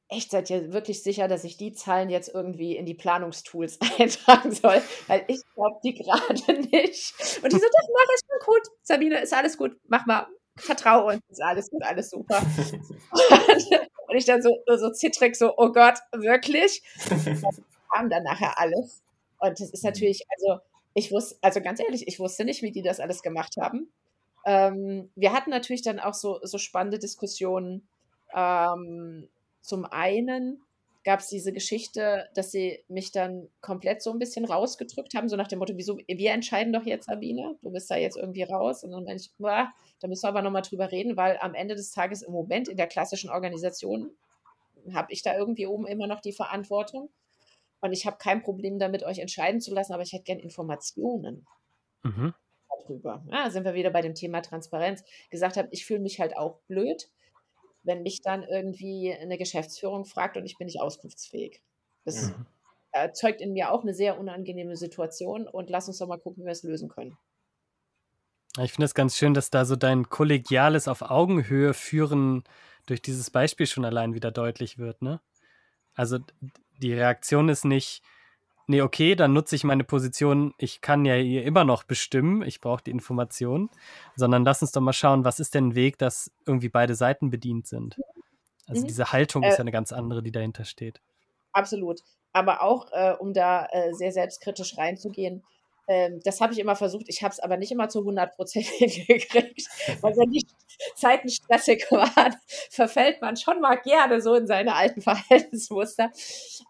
echt, 0.10 0.32
seid 0.32 0.50
ihr 0.50 0.74
wirklich 0.74 1.04
sicher, 1.04 1.28
dass 1.28 1.44
ich 1.44 1.58
die 1.58 1.74
Zahlen 1.74 2.10
jetzt 2.10 2.34
irgendwie 2.34 2.76
in 2.76 2.86
die 2.86 2.94
Planungstools 2.94 3.80
eintragen 4.00 4.52
soll? 4.52 4.82
Weil 5.08 5.26
ich 5.28 5.42
glaube 5.54 5.80
die 5.84 5.94
gerade 5.94 6.34
nicht. 6.72 7.14
Und 7.44 7.52
die 7.52 7.58
so, 7.58 7.66
das 7.66 7.88
mach 7.94 8.14
ist 8.14 8.26
schon 8.26 8.54
gut. 8.54 8.64
Sabine, 8.84 9.22
ist 9.22 9.34
alles 9.34 9.58
gut. 9.58 9.78
Mach 9.88 10.06
mal. 10.06 10.28
Vertrau 10.56 11.08
uns. 11.08 11.22
Ist 11.30 11.42
alles 11.42 11.70
gut, 11.70 11.84
alles 11.84 12.10
super. 12.10 12.42
und 14.08 14.16
ich 14.16 14.26
dann 14.26 14.42
so, 14.42 14.58
so 14.66 14.90
zittrig, 14.92 15.36
so, 15.36 15.54
oh 15.56 15.72
Gott, 15.72 16.00
wirklich? 16.14 16.82
Und 17.12 17.64
kam 17.94 18.10
dann 18.10 18.24
nachher 18.24 18.58
alles. 18.58 19.04
Und 19.40 19.60
das 19.60 19.70
ist 19.70 19.84
natürlich, 19.84 20.24
also 20.36 20.60
ich 20.96 21.12
wusste, 21.12 21.38
also 21.42 21.62
ganz 21.62 21.80
ehrlich, 21.80 22.08
ich 22.08 22.20
wusste 22.20 22.44
nicht, 22.44 22.64
wie 22.64 22.72
die 22.72 22.82
das 22.82 23.00
alles 23.00 23.22
gemacht 23.22 23.56
haben. 23.60 23.92
Ähm, 24.48 25.12
wir 25.16 25.34
hatten 25.34 25.50
natürlich 25.50 25.82
dann 25.82 26.00
auch 26.00 26.14
so, 26.14 26.40
so 26.42 26.58
spannende 26.58 27.00
Diskussionen. 27.00 27.86
Ähm, 28.34 29.28
zum 29.62 29.84
einen 29.84 30.62
gab 31.04 31.20
es 31.20 31.28
diese 31.28 31.52
Geschichte, 31.52 32.30
dass 32.34 32.52
sie 32.52 32.80
mich 32.88 33.12
dann 33.12 33.50
komplett 33.60 34.02
so 34.02 34.10
ein 34.10 34.20
bisschen 34.20 34.46
rausgedrückt 34.46 35.16
haben, 35.16 35.28
so 35.28 35.36
nach 35.36 35.50
dem 35.50 35.60
Motto, 35.60 35.74
wieso, 35.76 35.98
wir 35.98 36.32
entscheiden 36.32 36.72
doch 36.72 36.84
jetzt, 36.84 37.08
Sabine, 37.08 37.58
du 37.62 37.72
bist 37.72 37.92
da 37.92 37.98
jetzt 37.98 38.16
irgendwie 38.16 38.44
raus. 38.44 38.86
Und 38.86 38.92
dann 38.92 39.04
meine 39.04 39.20
ich, 39.20 39.32
boah, 39.38 39.74
da 40.00 40.08
müssen 40.08 40.24
wir 40.24 40.30
aber 40.30 40.42
nochmal 40.42 40.62
drüber 40.62 40.94
reden, 40.94 41.18
weil 41.18 41.38
am 41.42 41.54
Ende 41.54 41.76
des 41.76 41.92
Tages 41.92 42.22
im 42.22 42.32
Moment 42.32 42.70
in 42.70 42.78
der 42.78 42.88
klassischen 42.88 43.30
Organisation 43.30 44.12
habe 44.94 45.12
ich 45.12 45.24
da 45.24 45.38
irgendwie 45.38 45.68
oben 45.68 45.88
immer 45.88 46.08
noch 46.08 46.22
die 46.22 46.32
Verantwortung. 46.32 47.10
Und 47.82 47.92
ich 47.92 48.06
habe 48.06 48.16
kein 48.18 48.42
Problem 48.42 48.80
damit, 48.80 49.04
euch 49.04 49.20
entscheiden 49.20 49.60
zu 49.60 49.74
lassen, 49.74 49.92
aber 49.92 50.04
ich 50.04 50.14
hätte 50.14 50.24
gern 50.24 50.40
Informationen 50.40 51.46
mhm. 52.04 52.34
Darüber. 52.88 53.24
Ja, 53.32 53.50
sind 53.50 53.66
wir 53.66 53.74
wieder 53.74 53.92
bei 53.92 54.02
dem 54.02 54.16
Thema 54.16 54.42
Transparenz. 54.42 55.04
Gesagt 55.30 55.58
habe, 55.58 55.68
ich 55.72 55.86
fühle 55.86 56.00
mich 56.00 56.20
halt 56.20 56.36
auch 56.38 56.60
blöd, 56.68 57.10
wenn 57.84 58.04
mich 58.04 58.22
dann 58.22 58.44
irgendwie 58.44 59.14
eine 59.14 59.38
Geschäftsführung 59.38 60.06
fragt 60.06 60.38
und 60.38 60.46
ich 60.46 60.58
bin 60.58 60.66
nicht 60.66 60.82
auskunftsfähig. 60.82 61.62
Das 62.06 62.30
mhm. 62.30 62.46
erzeugt 62.92 63.42
in 63.42 63.54
mir 63.54 63.72
auch 63.72 63.84
eine 63.84 63.94
sehr 63.94 64.20
unangenehme 64.20 64.76
Situation 64.76 65.48
und 65.48 65.70
lass 65.70 65.88
uns 65.88 65.98
doch 65.98 66.08
mal 66.08 66.20
gucken, 66.20 66.44
wie 66.44 66.48
wir 66.48 66.52
es 66.52 66.64
lösen 66.64 66.90
können. 66.90 67.18
Ich 68.60 68.74
finde 68.74 68.86
es 68.86 68.96
ganz 68.96 69.16
schön, 69.16 69.34
dass 69.34 69.52
da 69.52 69.66
so 69.66 69.76
dein 69.76 70.10
kollegiales 70.10 70.88
auf 70.88 71.04
Augenhöhe 71.04 71.74
führen 71.74 72.44
durch 72.88 73.02
dieses 73.02 73.30
Beispiel 73.30 73.68
schon 73.68 73.86
allein 73.86 74.14
wieder 74.14 74.32
deutlich 74.32 74.78
wird, 74.78 75.02
ne? 75.02 75.22
Also 75.94 76.20
die 76.78 76.94
Reaktion 76.94 77.50
ist 77.50 77.66
nicht, 77.66 78.02
nee, 78.68 78.82
okay, 78.82 79.16
dann 79.16 79.34
nutze 79.34 79.56
ich 79.56 79.64
meine 79.64 79.84
Position, 79.84 80.54
ich 80.58 80.82
kann 80.82 81.06
ja 81.06 81.16
hier 81.16 81.44
immer 81.44 81.64
noch 81.64 81.84
bestimmen, 81.84 82.44
ich 82.44 82.62
brauche 82.62 82.84
die 82.84 82.92
Information, 82.92 83.70
sondern 84.16 84.46
lass 84.46 84.62
uns 84.62 84.72
doch 84.72 84.82
mal 84.82 84.94
schauen, 84.94 85.26
was 85.26 85.40
ist 85.40 85.56
denn 85.56 85.70
ein 85.70 85.76
Weg, 85.76 85.98
dass 85.98 86.32
irgendwie 86.46 86.70
beide 86.70 86.96
Seiten 86.96 87.30
bedient 87.30 87.68
sind. 87.68 87.98
Also 88.68 88.84
mhm. 88.84 88.88
diese 88.88 89.12
Haltung 89.12 89.44
äh, 89.44 89.50
ist 89.50 89.58
ja 89.58 89.62
eine 89.62 89.72
ganz 89.72 89.92
andere, 89.92 90.22
die 90.22 90.32
dahinter 90.32 90.66
steht. 90.66 91.02
Absolut. 91.54 92.02
Aber 92.34 92.62
auch, 92.62 92.92
äh, 92.92 93.14
um 93.18 93.34
da 93.34 93.66
äh, 93.72 93.94
sehr 93.94 94.12
selbstkritisch 94.12 94.78
reinzugehen, 94.78 95.44
ähm, 95.88 96.20
das 96.24 96.42
habe 96.42 96.54
ich 96.54 96.60
immer 96.60 96.76
versucht. 96.76 97.06
Ich 97.08 97.24
habe 97.24 97.32
es 97.32 97.40
aber 97.40 97.58
nicht 97.58 97.72
immer 97.72 97.88
zu 97.88 98.00
100 98.00 98.36
Prozent 98.36 98.66
hingekriegt. 98.78 99.68
weil 100.02 100.16
wenn 100.18 100.32
die 100.32 100.46
Zeiten 100.96 101.30
stressig 101.30 101.86
waren, 101.92 102.36
verfällt 102.70 103.22
man 103.22 103.38
schon 103.38 103.62
mal 103.62 103.76
gerne 103.76 104.22
so 104.22 104.36
in 104.36 104.48
seine 104.48 104.76
alten 104.76 105.02
Verhaltensmuster. 105.08 106.12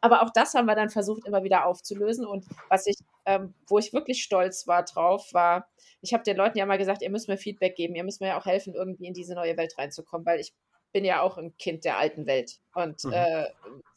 Aber 0.01 0.21
auch 0.21 0.29
das 0.33 0.53
haben 0.53 0.67
wir 0.67 0.75
dann 0.75 0.89
versucht, 0.89 1.25
immer 1.25 1.43
wieder 1.43 1.65
aufzulösen. 1.65 2.25
Und 2.25 2.45
was 2.69 2.85
ich, 2.85 2.97
ähm, 3.25 3.53
wo 3.67 3.79
ich 3.79 3.91
wirklich 3.91 4.23
stolz 4.23 4.67
war 4.67 4.83
drauf, 4.83 5.33
war, 5.33 5.67
ich 6.01 6.13
habe 6.13 6.23
den 6.23 6.37
Leuten 6.37 6.57
ja 6.57 6.65
mal 6.65 6.77
gesagt, 6.77 7.01
ihr 7.01 7.09
müsst 7.09 7.27
mir 7.27 7.37
Feedback 7.37 7.75
geben, 7.75 7.95
ihr 7.95 8.03
müsst 8.03 8.21
mir 8.21 8.27
ja 8.27 8.39
auch 8.39 8.45
helfen, 8.45 8.75
irgendwie 8.75 9.07
in 9.07 9.13
diese 9.13 9.33
neue 9.33 9.57
Welt 9.57 9.77
reinzukommen, 9.77 10.25
weil 10.25 10.39
ich 10.39 10.53
bin 10.93 11.03
ja 11.03 11.21
auch 11.21 11.37
ein 11.37 11.57
Kind 11.57 11.85
der 11.85 11.97
alten 11.97 12.27
Welt 12.27 12.59
und 12.75 13.03
mhm. 13.03 13.13
äh, 13.13 13.45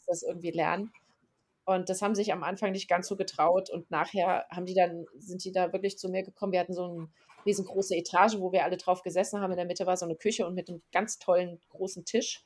das 0.07 0.23
irgendwie 0.23 0.51
lernen. 0.51 0.93
Und 1.71 1.89
das 1.89 2.03
haben 2.03 2.17
sich 2.17 2.33
am 2.33 2.43
Anfang 2.43 2.73
nicht 2.73 2.89
ganz 2.89 3.07
so 3.07 3.17
getraut. 3.17 3.71
Und 3.71 3.91
nachher 3.91 4.45
haben 4.51 4.67
die 4.67 4.75
dann, 4.75 5.07
sind 5.19 5.45
die 5.45 5.53
da 5.53 5.73
wirklich 5.73 5.99
zu 5.99 6.09
mir 6.09 6.25
gekommen. 6.25 6.53
Wir 6.53 6.59
hatten 6.59 6.75
so 6.75 6.85
eine 6.85 7.09
riesengroße 7.47 7.95
Etage, 7.95 8.39
wo 8.39 8.51
wir 8.51 8.65
alle 8.65 8.77
drauf 8.77 9.03
gesessen 9.03 9.41
haben. 9.41 9.53
In 9.53 9.57
der 9.57 9.67
Mitte 9.67 9.87
war 9.87 9.97
so 9.97 10.05
eine 10.05 10.17
Küche 10.17 10.47
und 10.47 10.55
mit 10.55 10.69
einem 10.69 10.83
ganz 10.93 11.19
tollen 11.19 11.61
großen 11.71 12.05
Tisch. 12.05 12.43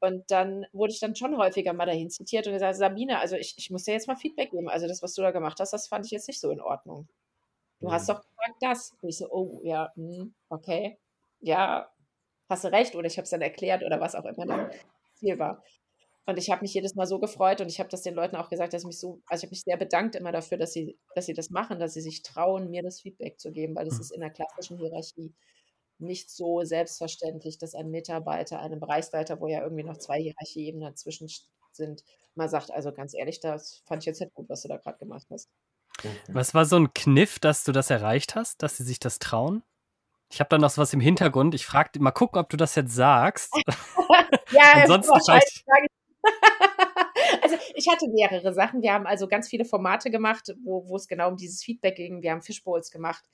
Und 0.00 0.30
dann 0.30 0.66
wurde 0.72 0.92
ich 0.92 1.00
dann 1.00 1.16
schon 1.16 1.38
häufiger 1.38 1.72
mal 1.72 1.86
dahin 1.86 2.10
zitiert 2.10 2.46
und 2.46 2.52
gesagt, 2.52 2.76
Sabine, 2.76 3.20
also 3.20 3.36
ich, 3.36 3.54
ich 3.56 3.70
muss 3.70 3.84
dir 3.84 3.92
jetzt 3.92 4.06
mal 4.06 4.16
Feedback 4.16 4.50
geben. 4.50 4.68
Also 4.68 4.86
das, 4.86 5.02
was 5.02 5.14
du 5.14 5.22
da 5.22 5.30
gemacht 5.30 5.58
hast, 5.58 5.72
das 5.72 5.88
fand 5.88 6.04
ich 6.04 6.12
jetzt 6.12 6.28
nicht 6.28 6.40
so 6.40 6.50
in 6.50 6.60
Ordnung. 6.60 7.08
Du 7.80 7.90
hast 7.90 8.06
mhm. 8.08 8.12
doch 8.12 8.20
gesagt 8.20 8.56
das. 8.60 8.94
Und 9.00 9.08
ich 9.08 9.16
so, 9.16 9.30
oh 9.30 9.60
ja, 9.64 9.92
hm, 9.94 10.34
okay. 10.50 10.98
Ja, 11.40 11.90
hast 12.50 12.64
du 12.64 12.68
recht. 12.68 12.94
Oder 12.96 13.06
ich 13.06 13.16
habe 13.16 13.24
es 13.24 13.30
dann 13.30 13.40
erklärt 13.40 13.82
oder 13.82 13.98
was 13.98 14.14
auch 14.14 14.26
immer 14.26 14.44
dann 14.44 14.70
Ziel 15.14 15.38
war. 15.38 15.62
Und 16.24 16.38
ich 16.38 16.50
habe 16.50 16.62
mich 16.62 16.72
jedes 16.72 16.94
Mal 16.94 17.06
so 17.06 17.18
gefreut 17.18 17.60
und 17.60 17.68
ich 17.68 17.80
habe 17.80 17.88
das 17.88 18.02
den 18.02 18.14
Leuten 18.14 18.36
auch 18.36 18.48
gesagt, 18.48 18.72
dass 18.72 18.82
ich 18.82 18.86
mich 18.86 18.98
so, 18.98 19.20
also 19.26 19.40
ich 19.40 19.44
habe 19.44 19.50
mich 19.50 19.62
sehr 19.62 19.76
bedankt 19.76 20.14
immer 20.14 20.30
dafür, 20.30 20.56
dass 20.56 20.72
sie, 20.72 20.96
dass 21.16 21.26
sie 21.26 21.34
das 21.34 21.50
machen, 21.50 21.80
dass 21.80 21.94
sie 21.94 22.00
sich 22.00 22.22
trauen, 22.22 22.70
mir 22.70 22.82
das 22.82 23.00
Feedback 23.00 23.40
zu 23.40 23.50
geben, 23.50 23.74
weil 23.74 23.86
das 23.86 23.94
mhm. 23.94 24.00
ist 24.00 24.10
in 24.12 24.20
der 24.20 24.30
klassischen 24.30 24.78
Hierarchie 24.78 25.34
nicht 25.98 26.30
so 26.30 26.62
selbstverständlich, 26.62 27.58
dass 27.58 27.74
ein 27.74 27.90
Mitarbeiter, 27.90 28.60
einem 28.60 28.80
Bereichsleiter, 28.80 29.40
wo 29.40 29.48
ja 29.48 29.62
irgendwie 29.62 29.84
noch 29.84 29.98
zwei 29.98 30.20
Hierarchieebenen 30.20 30.90
dazwischen 30.90 31.28
sind, 31.72 32.04
mal 32.34 32.48
sagt, 32.48 32.70
also 32.70 32.92
ganz 32.92 33.14
ehrlich, 33.14 33.40
das 33.40 33.82
fand 33.86 34.02
ich 34.02 34.06
jetzt 34.06 34.20
nicht 34.20 34.34
gut, 34.34 34.48
was 34.48 34.62
du 34.62 34.68
da 34.68 34.76
gerade 34.76 34.98
gemacht 34.98 35.26
hast. 35.30 35.50
Was 36.28 36.54
war 36.54 36.64
so 36.64 36.76
ein 36.76 36.92
Kniff, 36.94 37.38
dass 37.38 37.64
du 37.64 37.72
das 37.72 37.90
erreicht 37.90 38.34
hast, 38.34 38.62
dass 38.62 38.76
sie 38.76 38.84
sich 38.84 38.98
das 38.98 39.18
trauen? 39.18 39.62
Ich 40.30 40.40
habe 40.40 40.48
da 40.48 40.58
noch 40.58 40.76
was 40.78 40.92
im 40.94 41.00
Hintergrund. 41.00 41.54
Ich 41.54 41.66
frage 41.66 42.00
mal 42.00 42.10
gucken, 42.10 42.40
ob 42.40 42.48
du 42.48 42.56
das 42.56 42.74
jetzt 42.74 42.94
sagst. 42.94 43.52
ja, 44.50 44.62
ansonsten 44.74 45.12
wahrscheinlich 45.12 45.64
sage 45.66 45.86
also 47.42 47.56
ich 47.74 47.88
hatte 47.88 48.06
mehrere 48.08 48.52
Sachen. 48.52 48.82
Wir 48.82 48.92
haben 48.92 49.06
also 49.06 49.28
ganz 49.28 49.48
viele 49.48 49.64
Formate 49.64 50.10
gemacht, 50.10 50.54
wo, 50.64 50.88
wo 50.88 50.96
es 50.96 51.08
genau 51.08 51.28
um 51.28 51.36
dieses 51.36 51.62
Feedback 51.62 51.96
ging. 51.96 52.22
Wir 52.22 52.32
haben 52.32 52.42
Fishbowls 52.42 52.90
gemacht. 52.90 53.24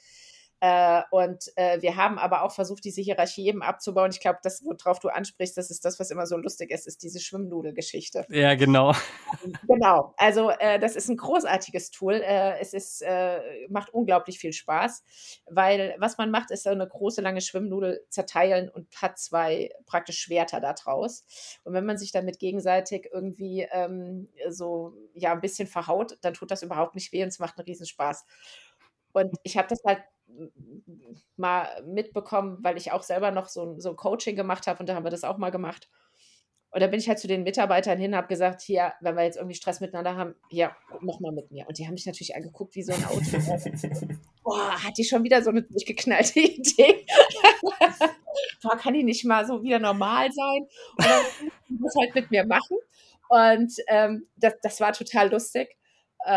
Äh, 0.61 1.03
und 1.11 1.53
äh, 1.57 1.81
wir 1.83 1.97
haben 1.97 2.19
aber 2.19 2.43
auch 2.43 2.53
versucht, 2.53 2.85
diese 2.85 3.01
Hierarchie 3.01 3.47
eben 3.47 3.63
abzubauen. 3.63 4.11
Ich 4.11 4.21
glaube, 4.21 4.41
das, 4.43 4.65
worauf 4.65 4.99
du 4.99 5.09
ansprichst, 5.09 5.57
das 5.57 5.71
ist 5.71 5.85
das, 5.85 6.01
was 6.01 6.11
immer 6.11 6.27
so 6.27 6.37
lustig 6.37 6.71
ist, 6.71 6.87
ist 6.87 7.03
diese 7.03 7.21
Schwimmnudelgeschichte. 7.21 8.27
Ja, 8.29 8.55
genau. 8.55 8.93
Genau. 9.69 10.15
Also 10.17 10.51
äh, 10.51 10.79
das 10.81 10.97
ist 10.97 11.09
ein 11.09 11.17
großartiges 11.17 11.91
Tool. 11.91 12.15
Äh, 12.15 12.59
es 12.59 12.75
ist, 12.75 13.03
äh, 13.03 13.69
macht 13.69 13.95
unglaublich 13.95 14.39
viel 14.39 14.53
Spaß, 14.53 15.05
weil 15.47 15.95
was 15.99 16.19
man 16.19 16.31
macht, 16.31 16.51
ist 16.51 16.65
so 16.65 16.71
eine 16.71 16.89
große, 16.89 17.21
lange 17.21 17.41
Schwimmnudel 17.41 18.05
zerteilen 18.09 18.69
und 18.69 18.89
hat 19.01 19.19
zwei 19.19 19.71
praktisch 19.87 20.19
Schwerter 20.19 20.61
da 20.61 20.73
draus. 20.73 21.25
Und 21.65 21.75
wenn 21.75 21.87
man 21.87 21.99
sich 21.99 22.11
damit 22.11 22.39
gegenseitig 22.41 23.09
irgendwie 23.13 23.69
ähm, 23.71 24.29
so 24.49 24.95
ja 25.15 25.33
ein 25.33 25.41
bisschen 25.41 25.69
verhaut, 25.69 26.19
dann 26.23 26.35
tut 26.35 26.51
das 26.51 26.63
überhaupt 26.63 26.95
nicht 26.95 27.13
weh 27.13 27.23
und 27.23 27.29
es 27.29 27.39
macht 27.39 27.59
einen 27.59 27.67
Riesenspaß. 27.67 28.25
Und 29.13 29.37
ich 29.43 29.57
habe 29.57 29.69
das 29.69 29.83
halt 29.85 30.03
mal 31.37 31.69
mitbekommen, 31.87 32.59
weil 32.63 32.77
ich 32.77 32.93
auch 32.93 33.03
selber 33.03 33.31
noch 33.31 33.49
so, 33.49 33.79
so 33.79 33.91
ein 33.91 33.97
Coaching 33.97 34.37
gemacht 34.37 34.67
habe 34.67 34.81
und 34.81 34.89
da 34.89 34.95
haben 34.95 35.05
wir 35.05 35.11
das 35.11 35.25
auch 35.25 35.39
mal 35.39 35.51
gemacht. 35.51 35.89
Und 36.71 36.83
da 36.83 36.87
bin 36.87 37.01
ich 37.01 37.09
halt 37.09 37.19
zu 37.19 37.29
den 37.29 37.45
Mitarbeitern 37.45 37.99
hin, 37.99 38.15
habe 38.15 38.29
gesagt, 38.29 38.61
hier, 38.61 38.93
wenn 39.01 39.17
wir 39.17 39.25
jetzt 39.25 39.37
irgendwie 39.37 39.55
Stress 39.55 39.81
miteinander 39.81 40.17
haben, 40.17 40.35
hier, 40.51 40.73
mach 41.01 41.19
mal 41.19 41.33
mit 41.33 41.51
mir. 41.51 41.67
Und 41.67 41.79
die 41.79 41.87
haben 41.87 41.95
mich 41.95 42.05
natürlich 42.05 42.37
angeguckt 42.37 42.75
wie 42.75 42.83
so 42.83 42.93
ein 42.93 43.05
Auto. 43.07 43.23
Boah, 44.45 44.83
hat 44.85 44.99
die 44.99 45.05
schon 45.05 45.25
wieder 45.25 45.43
so 45.43 45.49
eine 45.49 45.63
durchgeknallte 45.63 46.41
Idee. 46.41 47.07
Boah, 48.63 48.77
kann 48.77 48.93
die 48.93 49.03
nicht 49.03 49.25
mal 49.25 49.47
so 49.47 49.63
wieder 49.63 49.79
normal 49.79 50.31
sein? 50.31 50.67
Oder 50.99 51.23
muss 51.69 51.95
halt 51.99 52.15
mit 52.15 52.31
mir 52.31 52.45
machen. 52.45 52.77
Und 53.31 53.73
ähm, 53.89 54.27
das, 54.37 54.55
das 54.63 54.81
war 54.81 54.93
total 54.93 55.31
lustig, 55.31 55.75
äh, 56.25 56.33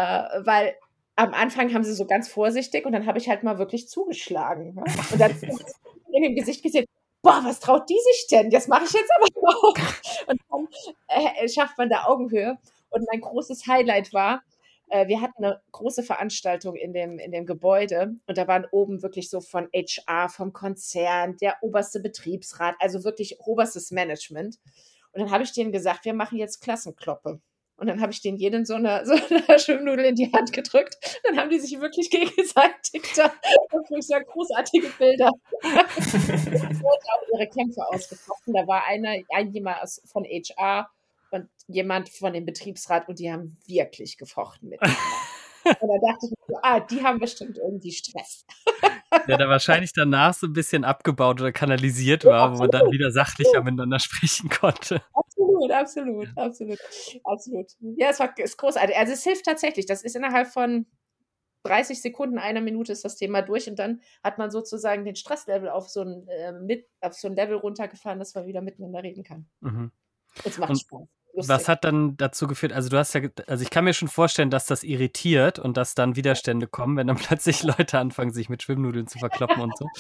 weil 0.46 0.76
am 1.16 1.34
Anfang 1.34 1.74
haben 1.74 1.84
sie 1.84 1.94
so 1.94 2.06
ganz 2.06 2.30
vorsichtig 2.30 2.86
und 2.86 2.94
dann 2.94 3.06
habe 3.06 3.18
ich 3.18 3.30
halt 3.30 3.44
mal 3.44 3.58
wirklich 3.58 3.88
zugeschlagen. 3.88 4.76
Ne? 4.76 4.84
Und 5.12 5.20
dann 5.20 5.32
in 6.12 6.24
dem 6.24 6.36
Gesicht 6.36 6.64
gesehen, 6.64 6.86
boah, 7.22 7.42
was 7.44 7.60
traut 7.60 7.90
die 7.90 8.00
sich 8.00 8.28
denn? 8.32 8.50
Das 8.50 8.68
mache 8.68 8.86
ich 8.86 8.94
jetzt 8.94 9.12
aber 9.16 9.28
auch. 9.48 9.76
Und 10.28 10.42
dann 10.50 10.68
äh, 11.08 11.48
schafft 11.50 11.78
man 11.78 11.90
da 11.90 12.06
Augenhöhe. 12.06 12.58
Und 12.90 13.08
mein 13.10 13.22
großes 13.22 13.68
Highlight 13.68 14.14
war, 14.14 14.42
äh, 14.92 15.08
wir 15.08 15.22
hatten 15.22 15.44
eine 15.44 15.62
große 15.72 16.04
Veranstaltung 16.04 16.76
in 16.76 16.94
dem, 16.94 17.18
in 17.18 17.32
dem 17.32 17.46
Gebäude 17.46 18.16
und 18.28 18.38
da 18.38 18.48
waren 18.48 18.68
oben 18.72 19.02
wirklich 19.02 19.30
so 19.30 19.40
von 19.40 19.70
HR, 19.74 20.30
vom 20.30 20.52
Konzern, 20.52 21.38
der 21.38 21.58
oberste 21.62 22.02
Betriebsrat, 22.02 22.76
also 22.80 23.04
wirklich 23.06 23.40
oberstes 23.40 23.92
Management. 23.92 24.60
Und 25.14 25.22
dann 25.22 25.32
habe 25.32 25.44
ich 25.44 25.54
denen 25.54 25.72
gesagt, 25.72 26.06
wir 26.06 26.14
machen 26.14 26.38
jetzt 26.38 26.62
Klassenkloppe. 26.62 27.40
Und 27.82 27.88
dann 27.88 28.00
habe 28.00 28.12
ich 28.12 28.22
denen 28.22 28.38
jeden 28.38 28.64
so 28.64 28.76
eine, 28.76 29.04
so 29.06 29.14
eine 29.14 29.58
Schwimmnudel 29.58 30.06
in 30.06 30.16
die 30.16 30.32
Hand 30.32 30.54
gedrückt. 30.54 30.98
Dann 31.24 31.38
haben 31.38 31.50
die 31.50 31.60
sich 31.60 31.82
wirklich 31.82 32.12
gegenseitig 32.12 33.02
da 33.16 33.34
wirklich 33.72 34.06
so 34.06 34.14
großartige 34.14 34.88
Bilder 35.00 35.32
auch 35.32 35.64
ihre 37.34 37.48
Kämpfe 37.50 37.82
ausgefochten. 37.88 38.54
Da 38.54 38.68
war 38.68 38.86
einer, 38.86 39.16
ein 39.34 39.52
jemand 39.52 39.80
von 40.06 40.24
HR 40.26 40.92
und 41.32 41.50
jemand 41.68 42.10
von 42.10 42.34
dem 42.34 42.46
Betriebsrat 42.46 43.10
und 43.10 43.18
die 43.18 43.32
haben 43.32 43.58
wirklich 43.66 44.20
gefochten 44.20 44.70
miteinander. 44.70 45.00
Und 45.64 45.88
da 45.88 46.12
dachte 46.12 46.26
ich 46.26 46.34
so, 46.48 46.58
ah, 46.62 46.80
die 46.80 47.04
haben 47.04 47.20
bestimmt 47.20 47.58
irgendwie 47.58 47.92
Stress. 47.92 48.46
Der 49.28 49.38
da 49.38 49.50
wahrscheinlich 49.50 49.94
danach 49.94 50.34
so 50.34 50.48
ein 50.48 50.54
bisschen 50.54 50.84
abgebaut 50.84 51.42
oder 51.42 51.52
kanalisiert 51.52 52.26
war, 52.26 52.50
ja, 52.50 52.54
wo 52.54 52.60
man 52.60 52.70
dann 52.72 52.92
wieder 52.92 53.12
sachlicher 53.12 53.62
miteinander 53.62 54.00
sprechen 54.00 54.50
konnte. 54.50 55.02
Absolut, 55.14 55.72
absolut, 55.72 56.28
absolut, 56.38 56.80
absolut. 57.24 57.68
Ja, 57.98 58.10
es 58.10 58.20
war 58.20 58.38
ist 58.38 58.58
großartig. 58.58 58.96
Also 58.96 59.14
es 59.14 59.24
hilft 59.24 59.46
tatsächlich. 59.46 59.86
Das 59.86 60.04
ist 60.04 60.16
innerhalb 60.16 60.48
von 60.48 60.86
30 61.64 62.02
Sekunden, 62.02 62.40
einer 62.40 62.62
Minute 62.62 62.92
ist 62.92 63.06
das 63.06 63.16
Thema 63.18 63.42
durch 63.42 63.70
und 63.70 63.78
dann 63.78 64.02
hat 64.24 64.38
man 64.38 64.50
sozusagen 64.50 65.06
den 65.06 65.16
Stresslevel 65.16 65.70
auf 65.70 65.90
so 65.90 66.02
ein, 66.02 66.28
äh, 66.28 66.54
mit, 66.54 66.88
auf 67.02 67.14
so 67.14 67.28
ein 67.28 67.36
Level 67.36 67.56
runtergefahren, 67.58 68.20
dass 68.20 68.34
man 68.34 68.48
wieder 68.48 68.62
miteinander 68.62 69.04
reden 69.04 69.24
kann. 69.24 69.48
Mhm. 69.60 69.92
Es 70.44 70.58
macht 70.58 70.72
und 70.72 70.80
Spaß. 70.80 71.08
Lustig. 71.34 71.56
Was 71.56 71.68
hat 71.70 71.84
dann 71.86 72.18
dazu 72.18 72.48
geführt? 72.48 72.74
Also 72.74 72.90
du 72.90 72.98
hast 72.98 73.14
ja, 73.14 73.22
also 73.48 73.64
ich 73.64 73.70
kann 73.70 73.86
mir 73.86 73.94
schon 73.94 74.10
vorstellen, 74.10 74.50
dass 74.50 74.66
das 74.66 74.84
irritiert 74.84 75.60
und 75.60 75.78
dass 75.78 75.96
dann 75.96 76.16
Widerstände 76.16 76.68
kommen, 76.68 76.98
wenn 76.98 77.08
dann 77.08 77.18
plötzlich 77.18 77.64
Leute 77.64 78.00
anfangen, 78.00 78.32
sich 78.32 78.50
mit 78.50 78.64
Schwimmnudeln 78.64 79.08
zu 79.08 79.20
verkloppen 79.20 79.62
und 79.62 79.78
so. 79.78 79.88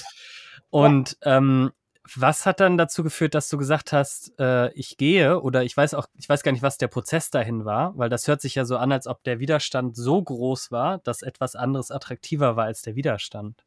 Und 0.69 1.17
ähm, 1.23 1.71
was 2.15 2.45
hat 2.45 2.59
dann 2.59 2.77
dazu 2.77 3.03
geführt, 3.03 3.35
dass 3.35 3.49
du 3.49 3.57
gesagt 3.57 3.91
hast, 3.91 4.33
äh, 4.39 4.71
ich 4.73 4.97
gehe 4.97 5.41
oder 5.41 5.63
ich 5.63 5.75
weiß 5.75 5.93
auch, 5.93 6.07
ich 6.17 6.27
weiß 6.27 6.43
gar 6.43 6.51
nicht, 6.51 6.63
was 6.63 6.77
der 6.77 6.87
Prozess 6.87 7.29
dahin 7.29 7.65
war, 7.65 7.97
weil 7.97 8.09
das 8.09 8.27
hört 8.27 8.41
sich 8.41 8.55
ja 8.55 8.65
so 8.65 8.77
an, 8.77 8.91
als 8.91 9.05
ob 9.05 9.23
der 9.23 9.39
Widerstand 9.39 9.95
so 9.95 10.21
groß 10.21 10.71
war, 10.71 10.99
dass 10.99 11.21
etwas 11.21 11.55
anderes 11.55 11.91
attraktiver 11.91 12.55
war 12.55 12.65
als 12.65 12.81
der 12.81 12.95
Widerstand. 12.95 13.65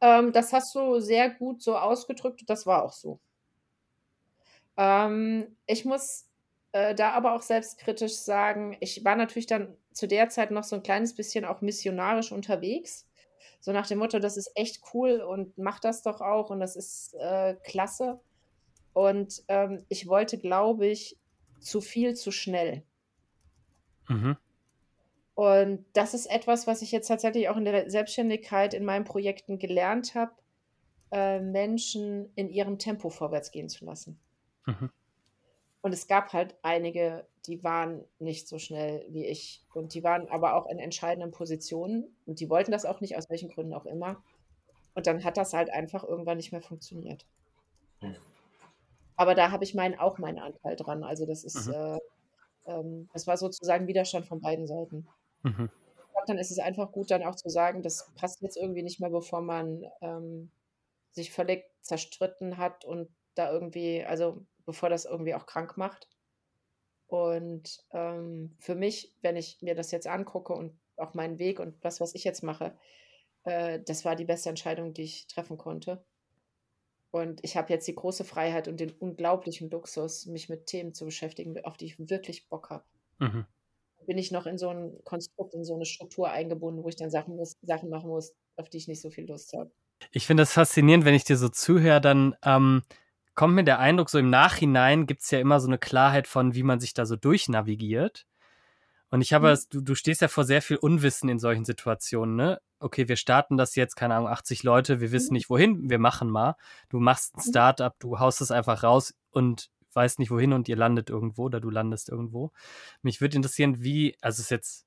Ähm, 0.00 0.32
das 0.32 0.52
hast 0.52 0.74
du 0.74 1.00
sehr 1.00 1.30
gut 1.30 1.62
so 1.62 1.76
ausgedrückt, 1.76 2.42
das 2.46 2.66
war 2.66 2.84
auch 2.84 2.92
so. 2.92 3.20
Ähm, 4.76 5.56
ich 5.66 5.84
muss 5.84 6.29
äh, 6.72 6.94
da 6.94 7.12
aber 7.12 7.34
auch 7.34 7.42
selbstkritisch 7.42 8.14
sagen, 8.14 8.76
ich 8.80 9.04
war 9.04 9.16
natürlich 9.16 9.46
dann 9.46 9.76
zu 9.92 10.06
der 10.06 10.28
Zeit 10.28 10.50
noch 10.50 10.64
so 10.64 10.76
ein 10.76 10.82
kleines 10.82 11.14
bisschen 11.14 11.44
auch 11.44 11.60
missionarisch 11.60 12.32
unterwegs 12.32 13.06
so 13.60 13.72
nach 13.72 13.86
dem 13.86 13.98
Motto, 13.98 14.18
das 14.18 14.36
ist 14.36 14.50
echt 14.54 14.80
cool 14.94 15.20
und 15.20 15.56
mach 15.58 15.80
das 15.80 16.02
doch 16.02 16.20
auch 16.20 16.50
und 16.50 16.60
das 16.60 16.76
ist 16.76 17.14
äh, 17.14 17.56
klasse. 17.62 18.18
Und 18.94 19.42
ähm, 19.48 19.84
ich 19.88 20.08
wollte, 20.08 20.38
glaube 20.38 20.86
ich, 20.86 21.18
zu 21.58 21.80
viel 21.80 22.14
zu 22.14 22.32
schnell. 22.32 22.82
Mhm. 24.08 24.36
Und 25.34 25.84
das 25.92 26.14
ist 26.14 26.26
etwas, 26.26 26.66
was 26.66 26.82
ich 26.82 26.90
jetzt 26.90 27.08
tatsächlich 27.08 27.48
auch 27.48 27.56
in 27.56 27.64
der 27.64 27.90
Selbstständigkeit 27.90 28.74
in 28.74 28.84
meinen 28.84 29.04
Projekten 29.04 29.58
gelernt 29.58 30.14
habe, 30.14 30.32
äh, 31.12 31.40
Menschen 31.40 32.32
in 32.34 32.48
ihrem 32.48 32.78
Tempo 32.78 33.10
vorwärts 33.10 33.50
gehen 33.50 33.68
zu 33.68 33.84
lassen. 33.84 34.18
Mhm. 34.66 34.90
Und 35.82 35.92
es 35.92 36.06
gab 36.06 36.32
halt 36.32 36.56
einige, 36.62 37.26
die 37.46 37.64
waren 37.64 38.04
nicht 38.18 38.48
so 38.48 38.58
schnell 38.58 39.06
wie 39.08 39.26
ich. 39.26 39.64
Und 39.72 39.94
die 39.94 40.04
waren 40.04 40.28
aber 40.28 40.54
auch 40.54 40.66
in 40.66 40.78
entscheidenden 40.78 41.30
Positionen. 41.30 42.14
Und 42.26 42.40
die 42.40 42.50
wollten 42.50 42.72
das 42.72 42.84
auch 42.84 43.00
nicht, 43.00 43.16
aus 43.16 43.30
welchen 43.30 43.48
Gründen 43.48 43.74
auch 43.74 43.86
immer. 43.86 44.22
Und 44.94 45.06
dann 45.06 45.24
hat 45.24 45.36
das 45.36 45.54
halt 45.54 45.70
einfach 45.70 46.04
irgendwann 46.04 46.36
nicht 46.36 46.52
mehr 46.52 46.60
funktioniert. 46.60 47.26
Mhm. 48.02 48.16
Aber 49.16 49.34
da 49.34 49.50
habe 49.50 49.64
ich 49.64 49.74
meinen, 49.74 49.98
auch 49.98 50.18
meinen 50.18 50.38
Anteil 50.38 50.76
dran. 50.76 51.04
Also 51.04 51.26
das 51.26 51.44
ist, 51.44 51.66
mhm. 51.66 51.74
äh, 51.74 51.98
ähm, 52.66 53.08
das 53.12 53.26
war 53.26 53.36
sozusagen 53.36 53.86
Widerstand 53.86 54.26
von 54.26 54.40
beiden 54.40 54.66
Seiten. 54.66 55.06
Mhm. 55.42 55.70
Glaub, 56.12 56.26
dann 56.26 56.38
ist 56.38 56.50
es 56.50 56.58
einfach 56.58 56.92
gut, 56.92 57.10
dann 57.10 57.22
auch 57.22 57.36
zu 57.36 57.48
sagen, 57.48 57.82
das 57.82 58.10
passt 58.14 58.42
jetzt 58.42 58.56
irgendwie 58.56 58.82
nicht 58.82 59.00
mehr, 59.00 59.10
bevor 59.10 59.40
man 59.40 59.84
ähm, 60.00 60.50
sich 61.12 61.32
völlig 61.32 61.64
zerstritten 61.80 62.58
hat 62.58 62.84
und 62.84 63.08
da 63.34 63.50
irgendwie, 63.52 64.04
also 64.04 64.44
bevor 64.64 64.88
das 64.88 65.04
irgendwie 65.04 65.34
auch 65.34 65.46
krank 65.46 65.76
macht. 65.76 66.08
Und 67.06 67.84
ähm, 67.92 68.56
für 68.60 68.74
mich, 68.74 69.14
wenn 69.20 69.36
ich 69.36 69.58
mir 69.62 69.74
das 69.74 69.90
jetzt 69.90 70.06
angucke 70.06 70.52
und 70.52 70.78
auch 70.96 71.14
meinen 71.14 71.38
Weg 71.38 71.58
und 71.58 71.76
was, 71.82 72.00
was 72.00 72.14
ich 72.14 72.24
jetzt 72.24 72.42
mache, 72.42 72.76
äh, 73.44 73.80
das 73.80 74.04
war 74.04 74.16
die 74.16 74.24
beste 74.24 74.48
Entscheidung, 74.48 74.94
die 74.94 75.02
ich 75.02 75.26
treffen 75.26 75.58
konnte. 75.58 76.04
Und 77.10 77.42
ich 77.42 77.56
habe 77.56 77.72
jetzt 77.72 77.88
die 77.88 77.94
große 77.94 78.24
Freiheit 78.24 78.68
und 78.68 78.78
den 78.78 78.92
unglaublichen 78.92 79.70
Luxus, 79.70 80.26
mich 80.26 80.48
mit 80.48 80.66
Themen 80.66 80.94
zu 80.94 81.04
beschäftigen, 81.04 81.58
auf 81.64 81.76
die 81.76 81.86
ich 81.86 81.98
wirklich 81.98 82.48
Bock 82.48 82.70
habe. 82.70 82.84
Mhm. 83.18 83.44
bin 84.06 84.16
ich 84.16 84.30
noch 84.30 84.46
in 84.46 84.56
so 84.56 84.70
ein 84.70 84.96
Konstrukt, 85.04 85.52
in 85.52 85.64
so 85.64 85.74
eine 85.74 85.84
Struktur 85.84 86.30
eingebunden, 86.30 86.82
wo 86.82 86.88
ich 86.88 86.96
dann 86.96 87.10
Sachen, 87.10 87.36
muss, 87.36 87.56
Sachen 87.62 87.90
machen 87.90 88.08
muss, 88.08 88.34
auf 88.56 88.70
die 88.70 88.78
ich 88.78 88.88
nicht 88.88 89.02
so 89.02 89.10
viel 89.10 89.26
Lust 89.26 89.52
habe. 89.52 89.70
Ich 90.12 90.26
finde 90.26 90.42
das 90.42 90.52
faszinierend, 90.52 91.04
wenn 91.04 91.14
ich 91.14 91.24
dir 91.24 91.36
so 91.36 91.48
zuhöre, 91.48 92.00
dann 92.00 92.34
ähm, 92.44 92.82
kommt 93.40 93.54
mir 93.54 93.64
der 93.64 93.78
Eindruck, 93.78 94.10
so 94.10 94.18
im 94.18 94.28
Nachhinein 94.28 95.06
gibt 95.06 95.22
es 95.22 95.30
ja 95.30 95.38
immer 95.38 95.60
so 95.60 95.66
eine 95.66 95.78
Klarheit 95.78 96.26
von, 96.26 96.54
wie 96.54 96.62
man 96.62 96.78
sich 96.78 96.92
da 96.92 97.06
so 97.06 97.16
durchnavigiert. 97.16 98.26
Und 99.08 99.22
ich 99.22 99.32
habe, 99.32 99.54
mhm. 99.54 99.58
du, 99.70 99.80
du 99.80 99.94
stehst 99.94 100.20
ja 100.20 100.28
vor 100.28 100.44
sehr 100.44 100.60
viel 100.60 100.76
Unwissen 100.76 101.30
in 101.30 101.38
solchen 101.38 101.64
Situationen, 101.64 102.36
ne? 102.36 102.60
Okay, 102.80 103.08
wir 103.08 103.16
starten 103.16 103.56
das 103.56 103.76
jetzt, 103.76 103.96
keine 103.96 104.14
Ahnung, 104.14 104.28
80 104.28 104.62
Leute, 104.62 105.00
wir 105.00 105.10
wissen 105.10 105.32
mhm. 105.32 105.36
nicht 105.36 105.48
wohin, 105.48 105.88
wir 105.88 105.98
machen 105.98 106.28
mal. 106.28 106.54
Du 106.90 107.00
machst 107.00 107.34
ein 107.34 107.40
mhm. 107.42 107.48
Startup, 107.48 107.98
du 107.98 108.18
haust 108.18 108.42
es 108.42 108.50
einfach 108.50 108.82
raus 108.82 109.14
und 109.30 109.70
weißt 109.94 110.18
nicht 110.18 110.30
wohin 110.30 110.52
und 110.52 110.68
ihr 110.68 110.76
landet 110.76 111.08
irgendwo 111.08 111.44
oder 111.44 111.62
du 111.62 111.70
landest 111.70 112.10
irgendwo. 112.10 112.52
Mich 113.00 113.22
würde 113.22 113.36
interessieren, 113.36 113.82
wie, 113.82 114.18
also 114.20 114.42
ist 114.42 114.50
jetzt, 114.50 114.86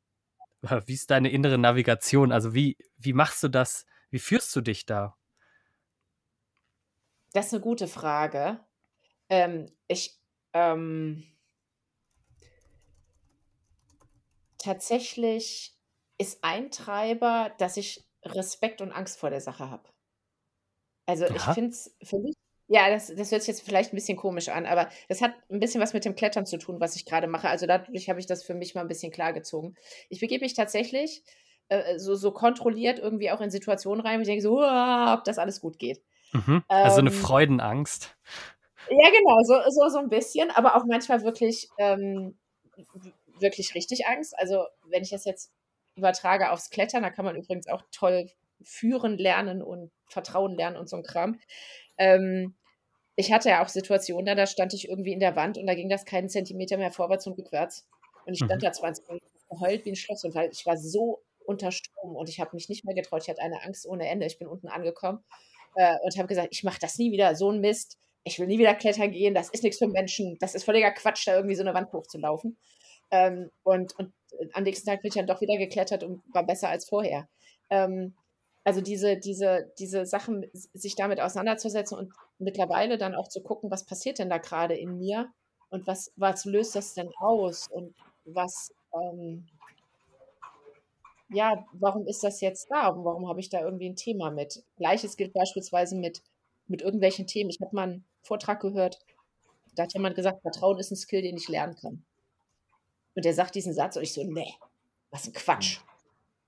wie 0.86 0.94
ist 0.94 1.10
deine 1.10 1.32
innere 1.32 1.58
Navigation? 1.58 2.32
Also 2.32 2.54
wie, 2.54 2.78
wie 2.98 3.14
machst 3.14 3.42
du 3.42 3.48
das? 3.48 3.88
Wie 4.12 4.20
führst 4.20 4.56
du 4.56 4.62
dich 4.62 4.86
da? 4.86 5.16
Das 7.34 7.48
ist 7.48 7.54
eine 7.54 7.62
gute 7.62 7.88
Frage. 7.88 8.60
Ähm, 9.30 9.66
ich, 9.88 10.20
ähm, 10.54 11.24
tatsächlich 14.60 15.76
ist 16.18 16.44
ein 16.44 16.72
Treiber, 16.72 17.52
dass 17.58 17.76
ich 17.78 18.06
Respekt 18.24 18.82
und 18.82 18.92
Angst 18.92 19.20
vor 19.20 19.30
der 19.30 19.42
Sache 19.42 19.70
habe. 19.70 19.90
Also 21.06 21.26
ich 21.26 21.42
finde 21.42 21.72
es 21.72 21.96
für 22.04 22.20
mich, 22.20 22.36
ja, 22.68 22.90
das, 22.90 23.08
das 23.08 23.32
hört 23.32 23.42
sich 23.42 23.50
jetzt 23.50 23.62
vielleicht 23.62 23.92
ein 23.92 23.98
bisschen 23.98 24.18
komisch 24.18 24.48
an, 24.48 24.66
aber 24.66 24.90
das 25.10 25.22
hat 25.22 25.34
ein 25.50 25.60
bisschen 25.60 25.82
was 25.82 25.94
mit 25.94 26.06
dem 26.06 26.16
Klettern 26.16 26.46
zu 26.46 26.58
tun, 26.58 26.80
was 26.80 26.96
ich 26.96 27.06
gerade 27.06 27.28
mache. 27.28 27.50
Also 27.50 27.66
dadurch 27.66 28.10
habe 28.10 28.20
ich 28.20 28.26
das 28.26 28.44
für 28.44 28.54
mich 28.54 28.74
mal 28.74 28.82
ein 28.82 28.88
bisschen 28.88 29.12
klargezogen. 29.12 29.76
Ich 30.10 30.22
begebe 30.22 30.46
mich 30.46 30.54
tatsächlich 30.54 31.24
äh, 31.68 32.00
so, 32.00 32.16
so 32.16 32.32
kontrolliert 32.32 33.00
irgendwie 33.00 33.32
auch 33.32 33.42
in 33.42 33.52
Situationen 33.52 34.06
rein, 34.06 34.20
wo 34.20 34.22
ich 34.22 34.28
denke 34.28 34.44
so, 34.44 34.62
ob 34.62 35.24
das 35.26 35.40
alles 35.40 35.60
gut 35.60 35.78
geht. 35.80 36.02
Mhm. 36.34 36.64
Also 36.68 37.00
ähm, 37.00 37.08
eine 37.08 37.16
Freudenangst. 37.16 38.16
Ja, 38.90 39.10
genau, 39.10 39.40
so, 39.44 39.56
so, 39.70 39.90
so 39.90 40.00
ein 40.00 40.10
bisschen, 40.10 40.52
aber 40.52 40.76
auch 40.76 40.84
manchmal 40.86 41.24
wirklich 41.24 41.70
ähm, 41.78 42.38
wirklich 43.40 43.76
richtig 43.76 44.08
Angst. 44.08 44.38
Also 44.38 44.66
wenn 44.90 45.04
ich 45.04 45.12
das 45.12 45.26
jetzt 45.26 45.52
übertrage 45.96 46.52
aufs 46.52 46.70
Klettern, 46.70 47.04
da 47.04 47.10
kann 47.10 47.26
man 47.26 47.36
übrigens 47.36 47.68
auch 47.68 47.84
toll 47.92 48.30
führen 48.64 49.18
lernen 49.18 49.62
und 49.62 49.92
Vertrauen 50.06 50.56
lernen 50.56 50.78
und 50.78 50.90
so 50.90 50.98
ein 50.98 51.04
Kram. 51.04 51.40
Ähm, 51.98 52.56
ich 53.16 53.32
hatte 53.32 53.50
ja 53.50 53.64
auch 53.64 53.68
Situationen, 53.68 54.26
da, 54.26 54.36
da 54.36 54.48
stand 54.48 54.74
ich 54.74 54.90
irgendwie 54.90 55.14
in 55.14 55.20
der 55.20 55.36
Wand 55.36 55.58
und 55.58 55.68
da 55.68 55.76
ging 55.76 55.90
das 55.90 56.06
keinen 56.06 56.30
Zentimeter 56.30 56.78
mehr 56.78 56.92
vorwärts 56.92 57.28
und 57.28 57.38
rückwärts. 57.38 57.88
Und 58.26 58.34
ich 58.34 58.40
stand 58.40 58.62
mhm. 58.62 58.66
da 58.66 58.72
20 58.72 59.08
Minuten 59.08 59.26
geheult 59.50 59.86
wie 59.86 59.92
ein 59.92 59.96
Schloss 59.96 60.24
und 60.24 60.34
weil 60.34 60.50
ich 60.52 60.66
war 60.66 60.78
so 60.78 61.22
unter 61.46 61.72
Strom 61.72 62.16
und 62.16 62.30
ich 62.30 62.40
habe 62.40 62.56
mich 62.56 62.70
nicht 62.70 62.86
mehr 62.86 62.96
getraut. 62.96 63.24
Ich 63.24 63.30
hatte 63.30 63.42
eine 63.42 63.62
Angst 63.64 63.86
ohne 63.86 64.08
Ende. 64.08 64.26
Ich 64.26 64.40
bin 64.40 64.48
unten 64.48 64.68
angekommen 64.68 65.24
äh, 65.76 65.96
und 66.04 66.18
habe 66.18 66.28
gesagt, 66.28 66.50
ich 66.52 66.64
mache 66.64 66.80
das 66.80 66.98
nie 66.98 67.12
wieder, 67.12 67.36
so 67.36 67.52
ein 67.52 67.60
Mist. 67.60 67.98
Ich 68.24 68.40
will 68.40 68.48
nie 68.48 68.60
wieder 68.60 68.76
klettern 68.76 69.12
gehen, 69.12 69.34
das 69.34 69.50
ist 69.50 69.64
nichts 69.64 69.80
für 69.80 69.88
Menschen. 69.88 70.38
Das 70.40 70.56
ist 70.56 70.64
völliger 70.64 70.92
Quatsch, 70.92 71.28
da 71.28 71.36
irgendwie 71.36 71.56
so 71.56 71.64
eine 71.64 71.74
Wand 71.74 71.92
hochzulaufen. 71.92 72.58
Ähm, 73.12 73.52
und, 73.64 73.98
und 74.00 74.14
am 74.54 74.64
nächsten 74.64 74.88
Tag 74.88 75.02
bin 75.02 75.10
ich 75.10 75.16
dann 75.16 75.28
doch 75.28 75.42
wieder 75.42 75.58
geklettert 75.58 76.04
und 76.04 76.24
war 76.34 76.46
besser 76.46 76.70
als 76.70 76.88
vorher. 76.88 77.28
Ähm, 77.70 78.16
also 78.64 78.82
diese, 78.82 79.18
diese, 79.18 79.72
diese 79.78 80.06
Sachen, 80.06 80.46
sich 80.54 80.96
damit 80.96 81.20
auseinanderzusetzen 81.20 81.98
und 81.98 82.14
mittlerweile 82.40 82.98
dann 82.98 83.16
auch 83.16 83.28
zu 83.28 83.42
gucken, 83.42 83.70
was 83.72 83.86
passiert 83.86 84.20
denn 84.20 84.30
da 84.30 84.38
gerade 84.38 84.76
in 84.76 84.98
mir 84.98 85.28
und 85.70 85.86
was, 85.86 86.14
was 86.16 86.46
löst 86.46 86.76
das 86.76 86.94
denn 86.94 87.10
aus 87.20 87.68
und 87.68 87.94
was, 88.26 88.74
ähm, 88.94 89.48
ja, 91.34 91.66
warum 91.74 92.08
ist 92.08 92.24
das 92.24 92.42
jetzt 92.42 92.70
da 92.70 92.90
und 92.90 93.04
warum 93.04 93.28
habe 93.28 93.40
ich 93.40 93.50
da 93.50 93.62
irgendwie 93.62 93.90
ein 93.90 93.96
Thema 93.96 94.32
mit? 94.32 94.64
Gleiches 94.78 95.18
gilt 95.18 95.34
beispielsweise 95.34 95.96
mit, 95.96 96.22
mit 96.68 96.82
irgendwelchen 96.82 97.28
Themen. 97.28 97.50
Ich 97.50 97.60
habe 97.62 97.76
mal 97.76 97.84
einen 97.84 98.06
Vortrag 98.22 98.62
gehört, 98.62 99.00
da 99.76 99.84
hat 99.84 99.94
jemand 99.94 100.16
gesagt, 100.16 100.42
Vertrauen 100.42 100.78
ist 100.80 100.92
ein 100.92 100.96
Skill, 100.96 101.22
den 101.22 101.38
ich 101.38 101.50
lernen 101.50 101.76
kann. 101.76 102.06
Und 103.16 103.26
er 103.26 103.34
sagt 103.34 103.56
diesen 103.56 103.74
Satz 103.74 103.96
und 103.96 104.04
ich 104.04 104.14
so, 104.14 104.24
nee, 104.24 104.54
was 105.12 105.28
ein 105.28 105.34
Quatsch. 105.34 105.80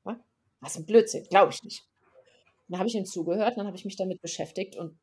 Hm. 0.06 0.20
Was 0.62 0.78
ein 0.78 0.86
Blödsinn, 0.86 1.26
glaube 1.26 1.52
ich 1.52 1.64
nicht. 1.64 1.84
Und 2.68 2.74
dann 2.74 2.80
habe 2.80 2.90
ich 2.90 2.96
ihm 2.96 3.06
zugehört, 3.06 3.58
dann 3.58 3.68
habe 3.68 3.78
ich 3.78 3.86
mich 3.86 3.96
damit 3.96 4.22
beschäftigt 4.22 4.76
und 4.76 4.98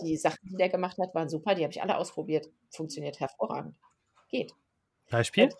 die 0.00 0.16
Sachen, 0.16 0.38
die 0.42 0.56
der 0.56 0.68
gemacht 0.68 0.98
hat, 0.98 1.14
waren 1.14 1.28
super, 1.28 1.54
die 1.54 1.62
habe 1.62 1.72
ich 1.72 1.82
alle 1.82 1.96
ausprobiert. 1.96 2.48
Funktioniert 2.70 3.20
hervorragend. 3.20 3.76
Geht. 4.28 4.54
Beispiel? 5.10 5.44
Und, 5.44 5.54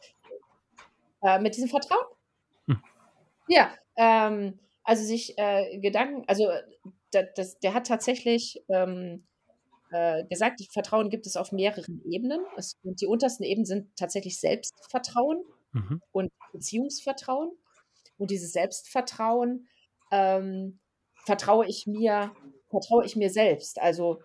äh, 1.23 1.39
mit 1.41 1.57
diesem 1.57 1.69
Vertrauen. 1.69 2.07
Hm. 3.47 3.55
Ja, 3.57 3.75
ähm, 3.97 4.59
also 4.83 5.03
sich 5.05 5.39
äh, 5.39 5.79
Gedanken, 5.79 6.25
also 6.27 6.49
das, 7.11 7.27
das, 7.37 7.59
der 7.61 7.75
hat 7.75 7.87
tatsächlich 7.87 8.63
ähm, 8.69 9.27
äh, 9.91 10.25
gesagt, 10.25 10.61
Vertrauen 10.73 11.09
gibt 11.09 11.27
es 11.27 11.37
auf 11.37 11.53
mehreren 11.53 12.03
Ebenen. 12.05 12.45
Es, 12.57 12.77
und 12.83 13.01
die 13.01 13.07
untersten 13.07 13.45
Ebenen 13.45 13.65
sind 13.65 13.97
tatsächlich 13.97 14.41
Selbstvertrauen 14.41 15.45
mhm. 15.73 16.03
und 16.13 16.33
Beziehungsvertrauen. 16.53 17.53
Und 18.19 18.31
dieses 18.31 18.53
Selbstvertrauen 18.53 19.69
ähm, 20.11 20.81
vertraue 21.25 21.67
ich 21.67 21.87
mir, 21.87 22.33
vertraue 22.71 23.05
ich 23.05 23.17
mir 23.17 23.31
selbst. 23.31 23.81
Also 23.81 24.21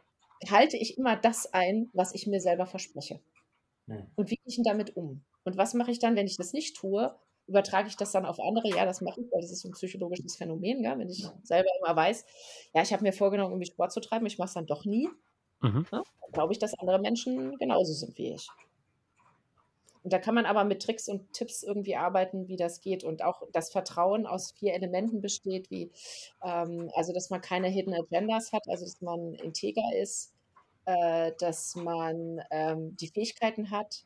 halte 0.49 0.77
ich 0.77 0.97
immer 0.97 1.15
das 1.15 1.53
ein, 1.53 1.89
was 1.93 2.13
ich 2.13 2.27
mir 2.27 2.39
selber 2.39 2.65
verspreche. 2.65 3.19
Mhm. 3.85 4.07
Und 4.15 4.31
wie 4.31 4.35
gehe 4.35 4.45
ich 4.45 4.55
denn 4.55 4.63
damit 4.63 4.95
um? 4.95 5.23
Und 5.43 5.57
was 5.57 5.73
mache 5.73 5.91
ich 5.91 5.99
dann, 5.99 6.15
wenn 6.15 6.27
ich 6.27 6.37
das 6.37 6.53
nicht 6.53 6.75
tue? 6.75 7.15
Übertrage 7.49 7.87
ich 7.87 7.97
das 7.97 8.11
dann 8.11 8.25
auf 8.25 8.39
andere? 8.39 8.69
Ja, 8.69 8.85
das 8.85 9.01
mache 9.01 9.21
ich, 9.21 9.31
weil 9.31 9.41
das 9.41 9.51
ist 9.51 9.65
ein 9.65 9.71
psychologisches 9.71 10.35
Phänomen, 10.37 10.83
ja? 10.83 10.97
wenn 10.97 11.09
ich 11.09 11.27
selber 11.43 11.69
immer 11.79 11.95
weiß, 11.95 12.25
ja, 12.73 12.81
ich 12.81 12.93
habe 12.93 13.03
mir 13.03 13.11
vorgenommen, 13.13 13.51
irgendwie 13.51 13.71
Sport 13.71 13.91
zu 13.91 13.99
treiben, 13.99 14.25
ich 14.25 14.37
mache 14.37 14.47
es 14.47 14.53
dann 14.53 14.67
doch 14.67 14.85
nie. 14.85 15.09
Mhm. 15.61 15.85
Ne? 15.91 16.03
Glaube 16.31 16.53
ich, 16.53 16.59
dass 16.59 16.77
andere 16.79 16.99
Menschen 16.99 17.57
genauso 17.57 17.93
sind 17.93 18.17
wie 18.17 18.33
ich. 18.33 18.47
Und 20.03 20.13
da 20.13 20.19
kann 20.19 20.35
man 20.35 20.45
aber 20.45 20.63
mit 20.63 20.81
Tricks 20.81 21.09
und 21.09 21.33
Tipps 21.33 21.61
irgendwie 21.61 21.95
arbeiten, 21.95 22.47
wie 22.47 22.55
das 22.55 22.79
geht. 22.79 23.03
Und 23.03 23.23
auch 23.23 23.43
das 23.51 23.69
Vertrauen 23.71 24.25
aus 24.25 24.51
vier 24.51 24.73
Elementen 24.73 25.21
besteht, 25.21 25.69
wie 25.69 25.91
ähm, 26.41 26.89
also 26.95 27.13
dass 27.13 27.29
man 27.29 27.41
keine 27.41 27.67
Hidden 27.67 27.93
Agendas 27.93 28.53
hat, 28.53 28.63
also 28.69 28.85
dass 28.85 29.01
man 29.01 29.33
integer 29.33 29.83
ist, 30.01 30.33
äh, 30.85 31.33
dass 31.39 31.75
man 31.75 32.41
ähm, 32.49 32.95
die 32.95 33.07
Fähigkeiten 33.07 33.71
hat, 33.71 34.05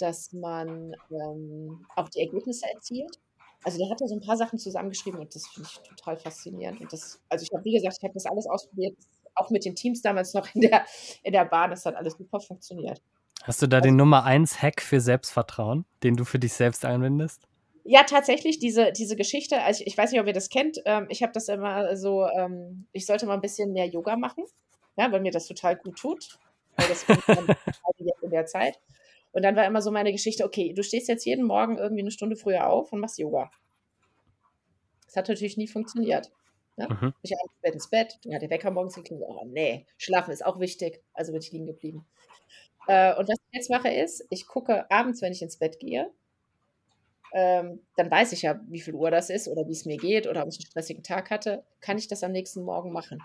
dass 0.00 0.32
man 0.32 0.94
ähm, 1.10 1.86
auch 1.96 2.08
die 2.08 2.20
Ergebnisse 2.20 2.66
erzielt. 2.72 3.18
Also 3.62 3.78
der 3.78 3.90
hat 3.90 4.00
ja 4.00 4.06
so 4.06 4.14
ein 4.14 4.22
paar 4.22 4.36
Sachen 4.36 4.58
zusammengeschrieben 4.58 5.20
und 5.20 5.34
das 5.34 5.46
finde 5.48 5.68
ich 5.70 5.88
total 5.88 6.16
faszinierend. 6.16 6.80
Und 6.80 6.92
das, 6.92 7.20
also 7.28 7.42
ich 7.42 7.52
habe, 7.52 7.64
wie 7.64 7.74
gesagt, 7.74 7.98
ich 7.98 8.04
habe 8.04 8.14
das 8.14 8.26
alles 8.26 8.46
ausprobiert 8.46 8.96
auch 9.34 9.50
mit 9.50 9.64
den 9.64 9.74
Teams 9.74 10.02
damals 10.02 10.34
noch 10.34 10.54
in 10.54 10.62
der, 10.62 10.84
in 11.22 11.32
der 11.32 11.44
Bahn, 11.44 11.70
das 11.70 11.86
hat 11.86 11.96
alles 11.96 12.14
super 12.14 12.40
funktioniert. 12.40 13.00
Hast 13.42 13.62
du 13.62 13.66
da 13.66 13.78
also, 13.78 13.88
den 13.88 13.96
Nummer 13.96 14.24
1 14.24 14.60
Hack 14.60 14.82
für 14.82 15.00
Selbstvertrauen, 15.00 15.86
den 16.02 16.16
du 16.16 16.24
für 16.24 16.38
dich 16.38 16.52
selbst 16.52 16.84
anwendest? 16.84 17.46
Ja, 17.84 18.02
tatsächlich, 18.02 18.58
diese, 18.58 18.92
diese 18.92 19.16
Geschichte, 19.16 19.62
also 19.62 19.80
ich, 19.80 19.88
ich 19.88 19.98
weiß 19.98 20.12
nicht, 20.12 20.20
ob 20.20 20.26
ihr 20.26 20.34
das 20.34 20.50
kennt, 20.50 20.80
ähm, 20.84 21.06
ich 21.08 21.22
habe 21.22 21.32
das 21.32 21.48
immer 21.48 21.96
so, 21.96 22.26
ähm, 22.28 22.86
ich 22.92 23.06
sollte 23.06 23.26
mal 23.26 23.34
ein 23.34 23.40
bisschen 23.40 23.72
mehr 23.72 23.86
Yoga 23.86 24.16
machen, 24.16 24.44
ja, 24.96 25.10
weil 25.10 25.20
mir 25.20 25.32
das 25.32 25.46
total 25.46 25.76
gut 25.76 25.96
tut. 25.96 26.38
Weil 26.76 26.88
das 26.88 27.04
in 28.22 28.30
der 28.30 28.46
Zeit. 28.46 28.78
Und 29.32 29.42
dann 29.42 29.56
war 29.56 29.64
immer 29.64 29.82
so 29.82 29.90
meine 29.90 30.12
Geschichte, 30.12 30.44
okay, 30.44 30.72
du 30.72 30.82
stehst 30.82 31.08
jetzt 31.08 31.24
jeden 31.24 31.44
Morgen 31.44 31.78
irgendwie 31.78 32.02
eine 32.02 32.10
Stunde 32.10 32.36
früher 32.36 32.68
auf 32.68 32.92
und 32.92 33.00
machst 33.00 33.18
Yoga. 33.18 33.50
Das 35.06 35.16
hat 35.16 35.28
natürlich 35.28 35.56
nie 35.56 35.68
funktioniert. 35.68 36.30
Ne? 36.76 36.88
Mhm. 36.88 37.14
Ich 37.22 37.34
bin 37.62 37.72
ins 37.72 37.90
Bett, 37.90 38.18
dann 38.24 38.34
hat 38.34 38.42
der 38.42 38.50
Wecker 38.50 38.70
morgens 38.70 38.94
geklingelt. 38.94 39.28
Oh 39.28 39.44
nee, 39.44 39.86
schlafen 39.98 40.32
ist 40.32 40.44
auch 40.44 40.58
wichtig. 40.58 41.02
Also 41.12 41.32
bin 41.32 41.42
ich 41.42 41.52
liegen 41.52 41.66
geblieben. 41.66 42.06
Äh, 42.86 43.14
und 43.16 43.28
was 43.28 43.38
ich 43.38 43.56
jetzt 43.56 43.70
mache 43.70 43.88
ist, 43.88 44.26
ich 44.30 44.46
gucke 44.46 44.90
abends, 44.90 45.22
wenn 45.22 45.32
ich 45.32 45.42
ins 45.42 45.58
Bett 45.58 45.78
gehe, 45.78 46.10
ähm, 47.32 47.80
dann 47.96 48.10
weiß 48.10 48.32
ich 48.32 48.42
ja, 48.42 48.60
wie 48.66 48.80
viel 48.80 48.94
Uhr 48.94 49.10
das 49.10 49.30
ist 49.30 49.46
oder 49.46 49.66
wie 49.68 49.72
es 49.72 49.84
mir 49.84 49.96
geht 49.96 50.26
oder 50.26 50.42
ob 50.42 50.48
ich 50.48 50.58
einen 50.58 50.66
stressigen 50.66 51.02
Tag 51.02 51.30
hatte, 51.30 51.64
kann 51.80 51.98
ich 51.98 52.08
das 52.08 52.24
am 52.24 52.32
nächsten 52.32 52.62
Morgen 52.62 52.92
machen. 52.92 53.22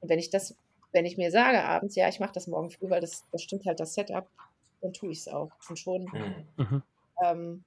Und 0.00 0.08
wenn 0.08 0.18
ich 0.18 0.30
das, 0.30 0.56
wenn 0.92 1.04
ich 1.04 1.18
mir 1.18 1.30
sage 1.30 1.62
abends, 1.62 1.96
ja, 1.96 2.08
ich 2.08 2.20
mache 2.20 2.32
das 2.32 2.46
morgen 2.46 2.70
früh, 2.70 2.88
weil 2.88 3.00
das, 3.00 3.24
das 3.32 3.42
stimmt 3.42 3.66
halt 3.66 3.80
das 3.80 3.94
Setup, 3.94 4.30
dann 4.80 4.92
tue 4.92 5.12
ich 5.12 5.20
es 5.20 5.28
auch. 5.28 5.50
Und 5.68 5.78
schon 5.78 6.04
mhm. 6.04 6.64
mhm. 6.64 6.82
ähm, 7.22 7.64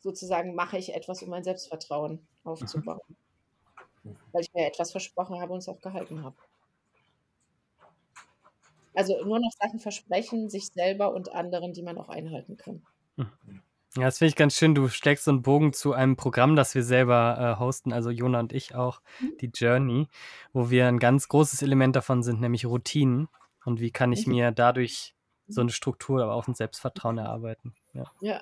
sozusagen 0.00 0.54
mache 0.54 0.78
ich 0.78 0.94
etwas, 0.94 1.22
um 1.22 1.30
mein 1.30 1.44
Selbstvertrauen 1.44 2.12
mhm. 2.12 2.50
aufzubauen. 2.50 3.00
Mhm 3.08 3.16
weil 4.04 4.42
ich 4.42 4.52
mir 4.54 4.66
etwas 4.66 4.90
versprochen 4.90 5.40
habe 5.40 5.52
und 5.52 5.58
es 5.58 5.68
auch 5.68 5.80
gehalten 5.80 6.22
habe. 6.22 6.36
Also 8.94 9.22
nur 9.24 9.38
noch 9.38 9.52
Sachen 9.60 9.78
versprechen, 9.78 10.48
sich 10.48 10.68
selber 10.68 11.14
und 11.14 11.32
anderen, 11.32 11.72
die 11.72 11.82
man 11.82 11.96
auch 11.96 12.08
einhalten 12.08 12.56
kann. 12.56 12.82
Ja, 13.96 14.04
das 14.04 14.18
finde 14.18 14.30
ich 14.30 14.36
ganz 14.36 14.56
schön. 14.56 14.74
Du 14.74 14.88
steckst 14.88 15.24
so 15.24 15.30
einen 15.30 15.42
Bogen 15.42 15.72
zu 15.72 15.92
einem 15.92 16.16
Programm, 16.16 16.56
das 16.56 16.74
wir 16.74 16.82
selber 16.82 17.56
äh, 17.56 17.60
hosten, 17.60 17.92
also 17.92 18.10
Jona 18.10 18.40
und 18.40 18.52
ich 18.52 18.74
auch, 18.74 19.00
mhm. 19.20 19.36
die 19.40 19.50
Journey, 19.52 20.08
wo 20.52 20.70
wir 20.70 20.86
ein 20.86 20.98
ganz 20.98 21.28
großes 21.28 21.62
Element 21.62 21.96
davon 21.96 22.22
sind, 22.22 22.40
nämlich 22.40 22.66
Routinen. 22.66 23.28
Und 23.64 23.80
wie 23.80 23.90
kann 23.90 24.12
ich 24.12 24.26
mir 24.26 24.52
dadurch 24.52 25.14
so 25.52 25.60
eine 25.60 25.70
Struktur, 25.70 26.22
aber 26.22 26.34
auch 26.34 26.48
ein 26.48 26.54
Selbstvertrauen 26.54 27.18
erarbeiten. 27.18 27.74
Ja. 27.92 28.04
ja. 28.20 28.40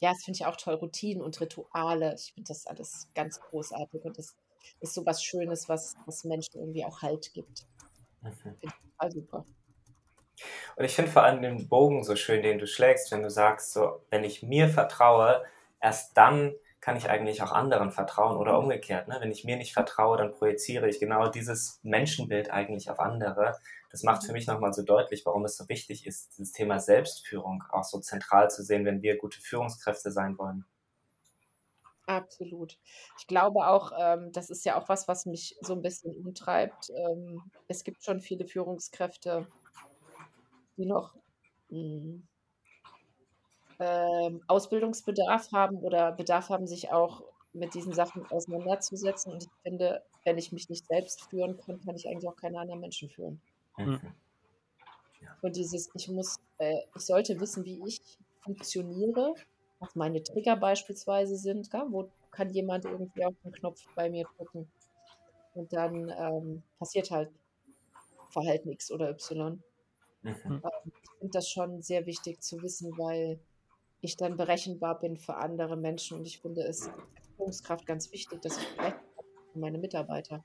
ja, 0.00 0.10
das 0.10 0.24
finde 0.24 0.38
ich 0.38 0.46
auch 0.46 0.56
toll, 0.56 0.74
Routinen 0.74 1.22
und 1.22 1.40
Rituale. 1.40 2.14
Ich 2.14 2.32
finde 2.34 2.48
das 2.48 2.66
alles 2.66 3.08
ganz 3.14 3.40
großartig 3.40 4.04
und 4.04 4.18
das 4.18 4.36
ist 4.80 4.94
so 4.94 5.04
was 5.04 5.22
Schönes, 5.22 5.68
was, 5.68 5.94
was 6.06 6.24
Menschen 6.24 6.58
irgendwie 6.58 6.84
auch 6.84 7.02
Halt 7.02 7.32
gibt. 7.34 7.66
Mhm. 8.22 8.32
Finde 8.32 8.58
ich 8.62 8.70
total 8.70 9.12
super. 9.12 9.46
Und 10.76 10.84
ich 10.84 10.94
finde 10.94 11.10
vor 11.10 11.22
allem 11.22 11.42
den 11.42 11.68
Bogen 11.68 12.02
so 12.02 12.16
schön, 12.16 12.42
den 12.42 12.58
du 12.58 12.66
schlägst, 12.66 13.12
wenn 13.12 13.22
du 13.22 13.30
sagst, 13.30 13.72
so, 13.72 14.04
wenn 14.10 14.24
ich 14.24 14.42
mir 14.42 14.68
vertraue, 14.68 15.44
erst 15.80 16.16
dann 16.16 16.54
kann 16.80 16.96
ich 16.96 17.08
eigentlich 17.08 17.42
auch 17.42 17.52
anderen 17.52 17.90
vertrauen 17.92 18.36
oder 18.36 18.58
umgekehrt. 18.58 19.08
Ne? 19.08 19.16
Wenn 19.18 19.30
ich 19.30 19.44
mir 19.44 19.56
nicht 19.56 19.72
vertraue, 19.72 20.18
dann 20.18 20.32
projiziere 20.32 20.88
ich 20.88 21.00
genau 21.00 21.28
dieses 21.28 21.80
Menschenbild 21.82 22.50
eigentlich 22.50 22.90
auf 22.90 23.00
andere. 23.00 23.56
Das 23.94 24.02
macht 24.02 24.24
für 24.24 24.32
mich 24.32 24.48
nochmal 24.48 24.72
so 24.72 24.82
deutlich, 24.82 25.24
warum 25.24 25.44
es 25.44 25.56
so 25.56 25.68
wichtig 25.68 26.04
ist, 26.04 26.36
dieses 26.36 26.50
Thema 26.50 26.80
Selbstführung 26.80 27.62
auch 27.70 27.84
so 27.84 28.00
zentral 28.00 28.50
zu 28.50 28.64
sehen, 28.64 28.84
wenn 28.84 29.02
wir 29.02 29.16
gute 29.16 29.40
Führungskräfte 29.40 30.10
sein 30.10 30.36
wollen. 30.36 30.64
Absolut. 32.06 32.76
Ich 33.20 33.28
glaube 33.28 33.68
auch, 33.68 33.92
ähm, 33.96 34.32
das 34.32 34.50
ist 34.50 34.64
ja 34.64 34.74
auch 34.76 34.88
was, 34.88 35.06
was 35.06 35.26
mich 35.26 35.56
so 35.60 35.74
ein 35.74 35.82
bisschen 35.82 36.12
umtreibt. 36.12 36.90
Ähm, 36.90 37.40
es 37.68 37.84
gibt 37.84 38.02
schon 38.02 38.20
viele 38.20 38.48
Führungskräfte, 38.48 39.46
die 40.76 40.86
noch 40.86 41.14
mh, 41.68 41.78
hm, 41.78 42.28
ähm, 43.78 44.42
Ausbildungsbedarf 44.48 45.52
haben 45.52 45.76
oder 45.76 46.10
Bedarf 46.10 46.48
haben, 46.48 46.66
sich 46.66 46.90
auch 46.90 47.22
mit 47.52 47.74
diesen 47.74 47.92
Sachen 47.92 48.26
auseinanderzusetzen. 48.26 49.34
Und 49.34 49.44
ich 49.44 49.50
finde, 49.62 50.02
wenn 50.24 50.36
ich 50.36 50.50
mich 50.50 50.68
nicht 50.68 50.84
selbst 50.88 51.30
führen 51.30 51.56
kann, 51.58 51.80
kann 51.80 51.94
ich 51.94 52.08
eigentlich 52.08 52.28
auch 52.28 52.34
keine 52.34 52.58
anderen 52.58 52.80
Menschen 52.80 53.08
führen. 53.08 53.40
Mhm. 53.76 54.00
Und 55.42 55.56
dieses, 55.56 55.90
ich 55.94 56.08
muss, 56.08 56.38
äh, 56.58 56.80
ich 56.94 57.02
sollte 57.02 57.38
wissen, 57.40 57.64
wie 57.64 57.82
ich 57.86 58.00
funktioniere, 58.40 59.34
was 59.78 59.94
meine 59.94 60.22
Trigger 60.22 60.56
beispielsweise 60.56 61.36
sind, 61.36 61.70
gell? 61.70 61.84
wo 61.88 62.10
kann 62.30 62.50
jemand 62.50 62.84
irgendwie 62.84 63.24
auf 63.24 63.34
den 63.44 63.52
Knopf 63.52 63.82
bei 63.94 64.10
mir 64.10 64.26
drücken. 64.36 64.70
Und 65.54 65.72
dann 65.72 66.12
ähm, 66.18 66.62
passiert 66.78 67.10
halt 67.10 67.30
Verhalten 68.30 68.70
X 68.70 68.90
oder 68.90 69.10
Y. 69.10 69.62
Mhm. 70.22 70.32
Ähm, 70.46 70.62
ich 70.84 71.10
finde 71.18 71.32
das 71.32 71.48
schon 71.48 71.82
sehr 71.82 72.06
wichtig 72.06 72.42
zu 72.42 72.62
wissen, 72.62 72.96
weil 72.98 73.38
ich 74.00 74.16
dann 74.16 74.36
berechenbar 74.36 74.98
bin 74.98 75.16
für 75.16 75.36
andere 75.36 75.76
Menschen. 75.76 76.18
Und 76.18 76.26
ich 76.26 76.40
finde 76.40 76.62
es 76.62 76.88
als 76.88 77.04
Führungskraft 77.36 77.86
ganz 77.86 78.10
wichtig, 78.12 78.42
dass 78.42 78.58
ich 78.58 78.66
für 78.66 79.58
meine 79.58 79.78
Mitarbeiter, 79.78 80.42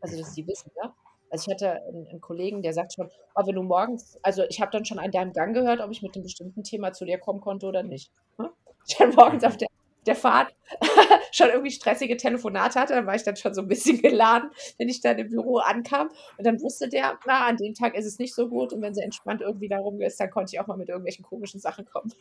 also 0.00 0.16
dass 0.16 0.34
sie 0.34 0.46
wissen, 0.46 0.70
ja. 0.82 0.94
Also 1.30 1.46
ich 1.46 1.54
hatte 1.54 1.82
einen, 1.86 2.06
einen 2.08 2.20
Kollegen, 2.20 2.62
der 2.62 2.72
sagt 2.72 2.94
schon, 2.94 3.10
oh, 3.34 3.46
wenn 3.46 3.54
du 3.54 3.62
morgens, 3.62 4.18
also 4.22 4.44
ich 4.48 4.60
habe 4.60 4.70
dann 4.70 4.84
schon 4.84 4.98
an 4.98 5.10
deinem 5.10 5.32
Gang 5.32 5.54
gehört, 5.54 5.80
ob 5.80 5.90
ich 5.90 6.02
mit 6.02 6.14
einem 6.14 6.24
bestimmten 6.24 6.62
Thema 6.62 6.92
zu 6.92 7.04
dir 7.04 7.18
kommen 7.18 7.40
konnte 7.40 7.66
oder 7.66 7.82
nicht. 7.82 8.10
Hm? 8.38 8.48
Ich 8.86 8.96
dann 8.96 9.14
morgens 9.14 9.44
auf 9.44 9.56
der, 9.56 9.68
der 10.06 10.16
Fahrt 10.16 10.54
schon 11.32 11.48
irgendwie 11.48 11.70
stressige 11.70 12.16
Telefonate 12.16 12.80
hatte, 12.80 12.94
dann 12.94 13.06
war 13.06 13.14
ich 13.14 13.22
dann 13.22 13.36
schon 13.36 13.54
so 13.54 13.62
ein 13.62 13.68
bisschen 13.68 14.00
geladen, 14.00 14.50
wenn 14.78 14.88
ich 14.88 15.00
dann 15.00 15.18
im 15.18 15.28
Büro 15.28 15.58
ankam. 15.58 16.08
Und 16.38 16.46
dann 16.46 16.60
wusste 16.60 16.88
der, 16.88 17.18
na, 17.26 17.46
an 17.46 17.56
dem 17.56 17.74
Tag 17.74 17.94
ist 17.94 18.06
es 18.06 18.18
nicht 18.18 18.34
so 18.34 18.48
gut. 18.48 18.72
Und 18.72 18.80
wenn 18.80 18.94
sie 18.94 19.02
entspannt 19.02 19.42
irgendwie 19.42 19.68
darum 19.68 20.00
ist, 20.00 20.18
dann 20.18 20.30
konnte 20.30 20.54
ich 20.54 20.60
auch 20.60 20.66
mal 20.66 20.78
mit 20.78 20.88
irgendwelchen 20.88 21.24
komischen 21.24 21.60
Sachen 21.60 21.84
kommen. 21.84 22.12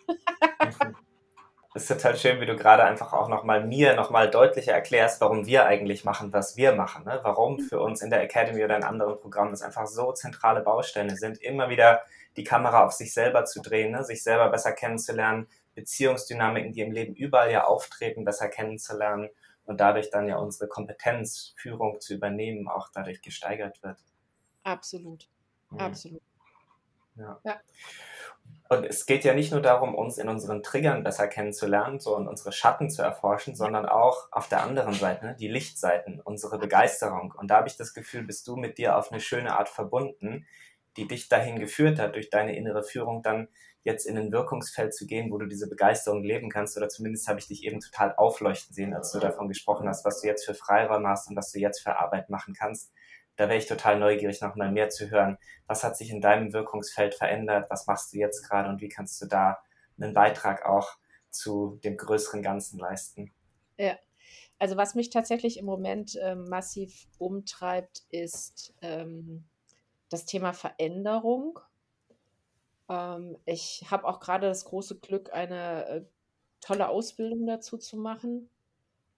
Das 1.78 1.84
ist 1.84 1.96
total 1.96 2.18
schön, 2.18 2.42
wie 2.42 2.48
du 2.48 2.56
gerade 2.56 2.84
einfach 2.86 3.14
auch 3.14 3.28
nochmal 3.28 3.64
mir 3.64 3.94
nochmal 3.94 4.32
deutlicher 4.32 4.74
erklärst, 4.74 5.22
warum 5.22 5.46
wir 5.46 5.68
eigentlich 5.68 6.04
machen, 6.06 6.34
was 6.34 6.58
wir 6.58 6.74
machen. 6.74 7.06
Ne? 7.06 7.20
Warum 7.22 7.60
für 7.60 7.80
uns 7.80 8.02
in 8.02 8.10
der 8.10 8.24
Academy 8.24 8.64
oder 8.64 8.78
in 8.78 8.84
anderen 8.84 9.20
Programmen 9.20 9.52
das 9.52 9.62
einfach 9.62 9.86
so 9.86 10.12
zentrale 10.12 10.62
Bausteine 10.62 11.16
sind, 11.18 11.40
immer 11.40 11.70
wieder 11.70 12.02
die 12.36 12.44
Kamera 12.44 12.84
auf 12.84 12.94
sich 12.94 13.14
selber 13.14 13.46
zu 13.46 13.62
drehen, 13.62 13.92
ne? 13.92 14.04
sich 14.04 14.24
selber 14.24 14.50
besser 14.50 14.72
kennenzulernen, 14.72 15.46
Beziehungsdynamiken, 15.76 16.74
die 16.74 16.82
im 16.82 16.92
Leben 16.92 17.14
überall 17.14 17.52
ja 17.52 17.66
auftreten, 17.66 18.26
besser 18.26 18.50
kennenzulernen 18.50 19.30
und 19.66 19.80
dadurch 19.80 20.10
dann 20.10 20.28
ja 20.28 20.38
unsere 20.38 20.68
Kompetenz, 20.68 21.54
Führung 21.58 22.02
zu 22.02 22.16
übernehmen, 22.16 22.68
auch 22.68 22.90
dadurch 22.92 23.22
gesteigert 23.22 23.84
wird. 23.84 24.00
Absolut. 24.64 25.30
Mhm. 25.70 25.80
Absolut. 25.80 26.22
Ja. 27.18 27.40
ja. 27.44 27.62
Und 28.70 28.86
es 28.86 29.06
geht 29.06 29.24
ja 29.24 29.34
nicht 29.34 29.52
nur 29.52 29.62
darum, 29.62 29.96
uns 29.96 30.18
in 30.18 30.28
unseren 30.28 30.62
Triggern 30.62 31.04
besser 31.04 31.28
kennenzulernen, 31.28 32.00
so 32.00 32.16
und 32.16 32.28
unsere 32.28 32.52
Schatten 32.52 32.90
zu 32.90 33.02
erforschen, 33.02 33.56
sondern 33.56 33.86
auch 33.86 34.28
auf 34.32 34.50
der 34.50 34.64
anderen 34.64 34.94
Seite, 34.94 35.26
ne, 35.26 35.36
die 35.40 35.48
Lichtseiten, 35.48 36.20
unsere 36.22 36.60
Begeisterung. 36.60 37.34
Und 37.38 37.50
da 37.50 37.58
habe 37.58 37.68
ich 37.68 37.78
das 37.78 37.94
Gefühl, 37.94 38.24
bist 38.24 38.48
du 38.48 38.56
mit 38.56 38.78
dir 38.78 38.98
auf 38.98 39.12
eine 39.12 39.22
schöne 39.22 39.58
Art 39.58 39.70
verbunden, 39.70 40.46
die 40.98 41.08
dich 41.08 41.30
dahin 41.30 41.60
geführt 41.60 42.00
hat, 42.00 42.16
durch 42.16 42.30
deine 42.30 42.56
innere 42.56 42.84
Führung 42.84 43.22
dann 43.22 43.48
jetzt 43.84 44.06
in 44.06 44.18
ein 44.18 44.32
Wirkungsfeld 44.34 44.94
zu 44.94 45.06
gehen, 45.06 45.32
wo 45.32 45.38
du 45.38 45.46
diese 45.46 45.70
Begeisterung 45.70 46.24
leben 46.24 46.50
kannst. 46.50 46.76
Oder 46.76 46.90
zumindest 46.90 47.28
habe 47.30 47.40
ich 47.40 47.48
dich 47.48 47.64
eben 47.64 47.80
total 47.80 48.14
aufleuchten 48.18 48.74
sehen, 48.74 48.94
als 48.94 49.12
du 49.12 49.20
davon 49.20 49.48
gesprochen 49.48 49.88
hast, 49.88 50.04
was 50.04 50.22
du 50.22 50.28
jetzt 50.28 50.46
für 50.46 50.54
Freiräume 50.54 51.08
hast 51.08 51.30
und 51.30 51.38
was 51.38 51.52
du 51.52 51.60
jetzt 51.60 51.80
für 51.80 51.98
Arbeit 51.98 52.30
machen 52.30 52.54
kannst. 52.54 52.92
Da 53.38 53.48
wäre 53.48 53.58
ich 53.58 53.68
total 53.68 54.00
neugierig, 54.00 54.42
noch 54.42 54.56
mal 54.56 54.72
mehr 54.72 54.90
zu 54.90 55.10
hören. 55.10 55.38
Was 55.68 55.84
hat 55.84 55.96
sich 55.96 56.10
in 56.10 56.22
deinem 56.22 56.54
Wirkungsfeld 56.54 57.16
verändert? 57.16 57.70
Was 57.70 57.88
machst 57.88 58.14
du 58.14 58.18
jetzt 58.18 58.48
gerade 58.48 58.70
und 58.70 58.82
wie 58.82 58.90
kannst 58.90 59.22
du 59.22 59.26
da 59.26 59.60
einen 60.00 60.14
Beitrag 60.14 60.66
auch 60.66 60.98
zu 61.30 61.80
dem 61.84 61.98
größeren 61.98 62.42
Ganzen 62.42 62.80
leisten? 62.80 63.32
Ja, 63.78 63.98
also 64.60 64.76
was 64.76 64.96
mich 64.96 65.10
tatsächlich 65.10 65.58
im 65.58 65.66
Moment 65.66 66.18
ähm, 66.22 66.50
massiv 66.50 67.08
umtreibt, 67.18 68.04
ist 68.10 68.74
ähm, 68.82 69.46
das 70.10 70.26
Thema 70.26 70.52
Veränderung 70.52 71.60
ähm, 72.90 73.38
ich 73.46 73.86
habe 73.90 74.08
auch 74.08 74.20
gerade 74.20 74.48
das 74.48 74.66
große 74.66 75.00
Glück, 75.00 75.34
eine 75.34 75.86
äh, 75.88 76.06
tolle 76.62 76.90
Ausbildung 76.90 77.46
dazu 77.46 77.78
zu 77.78 77.98
machen, 77.98 78.50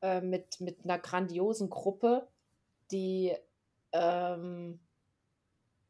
äh, 0.02 0.22
mit, 0.22 0.60
mit 0.62 0.84
einer 0.84 1.00
grandiosen 1.00 1.70
Gruppe, 1.70 2.28
die 2.92 3.36
ähm, 3.94 4.80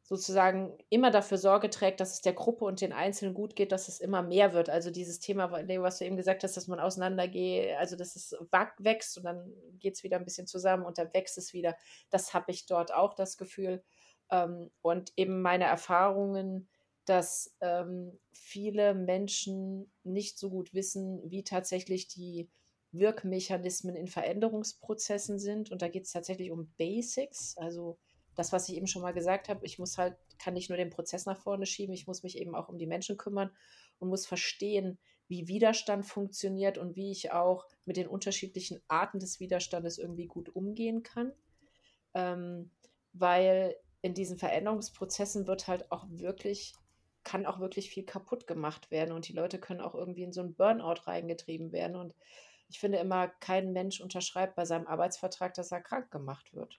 sozusagen 0.02 0.76
immer 0.88 1.10
dafür 1.10 1.38
Sorge 1.38 1.70
trägt, 1.70 2.00
dass 2.00 2.14
es 2.14 2.20
der 2.20 2.32
Gruppe 2.32 2.64
und 2.64 2.80
den 2.80 2.92
Einzelnen 2.92 3.32
gut 3.32 3.54
geht, 3.54 3.70
dass 3.70 3.86
es 3.86 4.00
immer 4.00 4.22
mehr 4.22 4.52
wird. 4.54 4.68
Also 4.68 4.90
dieses 4.90 5.20
Thema, 5.20 5.52
was 5.52 5.98
du 5.98 6.04
eben 6.04 6.16
gesagt 6.16 6.42
hast, 6.42 6.56
dass 6.56 6.66
man 6.66 6.80
auseinandergeht, 6.80 7.76
also 7.78 7.96
dass 7.96 8.16
es 8.16 8.34
wächst 8.78 9.16
und 9.18 9.24
dann 9.24 9.52
geht 9.78 9.94
es 9.94 10.02
wieder 10.02 10.16
ein 10.16 10.24
bisschen 10.24 10.48
zusammen 10.48 10.84
und 10.84 10.98
dann 10.98 11.14
wächst 11.14 11.38
es 11.38 11.52
wieder. 11.52 11.76
Das 12.10 12.34
habe 12.34 12.50
ich 12.50 12.66
dort 12.66 12.92
auch 12.92 13.14
das 13.14 13.36
Gefühl. 13.36 13.84
Ähm, 14.30 14.70
und 14.82 15.12
eben 15.16 15.42
meine 15.42 15.64
Erfahrungen 15.64 16.68
dass 17.10 17.56
ähm, 17.60 18.18
viele 18.30 18.94
Menschen 18.94 19.90
nicht 20.04 20.38
so 20.38 20.48
gut 20.48 20.74
wissen, 20.74 21.20
wie 21.28 21.42
tatsächlich 21.42 22.06
die 22.06 22.48
Wirkmechanismen 22.92 23.96
in 23.96 24.08
Veränderungsprozessen 24.08 25.38
sind. 25.38 25.70
Und 25.70 25.82
da 25.82 25.88
geht 25.88 26.04
es 26.04 26.12
tatsächlich 26.12 26.50
um 26.50 26.72
Basics, 26.76 27.56
also 27.56 27.98
das, 28.36 28.52
was 28.52 28.68
ich 28.68 28.76
eben 28.76 28.86
schon 28.86 29.02
mal 29.02 29.12
gesagt 29.12 29.48
habe, 29.48 29.66
ich 29.66 29.78
muss 29.78 29.98
halt, 29.98 30.16
kann 30.38 30.54
nicht 30.54 30.70
nur 30.70 30.78
den 30.78 30.90
Prozess 30.90 31.26
nach 31.26 31.38
vorne 31.38 31.66
schieben, 31.66 31.94
ich 31.94 32.06
muss 32.06 32.22
mich 32.22 32.38
eben 32.38 32.54
auch 32.54 32.68
um 32.68 32.78
die 32.78 32.86
Menschen 32.86 33.16
kümmern 33.16 33.50
und 33.98 34.08
muss 34.08 34.26
verstehen, 34.26 34.98
wie 35.28 35.46
Widerstand 35.46 36.06
funktioniert 36.06 36.78
und 36.78 36.96
wie 36.96 37.10
ich 37.10 37.32
auch 37.32 37.66
mit 37.84 37.96
den 37.96 38.08
unterschiedlichen 38.08 38.80
Arten 38.88 39.18
des 39.18 39.40
Widerstandes 39.40 39.98
irgendwie 39.98 40.26
gut 40.26 40.48
umgehen 40.56 41.02
kann. 41.02 41.32
Ähm, 42.14 42.70
weil 43.12 43.76
in 44.02 44.14
diesen 44.14 44.38
Veränderungsprozessen 44.38 45.46
wird 45.46 45.68
halt 45.68 45.90
auch 45.92 46.06
wirklich 46.08 46.74
kann 47.22 47.44
auch 47.44 47.60
wirklich 47.60 47.90
viel 47.90 48.04
kaputt 48.04 48.46
gemacht 48.46 48.90
werden 48.90 49.12
und 49.12 49.28
die 49.28 49.34
Leute 49.34 49.58
können 49.58 49.80
auch 49.80 49.94
irgendwie 49.94 50.22
in 50.22 50.32
so 50.32 50.40
einen 50.40 50.54
Burnout 50.54 51.02
reingetrieben 51.04 51.70
werden. 51.70 51.96
Und 51.96 52.14
ich 52.70 52.78
finde 52.78 52.98
immer, 52.98 53.28
kein 53.28 53.72
Mensch 53.72 54.00
unterschreibt 54.00 54.54
bei 54.54 54.64
seinem 54.64 54.86
Arbeitsvertrag, 54.86 55.54
dass 55.54 55.72
er 55.72 55.80
krank 55.80 56.10
gemacht 56.10 56.54
wird. 56.54 56.78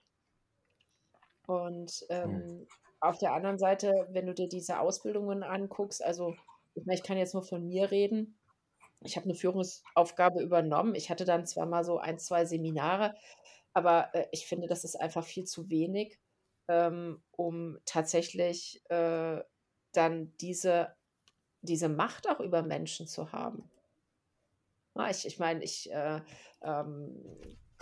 Und 1.46 2.06
ähm, 2.08 2.30
hm. 2.30 2.66
auf 3.00 3.18
der 3.18 3.34
anderen 3.34 3.58
Seite, 3.58 4.08
wenn 4.10 4.26
du 4.26 4.32
dir 4.32 4.48
diese 4.48 4.80
Ausbildungen 4.80 5.42
anguckst, 5.42 6.02
also 6.02 6.34
ich, 6.74 6.86
meine, 6.86 6.98
ich 6.98 7.02
kann 7.02 7.18
jetzt 7.18 7.34
nur 7.34 7.42
von 7.42 7.66
mir 7.66 7.90
reden. 7.90 8.38
Ich 9.00 9.16
habe 9.16 9.24
eine 9.24 9.34
Führungsaufgabe 9.34 10.42
übernommen. 10.42 10.94
Ich 10.94 11.10
hatte 11.10 11.26
dann 11.26 11.44
zwar 11.44 11.66
mal 11.66 11.84
so 11.84 11.98
ein, 11.98 12.18
zwei 12.18 12.46
Seminare, 12.46 13.14
aber 13.74 14.14
äh, 14.14 14.26
ich 14.32 14.46
finde, 14.46 14.68
das 14.68 14.84
ist 14.84 14.98
einfach 14.98 15.24
viel 15.24 15.44
zu 15.44 15.68
wenig, 15.68 16.18
ähm, 16.68 17.22
um 17.32 17.78
tatsächlich 17.84 18.82
äh, 18.88 19.42
dann 19.92 20.32
diese, 20.40 20.94
diese 21.60 21.90
Macht 21.90 22.28
auch 22.30 22.40
über 22.40 22.62
Menschen 22.62 23.06
zu 23.06 23.32
haben. 23.32 23.70
Ja, 24.94 25.10
ich 25.10 25.26
ich 25.26 25.38
meine, 25.38 25.62
ich 25.64 25.90
äh, 25.90 26.20
ähm, 26.62 27.16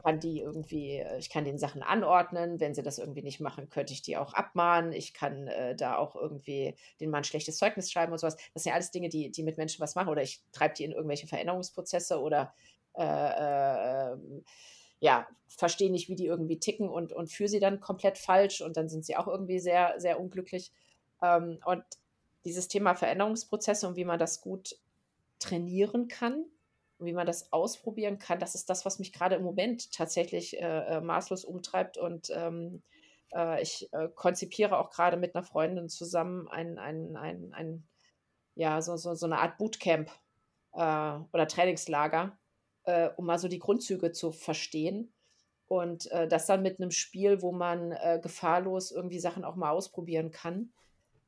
kann 0.02 0.20
die 0.20 0.40
irgendwie, 0.40 1.04
ich 1.18 1.30
kann 1.30 1.44
den 1.44 1.58
Sachen 1.58 1.82
anordnen. 1.82 2.60
Wenn 2.60 2.74
sie 2.74 2.82
das 2.82 2.98
irgendwie 2.98 3.22
nicht 3.22 3.40
machen, 3.40 3.68
könnte 3.68 3.92
ich 3.92 4.02
die 4.02 4.16
auch 4.16 4.32
abmahnen. 4.32 4.92
Ich 4.92 5.14
kann 5.14 5.48
äh, 5.48 5.76
da 5.76 5.96
auch 5.96 6.16
irgendwie 6.16 6.74
den 7.00 7.10
Mann 7.10 7.24
schlechtes 7.24 7.58
Zeugnis 7.58 7.90
schreiben 7.90 8.12
und 8.12 8.18
sowas. 8.18 8.36
Das 8.54 8.62
sind 8.62 8.70
ja 8.70 8.74
alles 8.74 8.90
Dinge, 8.90 9.08
die, 9.08 9.30
die 9.30 9.42
mit 9.42 9.58
Menschen 9.58 9.80
was 9.80 9.94
machen. 9.94 10.08
Oder 10.08 10.22
ich 10.22 10.42
treibe 10.52 10.74
die 10.74 10.84
in 10.84 10.92
irgendwelche 10.92 11.26
Veränderungsprozesse 11.26 12.20
oder 12.20 12.54
äh, 12.96 13.02
äh, 14.12 14.16
ja, 15.00 15.26
verstehe 15.48 15.90
nicht, 15.90 16.08
wie 16.08 16.14
die 16.16 16.26
irgendwie 16.26 16.58
ticken 16.58 16.88
und, 16.88 17.12
und 17.12 17.32
führe 17.32 17.48
sie 17.48 17.60
dann 17.60 17.80
komplett 17.80 18.18
falsch 18.18 18.60
und 18.60 18.76
dann 18.76 18.88
sind 18.88 19.04
sie 19.04 19.16
auch 19.16 19.26
irgendwie 19.26 19.58
sehr, 19.58 19.94
sehr 19.98 20.20
unglücklich. 20.20 20.72
Ähm, 21.22 21.58
und 21.64 21.82
dieses 22.44 22.68
Thema 22.68 22.94
Veränderungsprozesse 22.94 23.86
und 23.88 23.96
wie 23.96 24.04
man 24.04 24.18
das 24.18 24.40
gut 24.40 24.76
trainieren 25.38 26.08
kann, 26.08 26.44
und 27.00 27.06
wie 27.06 27.14
man 27.14 27.26
das 27.26 27.50
ausprobieren 27.52 28.18
kann, 28.18 28.38
das 28.38 28.54
ist 28.54 28.68
das, 28.68 28.84
was 28.84 28.98
mich 28.98 29.12
gerade 29.12 29.34
im 29.36 29.42
Moment 29.42 29.90
tatsächlich 29.92 30.60
äh, 30.60 30.96
äh 30.96 31.00
maßlos 31.00 31.44
umtreibt. 31.44 31.96
Und 31.96 32.30
ähm, 32.30 32.82
äh, 33.34 33.62
ich 33.62 33.88
äh, 33.92 34.08
konzipiere 34.14 34.78
auch 34.78 34.90
gerade 34.90 35.16
mit 35.16 35.34
einer 35.34 35.42
Freundin 35.42 35.88
zusammen 35.88 36.46
ein, 36.48 36.78
ein, 36.78 37.16
ein, 37.16 37.52
ein 37.54 37.88
ja, 38.54 38.82
so, 38.82 38.96
so, 38.96 39.14
so 39.14 39.24
eine 39.24 39.38
Art 39.38 39.56
Bootcamp 39.56 40.10
äh, 40.74 40.78
oder 41.32 41.48
Trainingslager, 41.48 42.38
äh, 42.84 43.08
um 43.16 43.24
mal 43.24 43.38
so 43.38 43.48
die 43.48 43.58
Grundzüge 43.58 44.12
zu 44.12 44.30
verstehen. 44.32 45.12
Und 45.66 46.10
das 46.28 46.46
dann 46.46 46.62
mit 46.62 46.80
einem 46.80 46.90
Spiel, 46.90 47.42
wo 47.42 47.52
man 47.52 47.96
gefahrlos 48.22 48.90
irgendwie 48.90 49.20
Sachen 49.20 49.44
auch 49.44 49.54
mal 49.54 49.70
ausprobieren 49.70 50.32
kann 50.32 50.72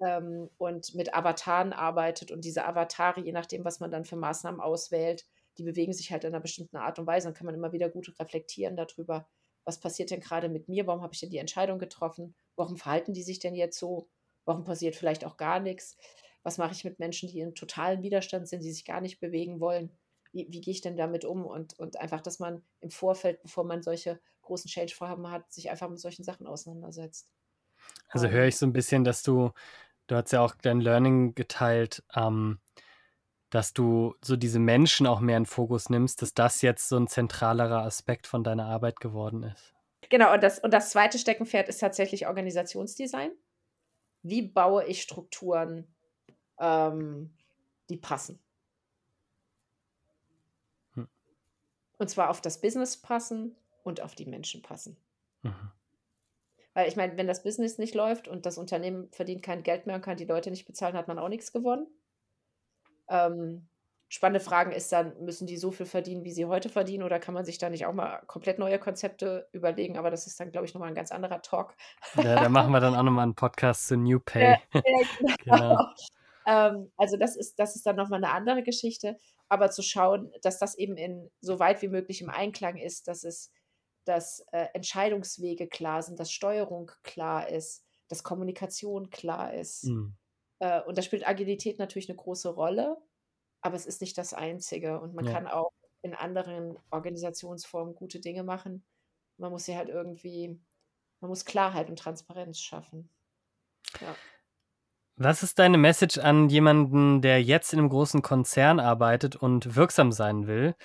ähm, 0.01 0.51
und 0.59 0.97
mit 0.97 1.15
Avataren 1.15 1.73
arbeitet 1.73 2.33
und 2.33 2.45
diese 2.45 2.65
Avatare, 2.65 3.21
je 3.21 3.31
nachdem, 3.31 3.65
was 3.65 3.79
man 3.79 3.93
dann 3.93 4.05
für 4.05 4.17
Maßnahmen 4.17 4.61
auswählt, 4.61 5.27
die 5.59 5.65
bewegen 5.65 5.93
sich 5.93 6.13
halt 6.13 6.25
in 6.25 6.35
einer 6.35 6.43
bestimmten 6.43 6.77
Art 6.77 6.99
und 6.99 7.07
Weise. 7.07 7.27
Dann 7.29 7.35
kann 7.35 7.47
man 7.47 7.55
immer 7.55 7.73
wieder 7.73 7.89
gut 7.89 8.13
reflektieren 8.19 8.77
darüber, 8.77 9.29
was 9.65 9.81
passiert 9.81 10.11
denn 10.11 10.21
gerade 10.21 10.49
mit 10.49 10.69
mir, 10.69 10.87
warum 10.87 11.03
habe 11.03 11.15
ich 11.15 11.21
denn 11.21 11.31
die 11.31 11.39
Entscheidung 11.39 11.79
getroffen, 11.79 12.35
warum 12.57 12.77
verhalten 12.77 13.13
die 13.13 13.23
sich 13.23 13.39
denn 13.39 13.55
jetzt 13.55 13.79
so, 13.79 14.09
warum 14.45 14.65
passiert 14.65 14.97
vielleicht 14.97 15.25
auch 15.25 15.37
gar 15.37 15.61
nichts, 15.61 15.97
was 16.43 16.59
mache 16.59 16.73
ich 16.73 16.85
mit 16.85 16.99
Menschen, 16.99 17.29
die 17.29 17.41
in 17.41 17.55
totalen 17.55 18.03
Widerstand 18.03 18.49
sind, 18.49 18.63
die 18.63 18.73
sich 18.73 18.85
gar 18.85 19.01
nicht 19.01 19.21
bewegen 19.21 19.61
wollen, 19.61 19.97
wie, 20.33 20.47
wie 20.51 20.61
gehe 20.61 20.73
ich 20.73 20.81
denn 20.81 20.97
damit 20.97 21.25
um 21.25 21.45
und, 21.45 21.79
und 21.79 22.01
einfach, 22.01 22.21
dass 22.21 22.39
man 22.39 22.65
im 22.81 22.91
Vorfeld, 22.91 23.41
bevor 23.43 23.65
man 23.65 23.83
solche 23.83 24.21
großen 24.43 24.69
Change-Vorhaben 24.69 25.31
hat, 25.31 25.53
sich 25.53 25.71
einfach 25.71 25.89
mit 25.89 26.01
solchen 26.01 26.25
Sachen 26.25 26.47
auseinandersetzt. 26.47 27.31
Also 28.09 28.29
höre 28.29 28.47
ich 28.47 28.57
so 28.57 28.67
ein 28.67 28.73
bisschen, 28.73 29.05
dass 29.05 29.23
du, 29.23 29.51
du 30.07 30.17
hast 30.17 30.33
ja 30.33 30.41
auch 30.41 30.55
dein 30.57 30.81
Learning 30.81 31.35
geteilt, 31.35 32.03
ähm, 32.15 32.59
dass 33.53 33.75
du 33.75 34.17
so 34.23 34.37
diese 34.37 34.59
Menschen 34.59 35.07
auch 35.07 35.21
mehr 35.21 35.37
in 35.37 35.45
Fokus 35.45 35.91
nimmst, 35.91 36.23
dass 36.23 36.33
das 36.33 36.63
jetzt 36.63 36.89
so 36.89 36.97
ein 36.97 37.07
zentralerer 37.07 37.83
Aspekt 37.83 38.27
von 38.27 38.43
deiner 38.43 38.65
Arbeit 38.65 38.99
geworden 38.99 39.43
ist. 39.43 39.75
Genau, 40.09 40.33
und 40.33 40.43
das, 40.43 40.59
und 40.59 40.73
das 40.73 40.89
zweite 40.89 41.19
Steckenpferd 41.19 41.69
ist 41.69 41.79
tatsächlich 41.79 42.27
Organisationsdesign. 42.27 43.31
Wie 44.23 44.41
baue 44.41 44.87
ich 44.87 45.03
Strukturen, 45.03 45.87
ähm, 46.59 47.37
die 47.91 47.99
passen? 47.99 48.43
Hm. 50.95 51.09
Und 51.99 52.09
zwar 52.09 52.31
auf 52.31 52.41
das 52.41 52.59
Business 52.59 52.97
passen 52.97 53.55
und 53.85 54.01
auf 54.01 54.15
die 54.15 54.27
Menschen 54.27 54.63
passen. 54.63 54.97
Mhm. 55.43 55.73
Weil 56.73 56.89
ich 56.89 56.97
meine, 56.97 57.19
wenn 57.19 57.27
das 57.27 57.43
Business 57.43 57.77
nicht 57.77 57.95
läuft 57.95 58.29
und 58.29 58.47
das 58.47 58.57
Unternehmen 58.57 59.11
verdient 59.13 59.43
kein 59.43 59.63
Geld 59.63 59.87
mehr 59.87 59.97
und 59.97 60.03
kann 60.03 60.17
die 60.17 60.25
Leute 60.25 60.51
nicht 60.51 60.65
bezahlen, 60.65 60.97
hat 60.97 61.07
man 61.07 61.19
auch 61.19 61.29
nichts 61.29 61.53
gewonnen. 61.53 61.87
Ähm, 63.09 63.69
spannende 64.09 64.41
Fragen 64.41 64.73
ist 64.73 64.93
dann, 64.93 65.19
müssen 65.25 65.47
die 65.47 65.57
so 65.57 65.71
viel 65.71 65.87
verdienen, 65.87 66.25
wie 66.25 66.33
sie 66.33 66.45
heute 66.45 66.69
verdienen, 66.69 67.03
oder 67.03 67.19
kann 67.19 67.35
man 67.35 67.47
sich 67.47 67.57
da 67.59 67.71
nicht 67.71 67.87
auch 67.87 67.95
mal 67.95 68.21
komplett 68.27 68.59
neue 68.59 68.79
Konzepte 68.79 69.49
überlegen? 69.53 69.97
Aber 69.97 70.11
das 70.11 70.27
ist 70.27 70.39
dann, 70.39 70.51
glaube 70.53 70.67
ich, 70.67 70.75
nochmal 70.75 70.91
ein 70.91 70.95
ganz 70.95 71.11
anderer 71.11 71.41
Talk. 71.41 71.75
Ja, 72.17 72.37
da 72.37 72.49
machen 72.49 72.73
wir 72.73 72.81
dann 72.81 72.95
auch 72.95 73.03
nochmal 73.03 73.25
einen 73.25 73.35
Podcast 73.35 73.87
zu 73.87 73.97
New 73.97 74.21
Pay. 74.21 74.43
Ja, 74.43 74.59
ja, 74.75 74.83
genau. 75.45 75.57
genau. 75.59 75.87
Ähm, 76.45 76.93
also 76.97 77.17
das 77.17 77.37
ist, 77.37 77.59
das 77.59 77.77
ist 77.77 77.87
dann 77.87 77.97
nochmal 77.97 78.23
eine 78.23 78.33
andere 78.33 78.63
Geschichte. 78.63 79.17
Aber 79.49 79.71
zu 79.71 79.83
schauen, 79.83 80.33
dass 80.43 80.59
das 80.59 80.77
eben 80.77 80.97
in 80.97 81.31
so 81.41 81.59
weit 81.59 81.83
wie 81.83 81.89
möglich 81.89 82.21
im 82.21 82.31
Einklang 82.31 82.77
ist, 82.77 83.09
dass 83.09 83.25
es, 83.25 83.51
dass 84.05 84.45
äh, 84.53 84.67
Entscheidungswege 84.75 85.69
klar 85.69 86.03
sind, 86.03 86.19
dass 86.19 86.33
Steuerung 86.33 86.91
klar 87.03 87.49
ist, 87.49 87.85
dass 88.09 88.23
Kommunikation 88.23 89.11
klar 89.11 89.55
ist. 89.55 89.85
Mhm. 89.85 90.17
Äh, 90.63 90.81
und 90.83 90.97
da 90.97 91.03
spielt 91.03 91.27
Agilität 91.27 91.79
natürlich 91.81 92.09
eine 92.09 92.17
große 92.17 92.49
Rolle, 92.49 92.97
aber 93.63 93.75
es 93.75 93.85
ist 93.85 94.01
nicht 94.01 94.17
das 94.17 94.33
Einzige. 94.33 95.01
Und 95.01 95.15
man 95.15 95.27
ja. 95.27 95.33
kann 95.33 95.49
auch 95.49 95.73
in 96.03 96.15
anderen 96.15 96.79
Organisationsformen 96.91 97.97
gute 97.97 98.21
Dinge 98.21 98.45
machen. 98.45 98.85
Man 99.39 99.51
muss 99.51 99.65
sie 99.65 99.77
halt 99.77 99.89
irgendwie, 99.89 100.61
man 101.21 101.29
muss 101.29 101.45
Klarheit 101.45 101.91
und 101.91 101.99
Transparenz 101.99 102.61
schaffen. 102.61 103.11
Ja. 104.01 104.15
Was 105.17 105.43
ist 105.43 105.59
deine 105.59 105.79
Message 105.79 106.19
an 106.19 106.49
jemanden, 106.49 107.23
der 107.23 107.43
jetzt 107.43 107.73
in 107.73 107.81
einem 107.81 107.89
großen 107.89 108.23
Konzern 108.23 108.79
arbeitet 108.79 109.37
und 109.37 109.75
wirksam 109.75 110.13
sein 110.13 110.47
will? 110.47 110.77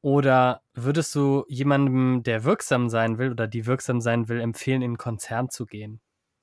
Oder 0.00 0.62
würdest 0.72 1.14
du 1.14 1.44
jemandem, 1.48 2.22
der 2.22 2.44
wirksam 2.44 2.88
sein 2.88 3.18
will 3.18 3.30
oder 3.30 3.46
die 3.46 3.66
wirksam 3.66 4.00
sein 4.00 4.28
will, 4.28 4.40
empfehlen, 4.40 4.80
in 4.82 4.90
einen 4.90 4.98
Konzern 4.98 5.50
zu 5.50 5.66
gehen? 5.66 6.00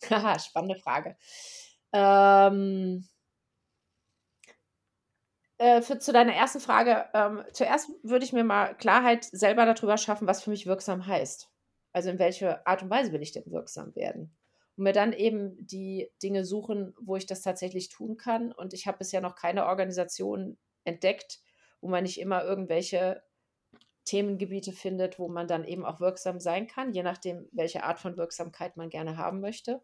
Haha, 0.10 0.38
spannende 0.38 0.76
Frage. 0.76 1.18
Ähm, 1.94 3.08
äh, 5.58 5.82
für, 5.82 6.00
zu 6.00 6.12
deiner 6.12 6.34
ersten 6.34 6.60
Frage, 6.60 7.06
ähm, 7.14 7.44
zuerst 7.54 7.90
würde 8.04 8.26
ich 8.26 8.34
mir 8.34 8.44
mal 8.44 8.76
Klarheit 8.76 9.24
selber 9.26 9.66
darüber 9.66 9.98
schaffen, 9.98 10.28
was 10.28 10.44
für 10.44 10.50
mich 10.50 10.66
wirksam 10.66 11.06
heißt. 11.08 11.50
Also 11.94 12.10
in 12.10 12.20
welche 12.20 12.66
Art 12.66 12.84
und 12.84 12.90
Weise 12.90 13.12
will 13.14 13.22
ich 13.22 13.32
denn 13.32 13.46
wirksam 13.46 13.96
werden? 13.96 14.36
Und 14.76 14.84
mir 14.86 14.94
dann 14.94 15.14
eben 15.14 15.56
die 15.66 16.10
Dinge 16.24 16.44
suchen, 16.46 16.96
wo 17.00 17.16
ich 17.16 17.28
das 17.28 17.42
tatsächlich 17.42 17.90
tun 17.90 18.18
kann. 18.18 18.52
Und 18.52 18.74
ich 18.74 18.88
habe 18.88 18.98
bisher 18.98 19.22
noch 19.22 19.36
keine 19.36 19.68
Organisation 19.68 20.58
entdeckt, 20.86 21.40
wo 21.82 21.88
man 21.90 22.04
nicht 22.04 22.20
immer 22.20 22.44
irgendwelche 22.44 23.22
Themengebiete 24.06 24.74
findet, 24.74 25.20
wo 25.20 25.30
man 25.30 25.48
dann 25.48 25.64
eben 25.64 25.86
auch 25.86 26.00
wirksam 26.00 26.40
sein 26.40 26.68
kann, 26.68 26.92
je 26.94 27.04
nachdem, 27.04 27.48
welche 27.52 27.84
Art 27.84 28.00
von 28.00 28.18
Wirksamkeit 28.18 28.76
man 28.76 28.90
gerne 28.90 29.18
haben 29.18 29.40
möchte. 29.40 29.82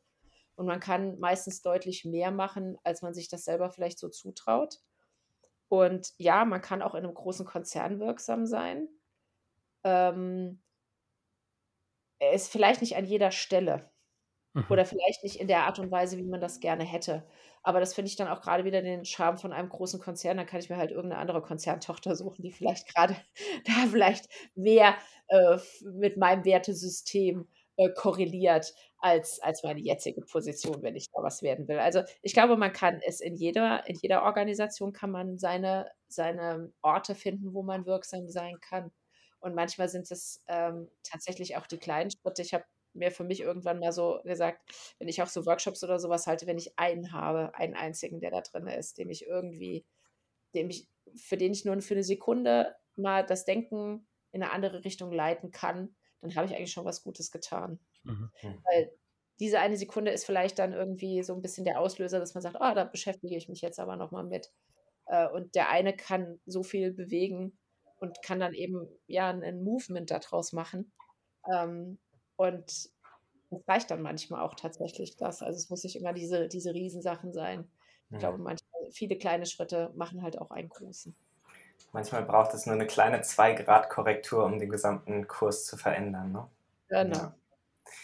Und 0.60 0.66
man 0.66 0.82
kann 0.82 1.18
meistens 1.20 1.62
deutlich 1.62 2.04
mehr 2.04 2.32
machen, 2.32 2.78
als 2.84 3.02
man 3.02 3.14
sich 3.14 3.30
das 3.30 3.46
selber 3.46 3.72
vielleicht 3.72 3.98
so 3.98 4.10
zutraut. 4.10 4.82
Und 5.70 6.12
ja, 6.18 6.44
man 6.44 6.62
kann 6.62 6.82
auch 6.82 6.96
in 6.96 7.06
einem 7.06 7.14
großen 7.14 7.46
Konzern 7.46 8.02
wirksam 8.02 8.46
sein. 8.46 8.90
Ähm, 9.86 10.62
ist 12.34 12.52
vielleicht 12.52 12.82
nicht 12.82 12.98
an 12.98 13.06
jeder 13.06 13.32
Stelle 13.32 13.90
mhm. 14.52 14.66
oder 14.68 14.84
vielleicht 14.84 15.24
nicht 15.24 15.40
in 15.40 15.48
der 15.48 15.64
Art 15.64 15.80
und 15.80 15.92
Weise, 15.92 16.18
wie 16.18 16.28
man 16.28 16.42
das 16.42 16.60
gerne 16.60 16.84
hätte. 16.84 17.26
Aber 17.64 17.80
das 17.80 17.94
finde 17.94 18.10
ich 18.10 18.18
dann 18.18 18.28
auch 18.28 18.42
gerade 18.42 18.66
wieder 18.66 18.82
den 18.82 19.06
Charme 19.06 19.38
von 19.38 19.54
einem 19.54 19.70
großen 19.70 20.02
Konzern. 20.02 20.36
Dann 20.36 20.46
kann 20.46 20.60
ich 20.60 20.70
mir 20.70 20.76
halt 20.76 20.92
irgendeine 20.92 21.22
andere 21.22 21.42
Konzerntochter 21.42 22.18
suchen, 22.18 22.42
die 22.42 22.52
vielleicht 22.52 22.94
gerade 22.94 23.16
da 23.66 23.88
vielleicht 23.90 24.28
mehr 24.56 24.98
äh, 25.30 25.58
mit 25.84 26.18
meinem 26.18 26.44
Wertesystem 26.44 27.48
äh, 27.80 27.90
korreliert 27.92 28.74
als, 28.98 29.40
als 29.40 29.64
meine 29.64 29.80
jetzige 29.80 30.20
Position, 30.20 30.84
wenn 30.84 30.98
ich 30.98 31.10
da 31.12 31.24
was 31.24 31.42
werden 31.42 31.70
will. 31.70 31.80
Also 31.80 32.04
ich 32.22 32.34
glaube, 32.34 32.58
man 32.58 32.74
kann 32.74 33.00
es 33.08 33.22
in 33.22 33.36
jeder, 33.36 33.88
in 33.88 33.96
jeder 33.96 34.24
Organisation 34.24 34.92
kann 34.92 35.12
man 35.12 35.38
seine, 35.38 35.90
seine 36.10 36.74
Orte 36.82 37.16
finden, 37.16 37.54
wo 37.54 37.64
man 37.64 37.86
wirksam 37.86 38.28
sein 38.28 38.60
kann. 38.60 38.92
Und 39.40 39.56
manchmal 39.56 39.88
sind 39.88 40.12
es 40.12 40.44
ähm, 40.50 40.90
tatsächlich 41.04 41.56
auch 41.56 41.68
die 41.68 41.78
kleinen 41.78 42.12
Schritte. 42.12 42.42
Ich 42.42 42.54
habe 42.54 42.66
mir 42.94 43.12
für 43.12 43.24
mich 43.24 43.40
irgendwann 43.40 43.80
mal 43.80 43.94
so 43.94 44.20
gesagt, 44.26 44.60
wenn 45.00 45.08
ich 45.08 45.22
auch 45.22 45.28
so 45.28 45.46
Workshops 45.46 45.82
oder 45.82 46.00
sowas 46.00 46.28
halte, 46.28 46.48
wenn 46.48 46.58
ich 46.58 46.78
einen 46.78 47.14
habe, 47.14 47.56
einen 47.56 47.76
einzigen, 47.76 48.20
der 48.20 48.32
da 48.32 48.42
drin 48.42 48.68
ist, 48.68 48.98
dem 48.98 49.10
ich 49.10 49.26
irgendwie, 49.26 49.86
dem 50.54 50.70
ich, 50.70 50.86
für 51.16 51.38
den 51.38 51.54
ich 51.54 51.64
nur 51.64 51.82
für 51.82 51.94
eine 51.94 52.04
Sekunde 52.04 52.76
mal 52.98 53.26
das 53.26 53.46
Denken 53.46 54.06
in 54.34 54.44
eine 54.44 54.52
andere 54.52 54.84
Richtung 54.84 55.14
leiten 55.14 55.52
kann, 55.52 55.96
dann 56.22 56.36
habe 56.36 56.48
ich 56.48 56.56
eigentlich 56.56 56.72
schon 56.72 56.86
was 56.86 57.04
Gutes 57.04 57.32
getan. 57.32 57.80
Mhm. 58.04 58.30
Weil 58.42 58.92
diese 59.40 59.60
eine 59.60 59.78
Sekunde 59.78 60.12
ist 60.12 60.26
vielleicht 60.26 60.60
dann 60.60 60.74
irgendwie 60.74 61.24
so 61.24 61.34
ein 61.34 61.42
bisschen 61.42 61.66
der 61.66 61.80
Auslöser, 61.80 62.20
dass 62.20 62.34
man 62.34 62.42
sagt, 62.42 62.58
oh, 62.60 62.74
da 62.74 62.84
beschäftige 62.84 63.38
ich 63.38 63.48
mich 63.48 63.62
jetzt 63.62 63.80
aber 63.80 63.96
nochmal 63.96 64.26
mit. 64.26 64.52
Äh, 65.06 65.30
und 65.30 65.56
der 65.56 65.70
eine 65.70 65.96
kann 65.96 66.40
so 66.46 66.64
viel 66.64 66.92
bewegen 66.92 67.58
und 68.00 68.22
kann 68.22 68.40
dann 68.40 68.54
eben 68.54 68.88
ja 69.08 69.30
ein 69.30 69.64
Movement 69.64 70.12
daraus 70.12 70.52
machen. 70.54 70.92
Ähm, 71.52 72.00
und 72.36 72.92
das 73.50 73.68
reicht 73.68 73.92
dann 73.92 74.02
manchmal 74.02 74.42
auch 74.42 74.56
tatsächlich 74.56 75.16
das. 75.16 75.42
Also 75.42 75.58
es 75.58 75.70
muss 75.70 75.84
nicht 75.84 75.96
immer 75.96 76.14
diese, 76.14 76.48
diese 76.48 76.74
Riesensachen 76.74 77.34
sein. 77.34 77.70
Ich 78.10 78.16
mhm. 78.16 78.20
glaube, 78.20 78.38
manchmal, 78.38 78.92
viele 78.92 79.18
kleine 79.18 79.46
Schritte 79.46 79.92
machen 79.96 80.22
halt 80.22 80.38
auch 80.40 80.52
einen 80.52 80.70
großen. 80.70 81.16
Manchmal 81.92 82.24
braucht 82.24 82.54
es 82.54 82.66
nur 82.66 82.76
eine 82.76 82.88
kleine 82.88 83.22
2-Grad-Korrektur, 83.22 84.46
um 84.46 84.60
den 84.60 84.70
gesamten 84.70 85.28
Kurs 85.28 85.66
zu 85.66 85.78
verändern. 85.78 86.32
Ne? 86.32 86.48
Genau. 86.90 87.34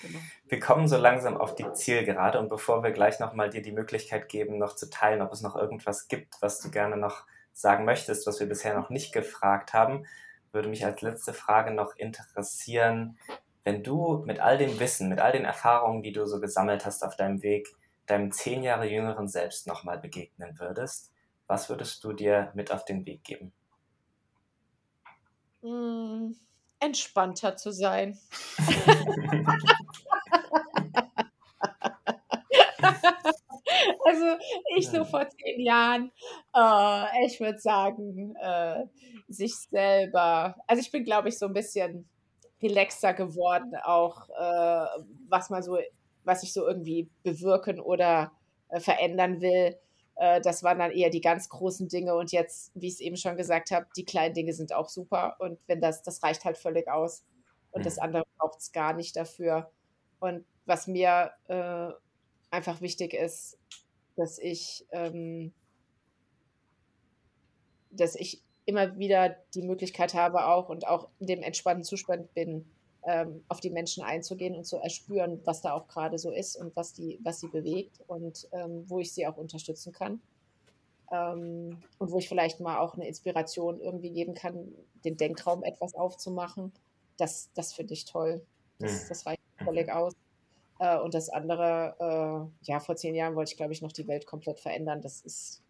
Genau. 0.02 0.20
Wir 0.48 0.60
kommen 0.60 0.88
so 0.88 0.98
langsam 0.98 1.38
auf 1.38 1.56
die 1.56 1.72
Zielgerade 1.74 2.40
und 2.40 2.50
bevor 2.50 2.84
wir 2.84 2.92
gleich 2.92 3.20
nochmal 3.20 3.50
dir 3.50 3.62
die 3.62 3.72
Möglichkeit 3.72 4.30
geben, 4.30 4.58
noch 4.58 4.76
zu 4.76 4.90
teilen, 4.90 5.22
ob 5.22 5.32
es 5.32 5.42
noch 5.42 5.56
irgendwas 5.56 6.08
gibt, 6.08 6.42
was 6.42 6.60
du 6.60 6.72
gerne 6.72 6.98
noch 6.98 7.26
sagen 7.54 7.86
möchtest, 7.86 8.28
was 8.28 8.40
wir 8.40 8.48
bisher 8.48 8.76
noch 8.76 8.90
nicht 8.90 9.14
gefragt 9.14 9.74
haben, 9.74 10.06
würde 10.52 10.70
mich 10.70 10.86
als 10.86 11.02
letzte 11.02 11.34
Frage 11.34 11.72
noch 11.72 11.96
interessieren, 11.96 13.18
wenn 13.64 13.84
du 13.84 14.24
mit 14.26 14.40
all 14.40 14.58
dem 14.58 14.80
Wissen, 14.80 15.10
mit 15.10 15.20
all 15.20 15.32
den 15.32 15.46
Erfahrungen, 15.46 16.04
die 16.04 16.12
du 16.12 16.26
so 16.26 16.40
gesammelt 16.40 16.86
hast 16.86 17.04
auf 17.04 17.16
deinem 17.16 17.42
Weg, 17.42 17.68
deinem 18.06 18.32
zehn 18.32 18.62
Jahre 18.64 18.88
jüngeren 18.88 19.28
Selbst 19.28 19.68
nochmal 19.68 19.98
begegnen 19.98 20.60
würdest, 20.60 21.12
was 21.48 21.70
würdest 21.70 22.04
du 22.04 22.14
dir 22.14 22.52
mit 22.54 22.72
auf 22.72 22.86
den 22.86 23.06
Weg 23.06 23.24
geben? 23.24 23.52
Hm, 25.66 26.36
entspannter 26.80 27.56
zu 27.56 27.72
sein. 27.72 28.20
also 34.06 34.26
ich 34.78 34.88
so 34.88 35.04
vor 35.06 35.28
zehn 35.28 35.62
Jahren, 35.62 36.12
äh, 36.56 37.26
ich 37.26 37.40
würde 37.40 37.58
sagen, 37.58 38.36
äh, 38.40 38.84
sich 39.28 39.56
selber. 39.56 40.56
Also 40.68 40.82
ich 40.82 40.92
bin, 40.92 41.04
glaube 41.04 41.30
ich, 41.30 41.40
so 41.40 41.48
ein 41.48 41.54
bisschen 41.54 42.08
relaxer 42.62 43.16
geworden, 43.16 43.74
auch 43.84 44.30
äh, 44.30 44.86
was 45.30 45.50
man 45.50 45.64
so, 45.64 45.80
was 46.26 46.44
ich 46.44 46.54
so 46.54 46.68
irgendwie 46.68 47.10
bewirken 47.24 47.80
oder 47.80 48.32
äh, 48.70 48.80
verändern 48.80 49.42
will. 49.42 49.76
Äh, 50.16 50.42
das 50.42 50.64
waren 50.64 50.80
dann 50.80 50.92
eher 50.92 51.10
die 51.10 51.22
ganz 51.22 51.50
großen 51.50 51.88
Dinge 51.88 52.16
und 52.16 52.32
jetzt, 52.32 52.72
wie 52.74 52.88
ich 52.88 52.94
es 52.94 53.00
eben 53.00 53.18
schon 53.18 53.38
gesagt 53.38 53.72
habe, 53.72 53.88
die 53.96 54.06
kleinen 54.06 54.34
Dinge 54.34 54.54
sind 54.54 54.74
auch 54.74 54.90
super 54.90 55.36
und 55.40 55.60
wenn 55.68 55.82
das, 55.82 56.04
das 56.04 56.24
reicht 56.24 56.46
halt 56.46 56.58
völlig 56.58 56.88
aus 56.88 57.24
und 57.72 57.86
das 57.86 57.98
mhm. 57.98 58.04
andere 58.04 58.24
braucht 58.38 58.60
es 58.60 58.72
gar 58.72 58.94
nicht 58.94 59.16
dafür. 59.16 59.72
Und 60.20 60.46
was 60.66 60.88
mir 60.88 61.32
äh, 61.48 61.90
einfach 62.50 62.82
wichtig 62.82 63.14
ist, 63.14 63.58
dass 64.16 64.40
ich, 64.40 64.86
ähm, 64.92 65.54
dass 67.92 68.16
ich 68.16 68.42
immer 68.66 68.98
wieder 68.98 69.36
die 69.54 69.62
Möglichkeit 69.62 70.14
habe 70.14 70.48
auch 70.48 70.70
und 70.70 70.88
auch 70.88 71.10
in 71.20 71.28
dem 71.28 71.44
entspannten 71.44 71.84
Zustand 71.84 72.34
bin, 72.34 72.66
ähm, 73.06 73.44
auf 73.50 73.60
die 73.60 73.70
Menschen 73.70 74.04
einzugehen 74.04 74.56
und 74.56 74.66
zu 74.66 74.78
erspüren, 74.78 75.40
was 75.46 75.62
da 75.62 75.74
auch 75.74 75.88
gerade 75.88 76.18
so 76.18 76.32
ist 76.32 76.56
und 76.56 76.76
was 76.76 76.94
die, 76.94 77.20
was 77.24 77.40
sie 77.40 77.48
bewegt 77.48 78.00
und 78.08 78.48
ähm, 78.52 78.84
wo 78.88 79.00
ich 79.00 79.14
sie 79.14 79.28
auch 79.28 79.38
unterstützen 79.38 79.94
kann. 79.94 80.20
Ähm, 81.12 81.84
und 82.00 82.12
wo 82.12 82.18
ich 82.18 82.28
vielleicht 82.28 82.60
mal 82.60 82.80
auch 82.80 82.96
eine 82.96 83.08
Inspiration 83.08 83.80
irgendwie 83.80 84.10
geben 84.10 84.34
kann, 84.34 84.74
den 85.04 85.18
Denkraum 85.18 85.64
etwas 85.64 85.94
aufzumachen. 85.94 86.72
Das, 87.18 87.52
das 87.54 87.74
finde 87.74 87.94
ich 87.94 88.06
toll. 88.06 88.42
Das, 88.80 89.04
mhm. 89.04 89.10
das 89.10 89.26
reicht 89.28 89.42
völlig 89.64 89.92
aus. 89.92 90.14
Äh, 90.80 90.98
und 91.00 91.14
das 91.14 91.30
andere, 91.30 91.96
äh, 92.00 92.66
ja, 92.66 92.80
vor 92.80 92.96
zehn 92.96 93.14
Jahren 93.14 93.36
wollte 93.36 93.52
ich, 93.52 93.58
glaube 93.58 93.74
ich, 93.74 93.84
noch 93.84 93.92
die 93.92 94.08
Welt 94.08 94.26
komplett 94.26 94.60
verändern. 94.60 95.02
Das 95.02 95.22
ist, 95.22 95.62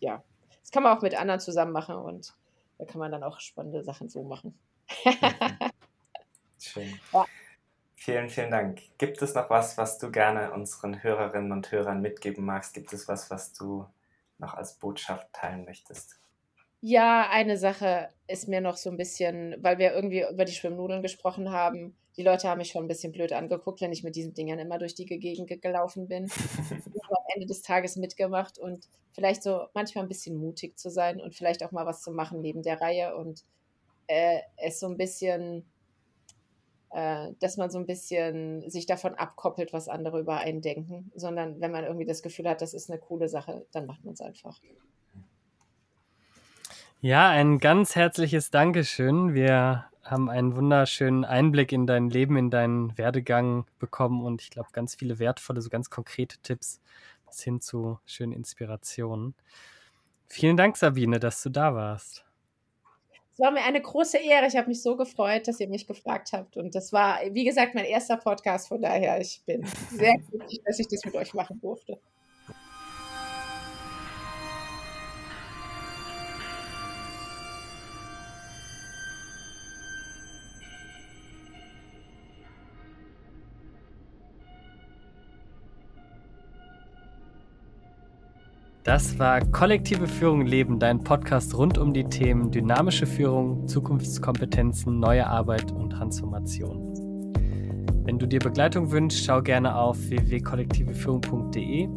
ja, 0.00 0.22
das 0.62 0.70
kann 0.70 0.82
man 0.82 0.96
auch 0.96 1.02
mit 1.02 1.14
anderen 1.14 1.40
zusammen 1.40 1.72
machen 1.72 1.96
und 1.96 2.34
da 2.78 2.86
kann 2.86 2.98
man 2.98 3.12
dann 3.12 3.22
auch 3.22 3.40
spannende 3.40 3.84
Sachen 3.84 4.08
so 4.08 4.22
machen. 4.22 4.58
Schön. 6.64 6.98
Ja. 7.12 7.26
Vielen, 7.94 8.28
vielen 8.28 8.50
Dank. 8.50 8.82
Gibt 8.98 9.22
es 9.22 9.34
noch 9.34 9.48
was, 9.48 9.78
was 9.78 9.98
du 9.98 10.10
gerne 10.10 10.52
unseren 10.52 11.02
Hörerinnen 11.02 11.52
und 11.52 11.72
Hörern 11.72 12.02
mitgeben 12.02 12.44
magst? 12.44 12.74
Gibt 12.74 12.92
es 12.92 13.08
was, 13.08 13.30
was 13.30 13.52
du 13.52 13.86
noch 14.38 14.54
als 14.54 14.74
Botschaft 14.74 15.32
teilen 15.32 15.64
möchtest? 15.64 16.20
Ja, 16.80 17.30
eine 17.30 17.56
Sache 17.56 18.10
ist 18.26 18.46
mir 18.46 18.60
noch 18.60 18.76
so 18.76 18.90
ein 18.90 18.98
bisschen, 18.98 19.56
weil 19.60 19.78
wir 19.78 19.94
irgendwie 19.94 20.22
über 20.30 20.44
die 20.44 20.52
Schwimmnudeln 20.52 21.00
gesprochen 21.00 21.50
haben. 21.50 21.96
Die 22.18 22.22
Leute 22.22 22.48
haben 22.48 22.58
mich 22.58 22.68
schon 22.68 22.84
ein 22.84 22.88
bisschen 22.88 23.12
blöd 23.12 23.32
angeguckt, 23.32 23.80
wenn 23.80 23.92
ich 23.92 24.04
mit 24.04 24.16
diesen 24.16 24.34
Dingern 24.34 24.58
immer 24.58 24.78
durch 24.78 24.94
die 24.94 25.06
Gegend 25.06 25.48
gelaufen 25.62 26.08
bin. 26.08 26.24
ich 26.26 27.04
habe 27.04 27.16
am 27.16 27.24
Ende 27.34 27.46
des 27.46 27.62
Tages 27.62 27.96
mitgemacht 27.96 28.58
und 28.58 28.86
vielleicht 29.12 29.42
so 29.42 29.66
manchmal 29.72 30.04
ein 30.04 30.08
bisschen 30.08 30.36
mutig 30.36 30.78
zu 30.78 30.90
sein 30.90 31.20
und 31.20 31.34
vielleicht 31.34 31.64
auch 31.64 31.72
mal 31.72 31.86
was 31.86 32.02
zu 32.02 32.12
machen 32.12 32.42
neben 32.42 32.62
der 32.62 32.80
Reihe 32.80 33.16
und 33.16 33.44
äh, 34.06 34.40
es 34.58 34.78
so 34.78 34.86
ein 34.86 34.98
bisschen 34.98 35.64
dass 36.94 37.56
man 37.56 37.70
so 37.70 37.78
ein 37.78 37.86
bisschen 37.86 38.70
sich 38.70 38.86
davon 38.86 39.14
abkoppelt, 39.14 39.72
was 39.72 39.88
andere 39.88 40.20
über 40.20 40.38
einen 40.38 40.62
denken, 40.62 41.10
sondern 41.16 41.60
wenn 41.60 41.72
man 41.72 41.84
irgendwie 41.84 42.06
das 42.06 42.22
Gefühl 42.22 42.48
hat, 42.48 42.62
das 42.62 42.72
ist 42.72 42.88
eine 42.88 43.00
coole 43.00 43.28
Sache, 43.28 43.66
dann 43.72 43.86
macht 43.86 44.04
man 44.04 44.14
es 44.14 44.20
einfach. 44.20 44.60
Ja, 47.00 47.28
ein 47.28 47.58
ganz 47.58 47.96
herzliches 47.96 48.50
Dankeschön. 48.50 49.34
Wir 49.34 49.86
haben 50.04 50.30
einen 50.30 50.54
wunderschönen 50.54 51.24
Einblick 51.24 51.72
in 51.72 51.86
dein 51.86 52.10
Leben, 52.10 52.36
in 52.36 52.50
deinen 52.50 52.96
Werdegang 52.96 53.66
bekommen 53.78 54.24
und 54.24 54.40
ich 54.40 54.50
glaube 54.50 54.68
ganz 54.72 54.94
viele 54.94 55.18
wertvolle, 55.18 55.62
so 55.62 55.70
ganz 55.70 55.90
konkrete 55.90 56.38
Tipps 56.42 56.80
bis 57.26 57.42
hin 57.42 57.60
zu 57.60 57.98
schönen 58.06 58.32
Inspirationen. 58.32 59.34
Vielen 60.28 60.56
Dank, 60.56 60.76
Sabine, 60.76 61.18
dass 61.18 61.42
du 61.42 61.50
da 61.50 61.74
warst. 61.74 62.24
Es 63.34 63.40
war 63.40 63.50
mir 63.50 63.64
eine 63.64 63.82
große 63.82 64.18
Ehre. 64.18 64.46
Ich 64.46 64.56
habe 64.56 64.68
mich 64.68 64.80
so 64.80 64.96
gefreut, 64.96 65.48
dass 65.48 65.58
ihr 65.58 65.68
mich 65.68 65.88
gefragt 65.88 66.32
habt. 66.32 66.56
Und 66.56 66.76
das 66.76 66.92
war, 66.92 67.18
wie 67.32 67.42
gesagt, 67.42 67.74
mein 67.74 67.84
erster 67.84 68.16
Podcast. 68.16 68.68
Von 68.68 68.80
daher, 68.80 69.20
ich 69.20 69.42
bin 69.44 69.66
sehr 69.90 70.14
glücklich, 70.30 70.60
dass 70.64 70.78
ich 70.78 70.86
das 70.86 71.04
mit 71.04 71.16
euch 71.16 71.34
machen 71.34 71.60
durfte. 71.60 71.98
Das 88.84 89.18
war 89.18 89.40
Kollektive 89.40 90.06
Führung 90.06 90.44
Leben, 90.44 90.78
dein 90.78 91.02
Podcast 91.02 91.56
rund 91.56 91.78
um 91.78 91.94
die 91.94 92.04
Themen 92.04 92.50
dynamische 92.50 93.06
Führung, 93.06 93.66
Zukunftskompetenzen, 93.66 95.00
neue 95.00 95.26
Arbeit 95.26 95.72
und 95.72 95.88
Transformation. 95.88 97.32
Wenn 98.04 98.18
du 98.18 98.28
dir 98.28 98.40
Begleitung 98.40 98.90
wünschst, 98.90 99.24
schau 99.24 99.40
gerne 99.40 99.74
auf 99.74 99.96
www.kollektiveführung.de. 100.10 101.88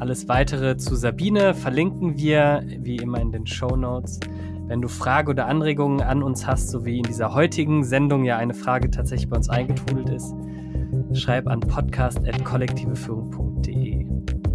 Alles 0.00 0.26
weitere 0.26 0.76
zu 0.76 0.96
Sabine 0.96 1.54
verlinken 1.54 2.18
wir 2.18 2.64
wie 2.66 2.96
immer 2.96 3.20
in 3.20 3.30
den 3.30 3.46
Show 3.46 3.76
Notes. 3.76 4.18
Wenn 4.66 4.82
du 4.82 4.88
Fragen 4.88 5.30
oder 5.30 5.46
Anregungen 5.46 6.00
an 6.00 6.24
uns 6.24 6.48
hast, 6.48 6.70
so 6.70 6.84
wie 6.84 6.98
in 6.98 7.04
dieser 7.04 7.32
heutigen 7.32 7.84
Sendung 7.84 8.24
ja 8.24 8.38
eine 8.38 8.54
Frage 8.54 8.90
tatsächlich 8.90 9.30
bei 9.30 9.36
uns 9.36 9.48
eingetrudelt 9.48 10.10
ist, 10.10 10.34
schreib 11.12 11.46
an 11.46 11.60
podcast.kollektiveführung.de. 11.60 14.04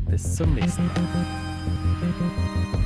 Bis 0.09 0.35
zum 0.35 0.55
nächsten 0.55 0.87
Mal. 0.87 1.52
Thank 2.03 2.19
you. 2.19 2.82